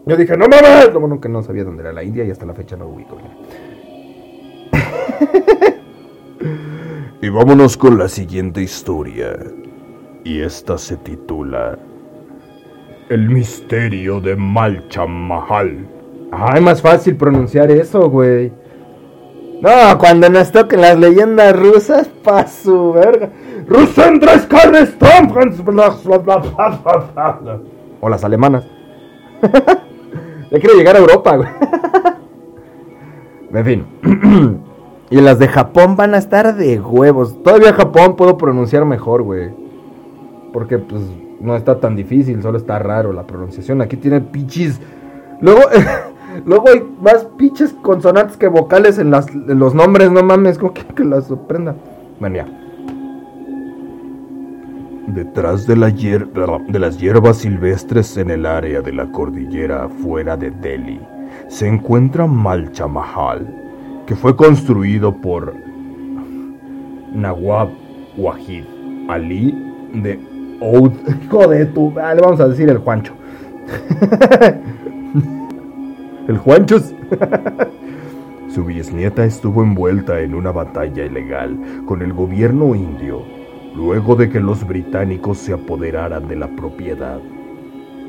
Yo 0.06 0.18
dije, 0.18 0.38
no 0.38 0.48
mames, 0.48 0.92
lo 0.94 1.00
bueno 1.00 1.20
que 1.22 1.30
no 1.30 1.44
sabía 1.44 1.64
dónde 1.64 1.84
era 1.84 1.94
la 1.94 2.04
India 2.04 2.24
y 2.24 2.32
hasta 2.32 2.46
la 2.46 2.54
fecha 2.54 2.76
no 2.78 2.88
ubico. 2.88 3.18
Y 7.22 7.28
vámonos 7.28 7.76
con 7.76 7.98
la 7.98 8.08
siguiente 8.08 8.62
historia. 8.62 9.38
Y 10.24 10.42
esta 10.42 10.78
se 10.78 10.98
titula 10.98 11.78
El 13.10 13.30
misterio 13.30 14.20
de 14.20 14.36
Malcha 14.36 15.06
Mahal. 15.06 15.88
Ay, 16.32 16.62
más 16.62 16.82
fácil 16.82 17.16
pronunciar 17.16 17.72
eso, 17.72 18.10
güey. 18.10 18.52
No, 19.62 19.98
cuando 19.98 20.30
nos 20.30 20.52
toquen 20.52 20.82
las 20.82 21.00
leyendas 21.00 21.58
rusas, 21.58 22.08
pa' 22.24 22.48
su 22.48 22.94
verga. 22.94 23.30
Rusendres 23.68 24.48
O 28.02 28.10
las 28.10 28.24
alemanas. 28.24 28.66
ya 29.42 30.60
quiero 30.60 30.76
llegar 30.76 30.96
a 30.96 31.00
Europa, 31.00 31.38
güey. 31.38 31.50
en 33.54 33.66
fin. 33.66 33.86
y 35.10 35.22
las 35.22 35.40
de 35.40 35.48
Japón 35.48 35.96
van 35.96 36.14
a 36.14 36.18
estar 36.18 36.56
de 36.56 36.80
huevos. 36.80 37.42
Todavía 37.42 37.74
Japón 37.74 38.16
puedo 38.16 38.38
pronunciar 38.38 38.86
mejor, 38.86 39.24
güey. 39.24 39.69
Porque, 40.52 40.78
pues, 40.78 41.02
no 41.40 41.56
está 41.56 41.80
tan 41.80 41.96
difícil, 41.96 42.42
solo 42.42 42.58
está 42.58 42.80
raro 42.80 43.14
la 43.14 43.26
pronunciación. 43.26 43.82
Aquí 43.82 43.98
tiene 43.98 44.22
pichis. 44.22 44.80
Luego, 45.42 45.62
luego 46.46 46.70
hay 46.70 46.84
más 47.02 47.26
pinches 47.38 47.74
consonantes 47.82 48.38
que 48.38 48.48
vocales 48.48 49.00
en, 49.00 49.12
las, 49.12 49.34
los 49.34 49.74
nombres, 49.74 50.12
no 50.12 50.24
mames, 50.24 50.58
como 50.58 50.74
que, 50.74 50.84
que 50.84 51.06
las 51.06 51.28
sorprenda. 51.28 51.76
Bueno, 52.20 52.36
ya. 52.38 52.48
Detrás 55.08 55.66
de, 55.66 55.76
la 55.76 55.90
de 55.90 56.80
las 56.80 57.00
hierbas 57.00 57.38
silvestres 57.38 58.16
en 58.18 58.30
el 58.30 58.46
área 58.46 58.82
de 58.82 58.94
la 58.94 59.12
cordillera 59.12 59.86
afuera 59.86 60.38
de 60.38 60.52
Delhi 60.52 61.00
se 61.48 61.68
encuentra 61.68 62.28
Malcha 62.28 62.88
Mahal, 62.88 64.04
que 64.06 64.16
fue 64.16 64.36
construido 64.36 65.16
por 65.16 65.54
Nawab 67.12 67.70
Wahid 68.18 68.66
Ali 69.08 69.52
de 69.94 70.20
Oud. 70.60 70.92
Hijo 71.24 71.48
de 71.48 71.66
tu. 71.68 71.94
Le 71.96 72.22
vamos 72.22 72.40
a 72.40 72.48
decir 72.48 72.70
el 72.70 72.80
Juancho. 72.80 73.14
el 76.28 76.38
Juanchos. 76.38 76.94
Su 78.54 78.66
bisnieta 78.66 79.26
estuvo 79.26 79.62
envuelta 79.62 80.20
en 80.22 80.34
una 80.34 80.52
batalla 80.52 81.06
ilegal 81.06 81.56
con 81.86 82.02
el 82.02 82.14
gobierno 82.14 82.74
indio 82.74 83.22
luego 83.76 84.16
de 84.16 84.30
que 84.30 84.40
los 84.40 84.68
británicos 84.68 85.38
se 85.38 85.54
apoderaran 85.54 86.28
de 86.28 86.36
la 86.36 86.48
propiedad 86.48 87.20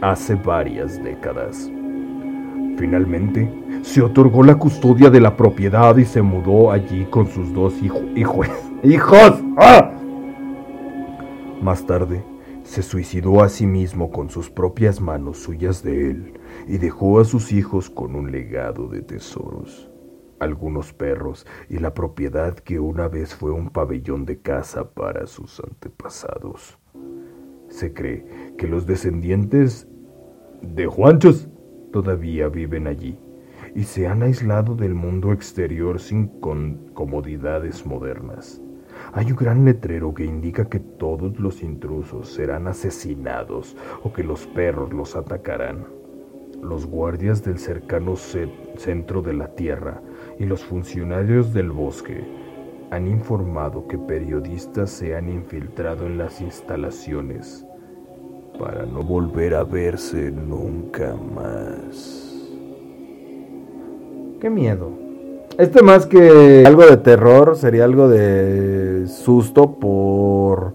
hace 0.01 0.35
varias 0.35 1.03
décadas. 1.03 1.71
Finalmente, 2.79 3.51
se 3.83 4.01
otorgó 4.01 4.43
la 4.43 4.55
custodia 4.55 5.11
de 5.11 5.21
la 5.21 5.37
propiedad 5.37 5.97
y 5.99 6.05
se 6.05 6.23
mudó 6.23 6.73
allí 6.73 7.07
con 7.11 7.27
sus 7.27 7.53
dos 7.53 7.75
hijos. 7.83 8.49
¡Hijos! 8.83 9.43
¡Ah! 9.59 9.91
Más 11.61 11.85
tarde, 11.85 12.25
se 12.71 12.85
suicidó 12.85 13.43
a 13.43 13.49
sí 13.49 13.67
mismo 13.67 14.13
con 14.13 14.31
sus 14.31 14.49
propias 14.49 15.01
manos 15.01 15.39
suyas 15.39 15.83
de 15.83 16.09
él 16.09 16.35
y 16.69 16.79
dejó 16.79 17.19
a 17.19 17.25
sus 17.25 17.51
hijos 17.51 17.91
con 17.91 18.15
un 18.15 18.31
legado 18.31 18.87
de 18.87 19.03
tesoros, 19.03 19.91
algunos 20.39 20.93
perros 20.93 21.49
y 21.69 21.79
la 21.79 21.95
propiedad 21.95 22.55
que 22.55 22.79
una 22.79 23.09
vez 23.09 23.35
fue 23.35 23.51
un 23.51 23.71
pabellón 23.71 24.25
de 24.25 24.39
caza 24.39 24.89
para 24.89 25.27
sus 25.27 25.59
antepasados. 25.59 26.79
Se 27.71 27.93
cree 27.93 28.55
que 28.57 28.69
los 28.69 28.87
descendientes 28.87 29.89
de 30.63 30.87
Juanchos 30.87 31.49
todavía 31.91 32.47
viven 32.47 32.87
allí 32.87 33.19
y 33.75 33.83
se 33.83 34.07
han 34.07 34.23
aislado 34.23 34.77
del 34.77 34.95
mundo 34.95 35.33
exterior 35.33 35.99
sin 35.99 36.29
comodidades 36.95 37.85
modernas. 37.85 38.63
Hay 39.13 39.33
un 39.33 39.37
gran 39.37 39.65
letrero 39.65 40.15
que 40.15 40.25
indica 40.25 40.69
que 40.69 40.79
todos 40.79 41.39
los 41.41 41.63
intrusos 41.63 42.29
serán 42.29 42.69
asesinados 42.69 43.77
o 44.05 44.13
que 44.13 44.23
los 44.23 44.47
perros 44.47 44.93
los 44.93 45.17
atacarán. 45.17 45.85
Los 46.63 46.87
guardias 46.87 47.43
del 47.43 47.59
cercano 47.59 48.15
centro 48.17 49.23
de 49.23 49.33
la 49.33 49.49
Tierra 49.55 50.01
y 50.39 50.45
los 50.45 50.65
funcionarios 50.65 51.53
del 51.53 51.73
bosque 51.73 52.25
han 52.91 53.09
informado 53.09 53.89
que 53.89 53.99
periodistas 53.99 54.91
se 54.91 55.17
han 55.17 55.29
infiltrado 55.29 56.07
en 56.07 56.19
las 56.19 56.41
instalaciones 56.41 57.65
para 58.59 58.85
no 58.85 59.03
volver 59.03 59.55
a 59.55 59.65
verse 59.65 60.31
nunca 60.31 61.17
más. 61.17 62.49
Qué 64.41 64.51
miedo. 64.51 65.10
Este 65.59 65.83
más 65.83 66.07
que 66.07 66.65
algo 66.67 66.87
de 66.87 66.97
terror 66.97 67.57
sería 67.57 67.85
algo 67.85 68.09
de 68.09 69.07
susto 69.09 69.79
por 69.79 70.75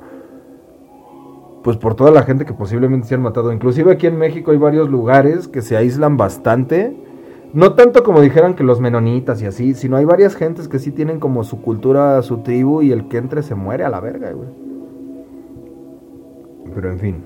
pues 1.63 1.77
por 1.77 1.95
toda 1.95 2.11
la 2.11 2.21
gente 2.21 2.45
que 2.45 2.53
posiblemente 2.53 3.07
se 3.07 3.15
han 3.15 3.23
matado. 3.23 3.51
Inclusive 3.51 3.91
aquí 3.91 4.05
en 4.05 4.19
México 4.19 4.51
hay 4.51 4.57
varios 4.57 4.87
lugares 4.87 5.47
que 5.47 5.63
se 5.63 5.75
aíslan 5.75 6.15
bastante. 6.15 6.95
No 7.53 7.73
tanto 7.73 8.03
como 8.03 8.21
dijeran 8.21 8.53
que 8.53 8.63
los 8.63 8.79
menonitas 8.79 9.41
y 9.41 9.47
así, 9.47 9.73
sino 9.73 9.97
hay 9.97 10.05
varias 10.05 10.35
gentes 10.35 10.67
que 10.67 10.77
sí 10.77 10.91
tienen 10.91 11.19
como 11.19 11.43
su 11.43 11.61
cultura, 11.61 12.21
su 12.21 12.43
tribu 12.43 12.83
y 12.83 12.91
el 12.91 13.07
que 13.07 13.17
entre 13.17 13.41
se 13.41 13.55
muere 13.55 13.83
a 13.83 13.89
la 13.89 13.99
verga, 13.99 14.31
güey. 14.31 14.49
Pero 16.75 16.91
en 16.91 16.99
fin, 16.99 17.23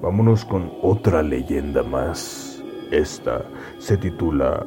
vámonos 0.00 0.44
con 0.44 0.70
otra 0.82 1.22
leyenda 1.22 1.82
más. 1.82 2.62
Esta 2.92 3.46
se 3.78 3.96
titula 3.96 4.64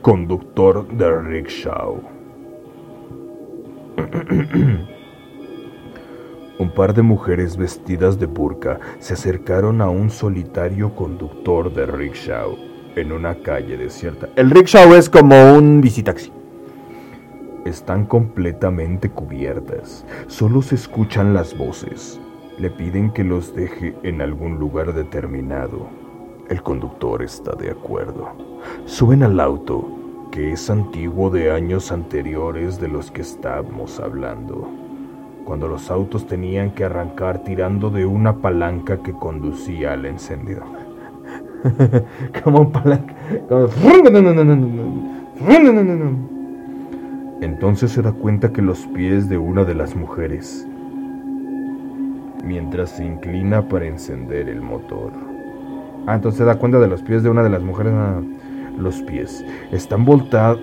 Conductor 0.00 0.88
de 0.88 1.20
rickshaw. 1.20 2.00
Un 6.58 6.70
par 6.70 6.94
de 6.94 7.02
mujeres 7.02 7.56
vestidas 7.56 8.18
de 8.18 8.26
burka 8.26 8.78
se 9.00 9.14
acercaron 9.14 9.80
a 9.80 9.88
un 9.88 10.10
solitario 10.10 10.94
conductor 10.94 11.72
de 11.72 11.86
rickshaw 11.86 12.56
en 12.96 13.12
una 13.12 13.34
calle 13.42 13.76
desierta. 13.76 14.28
El 14.36 14.50
rickshaw 14.50 14.94
es 14.94 15.10
como 15.10 15.54
un 15.54 15.80
visitaxi. 15.80 16.32
Están 17.64 18.06
completamente 18.06 19.10
cubiertas, 19.10 20.04
solo 20.26 20.62
se 20.62 20.76
escuchan 20.76 21.34
las 21.34 21.56
voces. 21.56 22.20
Le 22.58 22.70
piden 22.70 23.12
que 23.12 23.24
los 23.24 23.54
deje 23.54 23.94
en 24.02 24.20
algún 24.20 24.58
lugar 24.58 24.94
determinado. 24.94 26.01
El 26.52 26.62
conductor 26.62 27.22
está 27.22 27.52
de 27.56 27.70
acuerdo. 27.70 28.28
Suben 28.84 29.22
al 29.22 29.40
auto, 29.40 29.88
que 30.30 30.52
es 30.52 30.68
antiguo 30.68 31.30
de 31.30 31.50
años 31.50 31.90
anteriores 31.90 32.78
de 32.78 32.88
los 32.88 33.10
que 33.10 33.22
estamos 33.22 33.98
hablando 33.98 34.68
cuando 35.46 35.66
los 35.66 35.90
autos 35.90 36.26
tenían 36.26 36.72
que 36.72 36.84
arrancar 36.84 37.42
tirando 37.42 37.88
de 37.88 38.04
una 38.04 38.36
palanca 38.42 38.98
que 38.98 39.14
conducía 39.14 39.94
al 39.94 40.04
encendido. 40.04 40.62
como 42.44 42.70
palanca. 42.70 43.14
Entonces 47.40 47.92
se 47.92 48.02
da 48.02 48.12
cuenta 48.12 48.52
que 48.52 48.60
los 48.60 48.86
pies 48.88 49.26
de 49.30 49.38
una 49.38 49.64
de 49.64 49.74
las 49.74 49.96
mujeres, 49.96 50.68
mientras 52.44 52.90
se 52.90 53.06
inclina 53.06 53.66
para 53.66 53.86
encender 53.86 54.50
el 54.50 54.60
motor. 54.60 55.31
Ah, 56.06 56.16
entonces 56.16 56.38
se 56.38 56.44
da 56.44 56.56
cuenta 56.56 56.80
de 56.80 56.88
los 56.88 57.02
pies 57.02 57.22
de 57.22 57.30
una 57.30 57.42
de 57.42 57.50
las 57.50 57.62
mujeres. 57.62 57.92
Los 58.78 59.02
pies 59.02 59.44
están, 59.70 60.06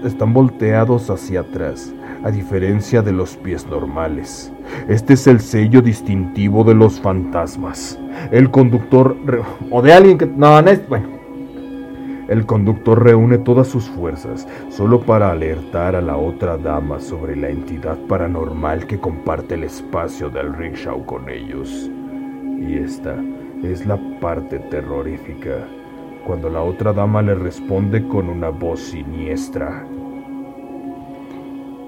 están 0.04 0.34
volteados 0.34 1.10
hacia 1.10 1.42
atrás, 1.42 1.94
a 2.24 2.32
diferencia 2.32 3.02
de 3.02 3.12
los 3.12 3.38
pies 3.38 3.68
normales. 3.68 4.52
Este 4.88 5.14
es 5.14 5.28
el 5.28 5.40
sello 5.40 5.82
distintivo 5.82 6.64
de 6.64 6.74
los 6.74 7.00
fantasmas. 7.00 8.00
El 8.32 8.50
conductor... 8.50 9.16
O 9.70 9.82
de 9.82 9.94
alguien 9.94 10.18
que... 10.18 10.26
No, 10.26 10.62
no 10.62 10.70
es... 10.70 10.88
Bueno. 10.90 11.20
El 12.28 12.46
conductor 12.46 13.04
reúne 13.04 13.40
todas 13.40 13.68
sus 13.68 13.90
fuerzas 13.90 14.48
solo 14.70 15.02
para 15.02 15.32
alertar 15.32 15.96
a 15.96 16.02
la 16.02 16.16
otra 16.16 16.58
dama 16.58 17.00
sobre 17.00 17.36
la 17.36 17.50
entidad 17.50 17.98
paranormal 18.08 18.86
que 18.86 19.00
comparte 19.00 19.56
el 19.56 19.64
espacio 19.64 20.30
del 20.30 20.54
rickshaw 20.54 21.04
con 21.06 21.28
ellos. 21.28 21.90
Y 22.60 22.76
esta 22.76 23.16
es 23.64 23.86
la 23.86 24.00
parte 24.20 24.60
terrorífica, 24.60 25.68
cuando 26.26 26.50
la 26.50 26.62
otra 26.62 26.94
dama 26.94 27.22
le 27.22 27.36
responde 27.36 28.08
con 28.08 28.30
una 28.30 28.50
voz 28.50 28.80
siniestra. 28.80 29.86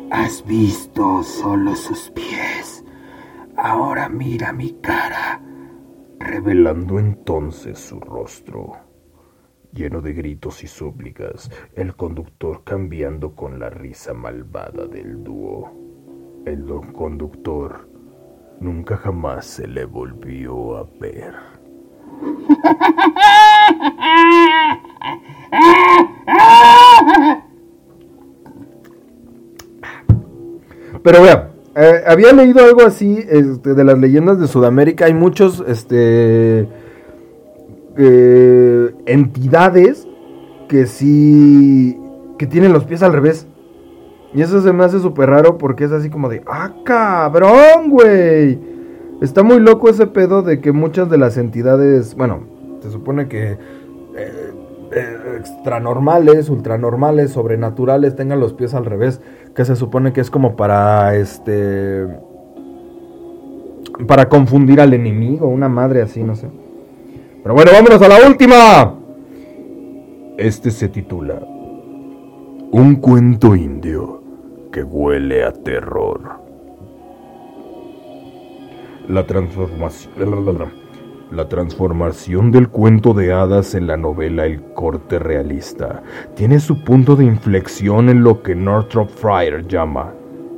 Has 0.09 0.43
visto 0.45 1.23
solo 1.23 1.75
sus 1.75 2.09
pies. 2.11 2.83
Ahora 3.55 4.09
mira 4.09 4.51
mi 4.51 4.73
cara. 4.81 5.41
Revelando 6.19 6.99
entonces 6.99 7.79
su 7.79 7.99
rostro. 7.99 8.73
Lleno 9.73 10.01
de 10.01 10.13
gritos 10.13 10.63
y 10.63 10.67
súplicas, 10.67 11.49
el 11.75 11.95
conductor 11.95 12.63
cambiando 12.65 13.35
con 13.35 13.57
la 13.57 13.69
risa 13.69 14.13
malvada 14.13 14.85
del 14.85 15.23
dúo. 15.23 15.71
El 16.45 16.65
don 16.65 16.91
conductor 16.91 17.87
nunca 18.59 18.97
jamás 18.97 19.45
se 19.45 19.67
le 19.67 19.85
volvió 19.85 20.75
a 20.75 20.83
ver. 20.99 21.50
Pero 31.03 31.23
vea, 31.23 31.51
eh, 31.75 32.03
había 32.05 32.31
leído 32.33 32.63
algo 32.63 32.83
así 32.83 33.25
este, 33.27 33.73
de 33.73 33.83
las 33.83 33.97
leyendas 33.97 34.39
de 34.39 34.47
Sudamérica. 34.47 35.05
Hay 35.05 35.13
muchos 35.13 35.63
este, 35.67 36.67
eh, 37.97 38.95
entidades 39.05 40.07
que 40.67 40.85
sí 40.85 41.97
que 42.37 42.47
tienen 42.47 42.73
los 42.73 42.85
pies 42.85 43.03
al 43.03 43.13
revés. 43.13 43.47
Y 44.33 44.41
eso 44.41 44.61
se 44.61 44.71
me 44.71 44.83
hace 44.83 44.99
súper 44.99 45.29
raro 45.29 45.57
porque 45.57 45.83
es 45.83 45.91
así 45.91 46.09
como 46.09 46.29
de, 46.29 46.41
ah, 46.47 46.73
cabrón, 46.85 47.89
güey. 47.89 48.70
Está 49.21 49.43
muy 49.43 49.59
loco 49.59 49.87
ese 49.87 50.07
pedo 50.07 50.41
de 50.41 50.59
que 50.59 50.71
muchas 50.71 51.09
de 51.09 51.19
las 51.19 51.37
entidades, 51.37 52.15
bueno, 52.15 52.39
se 52.81 52.89
supone 52.89 53.27
que 53.27 53.57
eh, 54.17 54.51
extranormales, 55.37 56.49
ultranormales, 56.49 57.31
sobrenaturales 57.31 58.15
tengan 58.15 58.39
los 58.39 58.53
pies 58.53 58.73
al 58.73 58.85
revés 58.85 59.21
que 59.55 59.63
se 59.63 59.75
supone 59.75 60.11
que 60.11 60.21
es 60.21 60.31
como 60.31 60.55
para 60.55 61.15
este 61.15 62.07
para 64.07 64.27
confundir 64.27 64.81
al 64.81 64.93
enemigo, 64.93 65.47
una 65.47 65.69
madre 65.69 66.01
así, 66.01 66.23
no 66.23 66.35
sé. 66.35 66.47
Pero 67.43 67.53
bueno, 67.53 67.71
vámonos 67.73 68.01
a 68.01 68.07
la 68.07 68.27
última. 68.27 68.95
Este 70.37 70.71
se 70.71 70.87
titula 70.87 71.39
Un 72.71 72.95
cuento 72.95 73.55
indio 73.55 74.23
que 74.71 74.81
huele 74.83 75.43
a 75.43 75.51
terror. 75.51 76.40
La 79.07 79.25
transformación 79.25 80.81
la 81.31 81.47
transformación 81.47 82.51
del 82.51 82.67
cuento 82.67 83.13
de 83.13 83.31
hadas 83.31 83.73
en 83.73 83.87
la 83.87 83.95
novela 83.95 84.45
El 84.45 84.61
corte 84.73 85.17
realista 85.17 86.03
tiene 86.35 86.59
su 86.59 86.83
punto 86.83 87.15
de 87.15 87.23
inflexión 87.23 88.09
en 88.09 88.21
lo 88.21 88.43
que 88.43 88.53
Northrop 88.53 89.09
Fryer 89.09 89.65
llama 89.65 90.13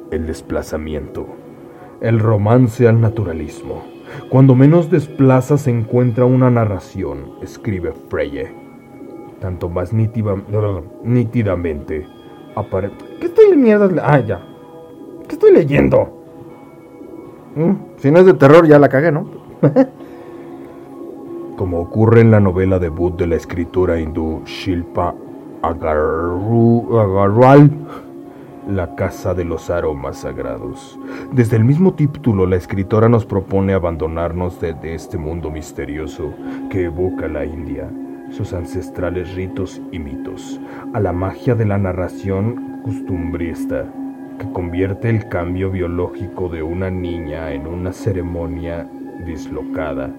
el 0.10 0.26
desplazamiento, 0.26 1.28
el 2.02 2.20
romance 2.20 2.88
al 2.88 3.00
naturalismo. 3.00 3.84
Cuando 4.30 4.56
menos 4.56 4.90
desplaza 4.90 5.60
se 5.60 5.70
encuentra 5.70 6.26
una 6.26 6.50
narración, 6.50 7.34
escribe 7.44 7.94
Freye, 8.10 8.52
tanto 9.40 9.70
más 9.70 9.94
nítidamente 9.94 12.08
apare... 12.56 12.90
¿Qué 13.20 13.28
estoy 13.28 13.56
mierda? 13.56 13.90
Ah, 14.04 14.20
ya. 14.20 14.42
¿Qué 15.28 15.36
estoy 15.36 15.54
leyendo? 15.54 16.23
Mm, 17.56 17.72
si 17.98 18.10
no 18.12 18.20
es 18.20 18.26
de 18.26 18.34
terror, 18.34 18.68
ya 18.68 18.80
la 18.80 18.90
cagué, 18.90 19.12
¿no? 19.12 19.28
Como 21.58 21.80
ocurre 21.80 22.22
en 22.22 22.32
la 22.32 22.40
novela 22.40 22.80
debut 22.80 23.16
de 23.16 23.28
la 23.28 23.36
escritora 23.36 24.00
hindú 24.00 24.42
Shilpa 24.46 25.14
Agarwal, 25.62 26.90
La 28.68 28.96
Casa 28.96 29.36
de 29.36 29.46
los 29.46 29.70
Aromas 29.70 30.18
Sagrados. 30.18 31.00
Desde 31.32 31.58
el 31.58 31.64
mismo 31.64 31.94
título, 31.94 32.48
la 32.48 32.56
escritora 32.56 33.08
nos 33.08 33.26
propone 33.26 33.74
abandonarnos 33.74 34.60
de, 34.60 34.74
de 34.74 34.96
este 34.96 35.20
mundo 35.20 35.52
misterioso 35.52 36.34
que 36.72 36.86
evoca 36.86 37.28
la 37.28 37.46
India, 37.46 37.88
sus 38.32 38.52
ancestrales 38.54 39.36
ritos 39.36 39.80
y 39.92 40.00
mitos, 40.00 40.60
a 40.94 41.00
la 41.00 41.14
magia 41.14 41.54
de 41.54 41.66
la 41.66 41.78
narración 41.78 42.82
costumbrista, 42.84 43.86
que 44.38 44.52
convierte 44.52 45.10
el 45.10 45.28
cambio 45.30 45.70
biológico 45.72 46.50
de 46.50 46.64
una 46.64 46.90
niña 46.90 47.52
en 47.52 47.68
una 47.68 47.94
ceremonia 47.94 48.88
dislocada. 49.26 50.10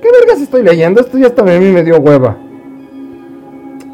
¿Qué 0.00 0.08
vergas 0.20 0.40
estoy 0.40 0.62
leyendo? 0.62 1.00
Esto 1.00 1.18
ya 1.18 1.26
hasta 1.28 1.42
a 1.42 1.44
mí 1.44 1.72
me 1.72 1.82
dio 1.82 1.98
hueva. 1.98 2.36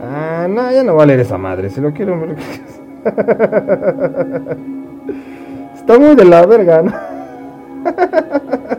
Ah, 0.02 0.46
no, 0.48 0.72
ya 0.72 0.82
no 0.82 0.96
va 0.96 1.02
a 1.04 1.06
leer 1.06 1.20
esa 1.20 1.38
madre. 1.38 1.70
Si 1.70 1.80
lo 1.80 1.92
quiero. 1.92 2.16
me 2.16 2.34
Está 5.74 5.98
muy 5.98 6.14
de 6.14 6.24
la 6.24 6.46
verga, 6.46 6.82
¿no? 6.82 6.92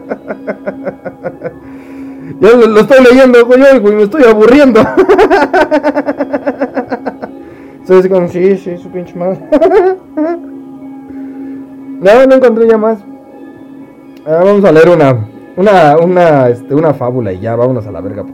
Ya 2.41 2.49
lo, 2.55 2.65
lo 2.65 2.79
estoy 2.79 3.03
leyendo, 3.03 3.45
güey, 3.45 3.79
güey, 3.79 3.95
me 3.95 4.03
estoy 4.03 4.23
aburriendo. 4.23 4.81
Así 7.89 8.09
como, 8.09 8.27
sí, 8.27 8.57
sí, 8.57 8.77
su 8.77 8.89
pinche 8.89 9.15
madre. 9.15 9.39
No, 12.01 12.25
no 12.25 12.33
encontré 12.33 12.67
ya 12.67 12.79
más. 12.79 12.97
Ah, 14.25 14.41
vamos 14.43 14.65
a 14.65 14.71
leer 14.71 14.89
una, 14.89 15.23
una, 15.55 15.97
una, 15.97 16.49
este, 16.49 16.73
una 16.73 16.95
fábula 16.95 17.31
y 17.31 17.39
ya, 17.39 17.55
vámonos 17.55 17.85
a 17.85 17.91
la 17.91 18.01
verga. 18.01 18.25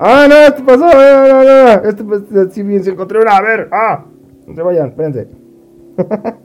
Ah, 0.00 0.26
no, 0.26 0.34
esto 0.34 0.64
pasó, 0.64 0.86
no, 0.86 1.28
no, 1.28 1.44
no, 1.44 1.68
este, 1.86 2.02
pues, 2.02 2.22
sí, 2.50 2.62
bien, 2.62 2.82
se 2.82 2.92
encontré 2.92 3.20
una, 3.20 3.36
a 3.36 3.42
ver, 3.42 3.68
ah, 3.72 4.06
no 4.46 4.54
se 4.54 4.62
vayan, 4.62 4.88
espérense. 4.88 5.28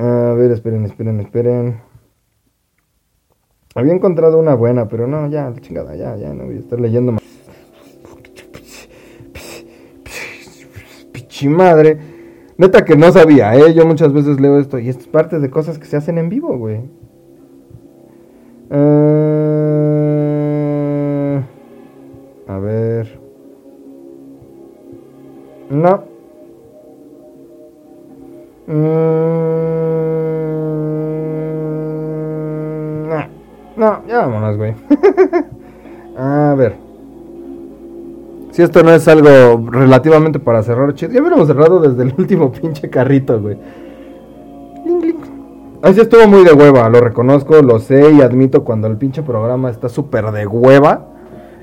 A 0.00 0.32
ver, 0.34 0.52
esperen, 0.52 0.84
esperen, 0.84 1.18
esperen. 1.18 1.80
Había 3.74 3.92
encontrado 3.92 4.38
una 4.38 4.54
buena, 4.54 4.86
pero 4.86 5.08
no, 5.08 5.28
ya, 5.28 5.52
chingada, 5.60 5.96
ya, 5.96 6.14
ya, 6.14 6.32
no 6.32 6.44
voy 6.44 6.54
a 6.54 6.60
estar 6.60 6.78
leyendo 6.78 7.10
más. 7.10 7.27
Pichi 11.38 11.48
madre. 11.48 11.98
Neta 12.56 12.84
que 12.84 12.96
no 12.96 13.12
sabía, 13.12 13.54
¿eh? 13.54 13.72
Yo 13.72 13.86
muchas 13.86 14.12
veces 14.12 14.40
leo 14.40 14.58
esto 14.58 14.80
y 14.80 14.88
esto 14.88 15.02
es 15.02 15.08
parte 15.08 15.38
de 15.38 15.48
cosas 15.50 15.78
que 15.78 15.86
se 15.86 15.96
hacen 15.96 16.18
en 16.18 16.28
vivo, 16.28 16.58
güey. 16.58 16.80
Eh, 18.70 18.80
a 22.48 22.58
ver. 22.58 23.20
No. 25.70 26.02
Mm, 28.66 28.72
nah. 33.08 33.28
No, 33.76 34.04
ya 34.08 34.18
vámonos, 34.26 34.56
güey. 34.56 34.74
a 36.16 36.54
ver. 36.58 36.87
Si 38.58 38.62
esto 38.64 38.82
no 38.82 38.90
es 38.90 39.06
algo 39.06 39.70
relativamente 39.70 40.40
para 40.40 40.64
cerrar, 40.64 40.92
chido. 40.92 41.12
Ya 41.12 41.20
hubiéramos 41.20 41.46
cerrado 41.46 41.78
desde 41.78 42.02
el 42.02 42.12
último 42.18 42.50
pinche 42.50 42.90
carrito, 42.90 43.40
güey. 43.40 43.56
Así 45.80 46.00
estuvo 46.00 46.26
muy 46.26 46.42
de 46.42 46.54
hueva, 46.54 46.88
lo 46.88 46.98
reconozco, 46.98 47.62
lo 47.62 47.78
sé 47.78 48.10
y 48.10 48.20
admito 48.20 48.64
cuando 48.64 48.88
el 48.88 48.96
pinche 48.96 49.22
programa 49.22 49.70
está 49.70 49.88
súper 49.88 50.32
de 50.32 50.44
hueva. 50.48 51.06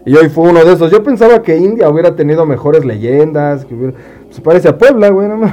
Y 0.06 0.16
hoy 0.16 0.30
fue 0.30 0.50
uno 0.50 0.64
de 0.64 0.72
esos. 0.72 0.90
Yo 0.90 1.04
pensaba 1.04 1.42
que 1.42 1.58
India 1.58 1.90
hubiera 1.90 2.16
tenido 2.16 2.46
mejores 2.46 2.86
leyendas. 2.86 3.66
Que 3.66 3.76
hubiera... 3.76 3.98
Se 4.30 4.40
parece 4.42 4.70
a 4.70 4.78
Puebla, 4.78 5.10
güey. 5.10 5.28
No. 5.28 5.42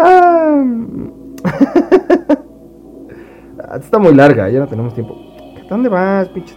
Ah, 0.00 0.64
Está 3.80 3.98
muy 3.98 4.14
larga, 4.14 4.48
ya 4.48 4.58
no 4.60 4.66
tenemos 4.66 4.94
tiempo. 4.94 5.27
¿Dónde 5.68 5.88
vas, 5.88 6.28
pinche? 6.28 6.54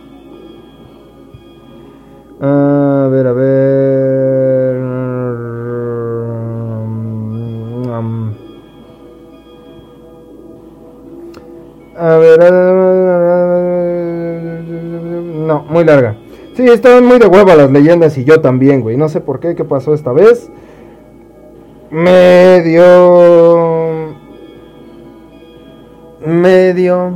A 2.39 3.07
ver, 3.11 3.27
a 3.27 3.33
ver. 3.33 4.79
Mm, 4.79 5.31
A 11.97 12.17
ver. 12.17 12.39
No, 15.47 15.63
muy 15.69 15.83
larga. 15.83 16.15
Sí, 16.55 16.65
estaban 16.67 17.05
muy 17.05 17.19
de 17.19 17.27
hueva 17.27 17.55
las 17.55 17.69
leyendas 17.71 18.17
y 18.17 18.23
yo 18.23 18.41
también, 18.41 18.81
güey. 18.81 18.97
No 18.97 19.07
sé 19.07 19.21
por 19.21 19.39
qué, 19.39 19.53
qué 19.55 19.63
pasó 19.63 19.93
esta 19.93 20.11
vez. 20.11 20.49
Medio. 21.91 22.87
Medio. 26.25 27.13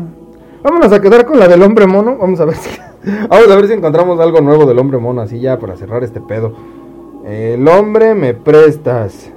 Vámonos 0.65 0.91
a 0.91 0.99
quedar 0.99 1.27
con 1.27 1.37
la 1.37 1.47
del 1.47 1.61
hombre 1.61 1.85
mono. 1.85 2.17
Vamos 2.17 2.39
a 2.39 2.45
ver 2.45 2.55
si. 2.55 2.71
Vamos 3.29 3.51
a 3.51 3.55
ver 3.55 3.67
si 3.67 3.73
encontramos 3.73 4.19
algo 4.19 4.41
nuevo 4.41 4.65
del 4.65 4.79
hombre 4.79 4.97
mono. 4.97 5.21
Así 5.21 5.39
ya 5.39 5.59
para 5.59 5.75
cerrar 5.75 6.03
este 6.03 6.19
pedo. 6.19 6.53
El 7.23 7.67
hombre 7.67 8.15
me 8.15 8.33
prestas. 8.33 9.31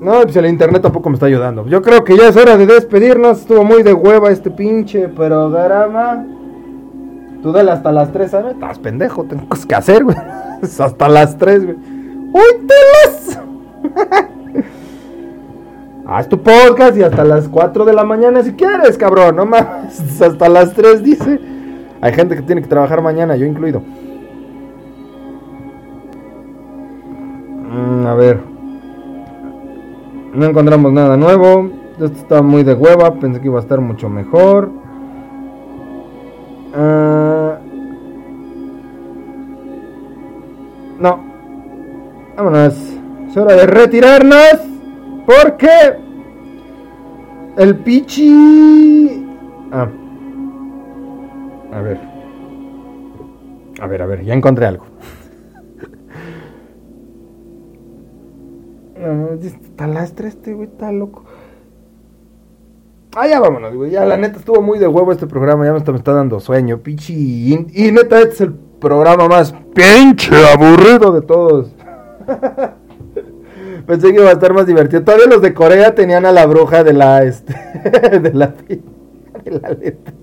No, 0.00 0.22
pues 0.22 0.34
el 0.34 0.46
internet 0.46 0.82
tampoco 0.82 1.08
me 1.08 1.14
está 1.14 1.26
ayudando. 1.26 1.64
Yo 1.68 1.82
creo 1.82 2.02
que 2.02 2.16
ya 2.16 2.30
es 2.30 2.36
hora 2.36 2.56
de 2.56 2.66
despedirnos. 2.66 3.42
Estuvo 3.42 3.62
muy 3.62 3.84
de 3.84 3.94
hueva 3.94 4.32
este 4.32 4.50
pinche 4.50 5.06
programa. 5.06 6.26
Tú 7.44 7.52
dale 7.52 7.70
hasta 7.70 7.92
las 7.92 8.10
3, 8.10 8.28
¿sabes? 8.28 8.54
Estás 8.54 8.80
pendejo, 8.80 9.22
tengo 9.22 9.48
cosas 9.48 9.66
que 9.66 9.74
hacer, 9.76 10.02
güey. 10.02 10.16
Hasta 10.62 11.08
las 11.08 11.38
3, 11.38 11.64
güey. 11.64 11.76
¡Uy, 12.32 12.66
telas! 12.66 13.38
Haz 16.06 16.28
tu 16.28 16.42
podcast 16.42 16.96
y 16.98 17.02
hasta 17.02 17.24
las 17.24 17.48
4 17.48 17.86
de 17.86 17.94
la 17.94 18.04
mañana 18.04 18.42
si 18.42 18.52
quieres, 18.52 18.98
cabrón. 18.98 19.36
No 19.36 19.46
mames. 19.46 20.20
Hasta 20.20 20.48
las 20.48 20.74
3 20.74 21.02
dice. 21.02 21.40
Hay 22.00 22.12
gente 22.12 22.36
que 22.36 22.42
tiene 22.42 22.60
que 22.60 22.68
trabajar 22.68 23.00
mañana, 23.00 23.36
yo 23.36 23.46
incluido. 23.46 23.82
Mm, 27.70 28.06
a 28.06 28.14
ver. 28.14 28.40
No 30.34 30.44
encontramos 30.44 30.92
nada 30.92 31.16
nuevo. 31.16 31.70
Esto 31.92 32.06
está 32.06 32.42
muy 32.42 32.64
de 32.64 32.74
hueva. 32.74 33.14
Pensé 33.14 33.40
que 33.40 33.46
iba 33.46 33.58
a 33.58 33.62
estar 33.62 33.80
mucho 33.80 34.10
mejor. 34.10 34.70
Ah, 36.74 37.58
no. 41.00 41.20
Vámonos. 42.36 42.74
Es 43.26 43.36
hora 43.38 43.54
de 43.54 43.66
retirarnos. 43.66 44.73
Porque 45.26 45.96
el 47.56 47.76
pichi. 47.78 49.26
Ah. 49.72 49.88
A 51.72 51.80
ver. 51.80 52.00
A 53.80 53.86
ver, 53.86 54.02
a 54.02 54.06
ver, 54.06 54.24
ya 54.24 54.34
encontré 54.34 54.66
algo. 54.66 54.84
No, 59.00 59.32
Está 59.42 59.86
lastre 59.86 60.28
este, 60.28 60.54
güey, 60.54 60.68
está 60.68 60.92
loco. 60.92 61.24
Ah, 63.16 63.28
ya 63.28 63.40
vámonos, 63.40 63.74
güey. 63.74 63.90
Ya 63.90 64.04
la 64.04 64.16
neta 64.16 64.38
estuvo 64.38 64.60
muy 64.60 64.78
de 64.78 64.88
huevo 64.88 65.12
este 65.12 65.26
programa. 65.26 65.64
Ya 65.64 65.72
me 65.72 65.78
está, 65.78 65.92
me 65.92 65.98
está 65.98 66.12
dando 66.12 66.40
sueño, 66.40 66.78
pichi. 66.78 67.14
Y, 67.14 67.86
y 67.86 67.92
neta, 67.92 68.18
este 68.18 68.34
es 68.34 68.40
el 68.42 68.54
programa 68.54 69.28
más 69.28 69.54
pinche 69.74 70.34
aburrido 70.52 71.12
de 71.12 71.22
todos. 71.22 71.74
Pensé 73.86 74.12
que 74.12 74.20
iba 74.20 74.30
a 74.30 74.32
estar 74.32 74.52
más 74.52 74.66
divertido. 74.66 75.02
Todavía 75.02 75.26
los 75.26 75.42
de 75.42 75.52
Corea 75.52 75.94
tenían 75.94 76.24
a 76.26 76.32
la 76.32 76.46
bruja 76.46 76.84
de 76.84 76.92
la 76.92 77.22
este 77.22 77.54
de 78.20 78.32
la 78.32 78.54
de 79.44 79.50
la 79.50 79.68
letrina. 79.70 80.14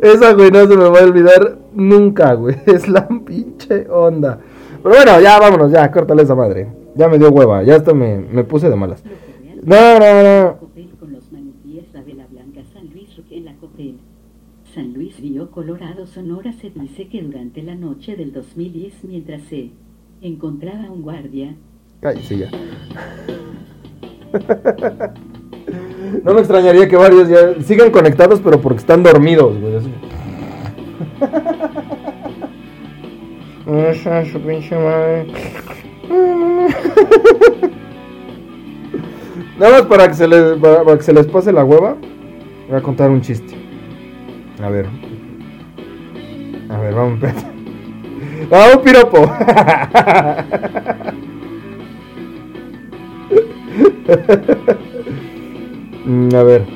Esa 0.00 0.32
güey 0.32 0.50
no 0.50 0.66
se 0.66 0.76
me 0.76 0.88
va 0.88 1.00
a 1.00 1.04
olvidar 1.04 1.58
nunca, 1.72 2.34
güey. 2.34 2.56
Es 2.66 2.88
la 2.88 3.06
pinche 3.08 3.88
onda. 3.90 4.38
Pero 4.82 4.94
bueno, 4.96 5.20
ya 5.20 5.38
vámonos, 5.38 5.70
ya, 5.70 5.90
córtale 5.90 6.22
esa 6.22 6.34
madre. 6.34 6.68
Ya 6.94 7.08
me 7.08 7.18
dio 7.18 7.30
hueva, 7.30 7.62
ya 7.62 7.76
esto 7.76 7.94
me, 7.94 8.18
me 8.18 8.44
puse 8.44 8.68
de 8.68 8.76
malas. 8.76 9.02
No, 9.62 9.98
no, 9.98 10.22
no. 10.22 10.58
San 14.74 14.94
Luis 14.94 15.18
Río 15.20 15.50
Colorado, 15.50 16.06
Sonora 16.06 16.52
se 16.52 16.70
dice 16.70 17.08
que 17.08 17.22
durante 17.22 17.62
la 17.62 17.74
noche 17.74 18.16
del 18.16 18.32
2010 18.32 19.04
mientras 19.04 19.42
se 19.42 19.70
encontraba 20.20 20.90
un 20.90 21.02
guardia 21.02 21.56
Cállese 22.00 22.38
ya. 22.38 22.50
No 26.24 26.34
me 26.34 26.40
extrañaría 26.40 26.88
que 26.88 26.96
varios 26.96 27.28
ya 27.28 27.54
sigan 27.62 27.90
conectados, 27.90 28.40
pero 28.40 28.60
porque 28.60 28.80
están 28.80 29.02
dormidos, 29.02 29.58
güey. 29.58 29.76
así. 29.76 29.90
Esa, 33.66 34.24
su 34.26 34.40
pinche 34.40 34.76
madre. 34.76 35.26
Nada 39.58 39.78
más 39.78 39.82
para 39.82 40.08
que 40.08 40.14
se 40.14 40.26
les 40.28 40.58
para, 40.58 40.82
para 40.84 40.96
que 40.96 41.04
se 41.04 41.12
les 41.12 41.26
pase 41.26 41.52
la 41.52 41.64
hueva, 41.64 41.96
voy 42.68 42.76
a 42.78 42.82
contar 42.82 43.10
un 43.10 43.20
chiste. 43.20 43.61
A 44.62 44.68
ver. 44.70 44.86
A 46.70 46.78
ver, 46.78 46.94
vamos, 46.94 47.14
espérate. 47.14 47.52
Un 48.76 48.82
piropo. 48.82 49.32
Mm, 56.04 56.34
a 56.34 56.42
ver. 56.42 56.66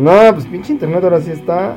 No, 0.00 0.34
pues 0.34 0.46
pinche 0.46 0.72
internet 0.72 1.04
ahora 1.04 1.20
sí 1.20 1.30
está. 1.30 1.76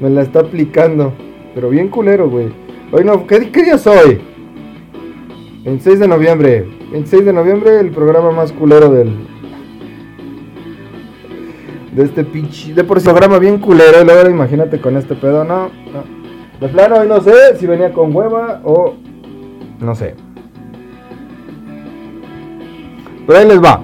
Me 0.00 0.10
la 0.10 0.22
está 0.22 0.40
aplicando. 0.40 1.14
Pero 1.54 1.70
bien 1.70 1.88
culero, 1.88 2.28
güey. 2.28 2.48
Hoy 2.92 3.04
no, 3.04 3.26
¿qué, 3.26 3.40
día 3.40 3.74
es 3.74 3.86
hoy? 3.86 4.20
26 5.64 6.00
de 6.00 6.08
noviembre. 6.08 6.66
26 6.92 7.24
de 7.24 7.32
noviembre, 7.32 7.80
el 7.80 7.90
programa 7.90 8.30
más 8.30 8.52
culero 8.52 8.90
del. 8.90 9.25
De 11.96 12.04
este 12.04 12.24
pinche. 12.24 12.74
De 12.74 12.84
por 12.84 13.00
sí, 13.00 13.06
programa 13.06 13.38
bien 13.38 13.58
culero. 13.58 14.02
Y 14.02 14.04
luego 14.04 14.28
imagínate 14.28 14.82
con 14.82 14.98
este 14.98 15.14
pedo, 15.14 15.44
no. 15.44 15.70
no. 15.92 16.04
De 16.60 16.68
plano, 16.68 16.96
hoy 16.96 17.08
no 17.08 17.22
sé 17.22 17.56
si 17.58 17.66
venía 17.66 17.90
con 17.90 18.14
hueva 18.14 18.60
o. 18.64 18.94
No 19.80 19.94
sé. 19.94 20.14
Pero 23.26 23.38
ahí 23.38 23.48
les 23.48 23.62
va. 23.62 23.82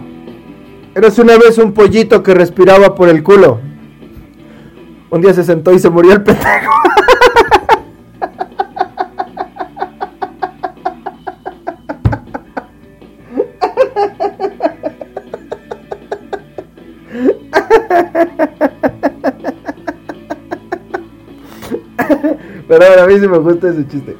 Eres 0.94 1.18
una 1.18 1.38
vez 1.38 1.56
un 1.56 1.72
pollito 1.72 2.22
que 2.22 2.34
respiraba 2.34 2.94
por 2.94 3.08
el 3.08 3.22
culo. 3.22 3.60
Un 5.08 5.22
día 5.22 5.32
se 5.32 5.42
sentó 5.42 5.72
y 5.72 5.78
se 5.78 5.88
murió 5.88 6.12
el 6.12 6.22
pendejo. 6.22 6.70
Pero 22.68 22.86
bueno, 22.86 23.02
a 23.02 23.06
mí 23.06 23.18
sí 23.18 23.28
me 23.28 23.38
gusta 23.38 23.68
ese 23.68 23.86
chiste. 23.86 24.16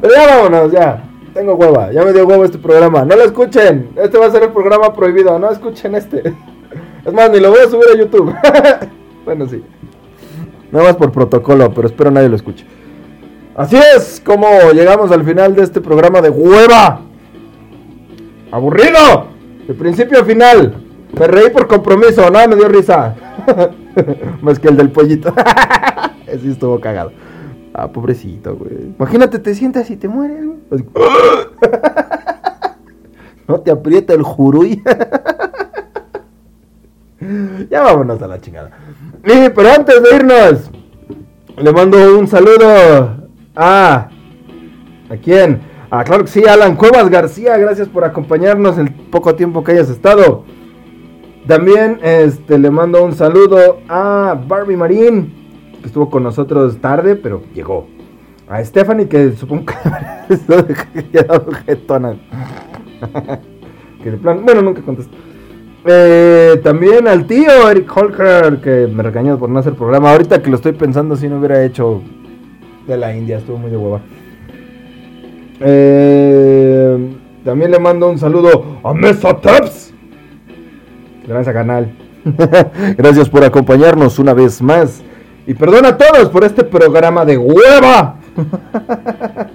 Pero 0.00 0.14
ya 0.14 0.26
vámonos, 0.26 0.72
ya. 0.72 1.04
Tengo 1.34 1.54
hueva, 1.54 1.92
ya 1.92 2.04
me 2.04 2.12
dio 2.12 2.26
huevo 2.26 2.44
este 2.44 2.58
programa. 2.58 3.04
No 3.04 3.16
lo 3.16 3.24
escuchen. 3.24 3.90
Este 3.96 4.18
va 4.18 4.26
a 4.26 4.30
ser 4.30 4.42
el 4.42 4.50
programa 4.50 4.92
prohibido. 4.92 5.38
No 5.38 5.50
escuchen 5.50 5.94
este. 5.94 6.34
Es 7.04 7.12
más, 7.12 7.30
ni 7.30 7.40
lo 7.40 7.50
voy 7.50 7.60
a 7.60 7.68
subir 7.68 7.88
a 7.92 7.96
YouTube. 7.96 8.34
bueno, 9.24 9.48
sí. 9.48 9.62
Nada 10.70 10.86
más 10.86 10.96
por 10.96 11.12
protocolo, 11.12 11.72
pero 11.74 11.88
espero 11.88 12.10
nadie 12.10 12.28
lo 12.28 12.36
escuche. 12.36 12.66
Así 13.54 13.76
es 13.76 14.22
como 14.24 14.46
llegamos 14.72 15.10
al 15.10 15.24
final 15.24 15.54
de 15.54 15.62
este 15.62 15.80
programa 15.80 16.20
de 16.20 16.30
hueva. 16.30 17.00
Aburrido. 18.50 19.28
De 19.66 19.74
principio 19.74 20.20
a 20.20 20.24
final. 20.24 20.81
Me 21.18 21.26
reí 21.26 21.50
por 21.50 21.66
compromiso, 21.66 22.28
nada 22.30 22.46
me 22.48 22.56
dio 22.56 22.68
risa. 22.68 23.14
Más 24.40 24.58
que 24.58 24.68
el 24.68 24.76
del 24.76 24.90
pollito. 24.90 25.34
Ese 26.26 26.50
estuvo 26.50 26.80
cagado. 26.80 27.12
Ah, 27.74 27.88
pobrecito, 27.88 28.56
güey. 28.56 28.94
Imagínate, 28.98 29.38
te 29.38 29.54
sientas 29.54 29.90
y 29.90 29.96
te 29.96 30.08
mueres, 30.08 30.44
güey. 30.70 30.84
No 33.48 33.60
te 33.60 33.72
aprieta 33.72 34.14
el 34.14 34.22
juruy. 34.22 34.82
ya 37.68 37.82
vámonos 37.82 38.22
a 38.22 38.28
la 38.28 38.40
chingada. 38.40 38.70
Y, 39.24 39.50
pero 39.50 39.72
antes 39.72 40.00
de 40.00 40.16
irnos, 40.16 40.70
le 41.58 41.72
mando 41.72 42.18
un 42.18 42.28
saludo 42.28 43.28
a. 43.56 44.08
¿A 45.10 45.16
quién? 45.22 45.60
Ah, 45.90 46.04
claro 46.04 46.24
que 46.24 46.30
sí, 46.30 46.44
Alan 46.46 46.76
Cuevas 46.76 47.10
García. 47.10 47.58
Gracias 47.58 47.88
por 47.88 48.04
acompañarnos 48.04 48.78
el 48.78 48.94
poco 48.94 49.34
tiempo 49.34 49.62
que 49.62 49.72
hayas 49.72 49.90
estado. 49.90 50.44
También 51.46 51.98
este, 52.02 52.58
le 52.58 52.70
mando 52.70 53.04
un 53.04 53.14
saludo 53.14 53.80
a 53.88 54.40
Barbie 54.46 54.76
Marín, 54.76 55.32
que 55.80 55.86
estuvo 55.86 56.08
con 56.08 56.22
nosotros 56.22 56.78
tarde, 56.78 57.16
pero 57.16 57.42
llegó. 57.54 57.86
A 58.48 58.62
Stephanie, 58.64 59.08
que 59.08 59.32
supongo 59.32 59.66
que 59.66 61.04
quedado 61.12 61.50
jetona. 61.66 62.16
que 64.02 64.10
de 64.10 64.16
plan, 64.18 64.44
bueno, 64.44 64.62
nunca 64.62 64.82
contestó. 64.82 65.16
Eh, 65.84 66.60
también 66.62 67.08
al 67.08 67.26
tío 67.26 67.68
Eric 67.68 67.90
Holker, 67.96 68.60
que 68.60 68.86
me 68.86 69.02
regañó 69.02 69.36
por 69.38 69.48
no 69.48 69.58
hacer 69.58 69.74
programa. 69.74 70.12
Ahorita 70.12 70.42
que 70.42 70.50
lo 70.50 70.56
estoy 70.56 70.72
pensando, 70.72 71.16
si 71.16 71.28
no 71.28 71.38
hubiera 71.38 71.64
hecho 71.64 72.02
de 72.86 72.96
la 72.96 73.16
India, 73.16 73.38
estuvo 73.38 73.58
muy 73.58 73.70
de 73.70 73.76
hueva. 73.76 74.00
Eh, 75.60 77.16
también 77.44 77.72
le 77.72 77.80
mando 77.80 78.08
un 78.10 78.18
saludo 78.18 78.78
a 78.84 78.94
Mesa 78.94 79.40
Taps. 79.40 79.81
Gracias, 81.26 81.54
canal. 81.54 81.92
Gracias 82.96 83.28
por 83.28 83.44
acompañarnos 83.44 84.18
una 84.18 84.34
vez 84.34 84.60
más. 84.62 85.02
Y 85.46 85.54
perdona 85.54 85.88
a 85.88 85.98
todos 85.98 86.28
por 86.28 86.44
este 86.44 86.64
programa 86.64 87.24
de 87.24 87.38
hueva. 87.38 88.16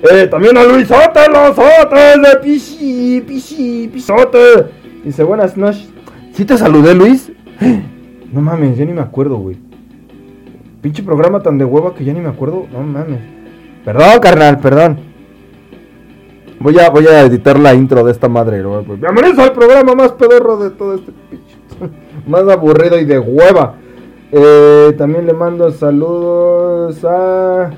Eh, 0.00 0.28
también 0.28 0.56
a 0.56 0.62
Luis 0.62 0.86
Sote, 0.86 1.28
los 1.28 1.56
Sotes 1.56 2.22
de 2.22 2.36
Pichi, 2.40 3.20
Pichi, 3.26 3.90
Pisote. 3.92 4.66
Dice, 5.04 5.24
buenas 5.24 5.56
noches. 5.56 5.88
¿Sí 6.32 6.44
te 6.44 6.56
saludé, 6.56 6.94
Luis? 6.94 7.32
No 8.32 8.40
mames, 8.42 8.76
ya 8.76 8.84
ni 8.84 8.92
me 8.92 9.00
acuerdo, 9.00 9.38
güey. 9.38 9.56
Pinche 10.82 11.02
programa 11.02 11.40
tan 11.40 11.58
de 11.58 11.64
hueva 11.64 11.94
que 11.94 12.04
ya 12.04 12.12
ni 12.12 12.20
me 12.20 12.28
acuerdo. 12.28 12.66
No 12.70 12.80
mames. 12.82 13.18
Perdón, 13.84 14.20
carnal, 14.20 14.60
perdón. 14.60 15.00
Voy 16.60 16.76
a, 16.80 16.90
voy 16.90 17.06
a 17.06 17.22
editar 17.22 17.56
la 17.58 17.72
intro 17.72 18.04
de 18.04 18.10
esta 18.10 18.28
madre. 18.28 18.60
¿no? 18.62 18.82
Pues, 18.82 19.00
Bienvenidos 19.00 19.38
al 19.38 19.52
programa 19.52 19.94
más 19.94 20.12
pedorro 20.12 20.58
de 20.58 20.70
todo 20.70 20.94
este 20.96 21.12
pinche. 21.30 21.56
más 22.26 22.42
aburrido 22.48 22.98
y 22.98 23.04
de 23.04 23.18
hueva. 23.18 23.76
Eh, 24.32 24.92
también 24.98 25.26
le 25.26 25.34
mando 25.34 25.70
saludos 25.70 27.04
a. 27.04 27.70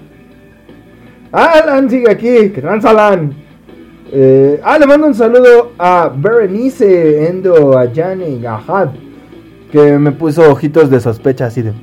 Alan 1.31 1.91
sigue 1.91 2.11
aquí. 2.11 2.51
Que 2.51 2.61
trans 2.63 2.87
Alan. 2.87 3.35
Eh, 4.13 4.59
ah, 4.65 4.79
le 4.79 4.87
mando 4.87 5.09
un 5.09 5.15
saludo 5.15 5.73
a 5.79 6.11
Berenice 6.17 7.29
Endo 7.29 7.77
Ayane 7.77 8.39
Gajad. 8.41 8.89
Que 9.71 9.99
me 9.99 10.13
puso 10.13 10.51
ojitos 10.51 10.89
de 10.89 11.01
sospecha 11.01 11.47
así 11.47 11.61
de. 11.61 11.75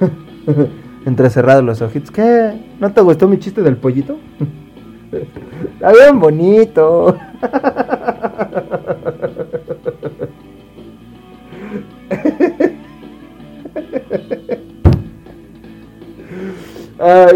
Entrecerrados 1.04 1.62
los 1.62 1.82
ojitos. 1.82 2.10
¿Qué? 2.10 2.58
¿No 2.80 2.90
te 2.90 3.02
gustó 3.02 3.28
mi 3.28 3.38
chiste 3.38 3.60
del 3.60 3.76
pollito? 3.76 4.16
Está 5.74 5.92
bien 5.92 6.20
bonito. 6.20 7.16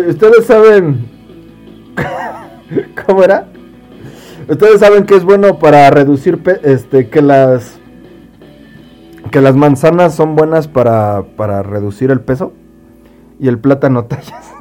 Ustedes 0.08 0.46
saben. 0.46 1.08
¿Cómo 3.06 3.22
era? 3.24 3.46
Ustedes 4.48 4.80
saben 4.80 5.04
que 5.04 5.16
es 5.16 5.24
bueno 5.24 5.58
para 5.58 5.90
reducir 5.90 6.40
este 6.62 7.08
que 7.08 7.22
las 7.22 7.78
que 9.30 9.40
las 9.40 9.56
manzanas 9.56 10.14
son 10.14 10.36
buenas 10.36 10.68
para, 10.68 11.22
para 11.36 11.62
reducir 11.62 12.10
el 12.10 12.20
peso 12.20 12.52
y 13.40 13.48
el 13.48 13.58
plátano 13.58 14.04
tallas. 14.04 14.52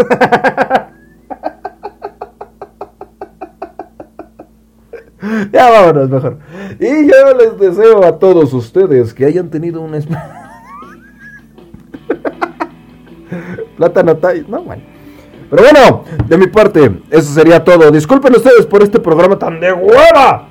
Vámonos 5.70 6.10
mejor. 6.10 6.38
Y 6.80 7.08
yo 7.08 7.34
les 7.38 7.60
deseo 7.60 8.04
a 8.04 8.18
todos 8.18 8.54
ustedes 8.54 9.14
que 9.14 9.26
hayan 9.26 9.50
tenido 9.50 9.82
un 9.82 9.92
plátano. 13.78 14.18
No, 14.48 14.64
bueno. 14.64 14.84
Pero 15.50 15.64
bueno, 15.64 16.04
de 16.28 16.38
mi 16.38 16.48
parte, 16.48 17.02
eso 17.10 17.34
sería 17.34 17.64
todo. 17.64 17.92
Disculpen 17.92 18.34
ustedes 18.34 18.66
por 18.66 18.82
este 18.82 19.00
programa 19.00 19.38
tan 19.38 19.60
de 19.60 19.74
hueva. 19.74 20.48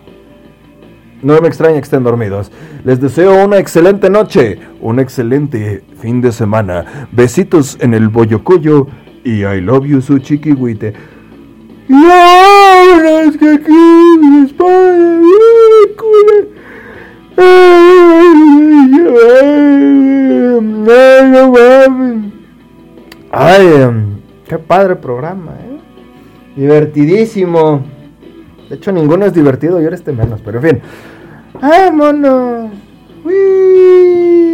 No 1.22 1.40
me 1.40 1.48
extraña 1.48 1.74
que 1.74 1.84
estén 1.84 2.02
dormidos. 2.02 2.52
Les 2.84 3.00
deseo 3.00 3.44
una 3.44 3.58
excelente 3.58 4.08
noche, 4.10 4.58
un 4.80 4.98
excelente 4.98 5.82
fin 6.00 6.20
de 6.20 6.32
semana. 6.32 7.08
Besitos 7.12 7.78
en 7.80 7.94
el 7.94 8.08
boyocoyo 8.08 8.86
y 9.24 9.44
I 9.44 9.60
love 9.60 9.86
you, 9.86 10.00
su 10.00 10.18
chiquihuite. 10.18 10.94
Y 11.88 11.94
que 13.38 13.60
Ay, 23.32 23.66
em, 23.66 24.20
qué 24.46 24.58
padre 24.58 24.96
programa, 24.96 25.52
¿eh? 25.52 25.78
Divertidísimo. 26.56 27.82
De 28.68 28.76
hecho, 28.76 28.92
ninguno 28.92 29.24
es 29.26 29.32
divertido 29.32 29.80
y 29.80 29.84
ahora 29.84 29.96
este 29.96 30.12
menos, 30.12 30.40
pero 30.44 30.58
en 30.58 30.64
fin. 30.64 30.80
¡Ay, 31.60 31.90
mono! 31.92 32.70
¡Oh, 33.24 34.49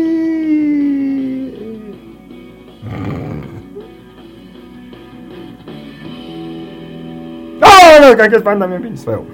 ¡Que 8.14 8.36
es 8.36 8.42
pan 8.42 8.60
también, 8.60 8.82
pinche 8.82 9.04
feo! 9.04 9.24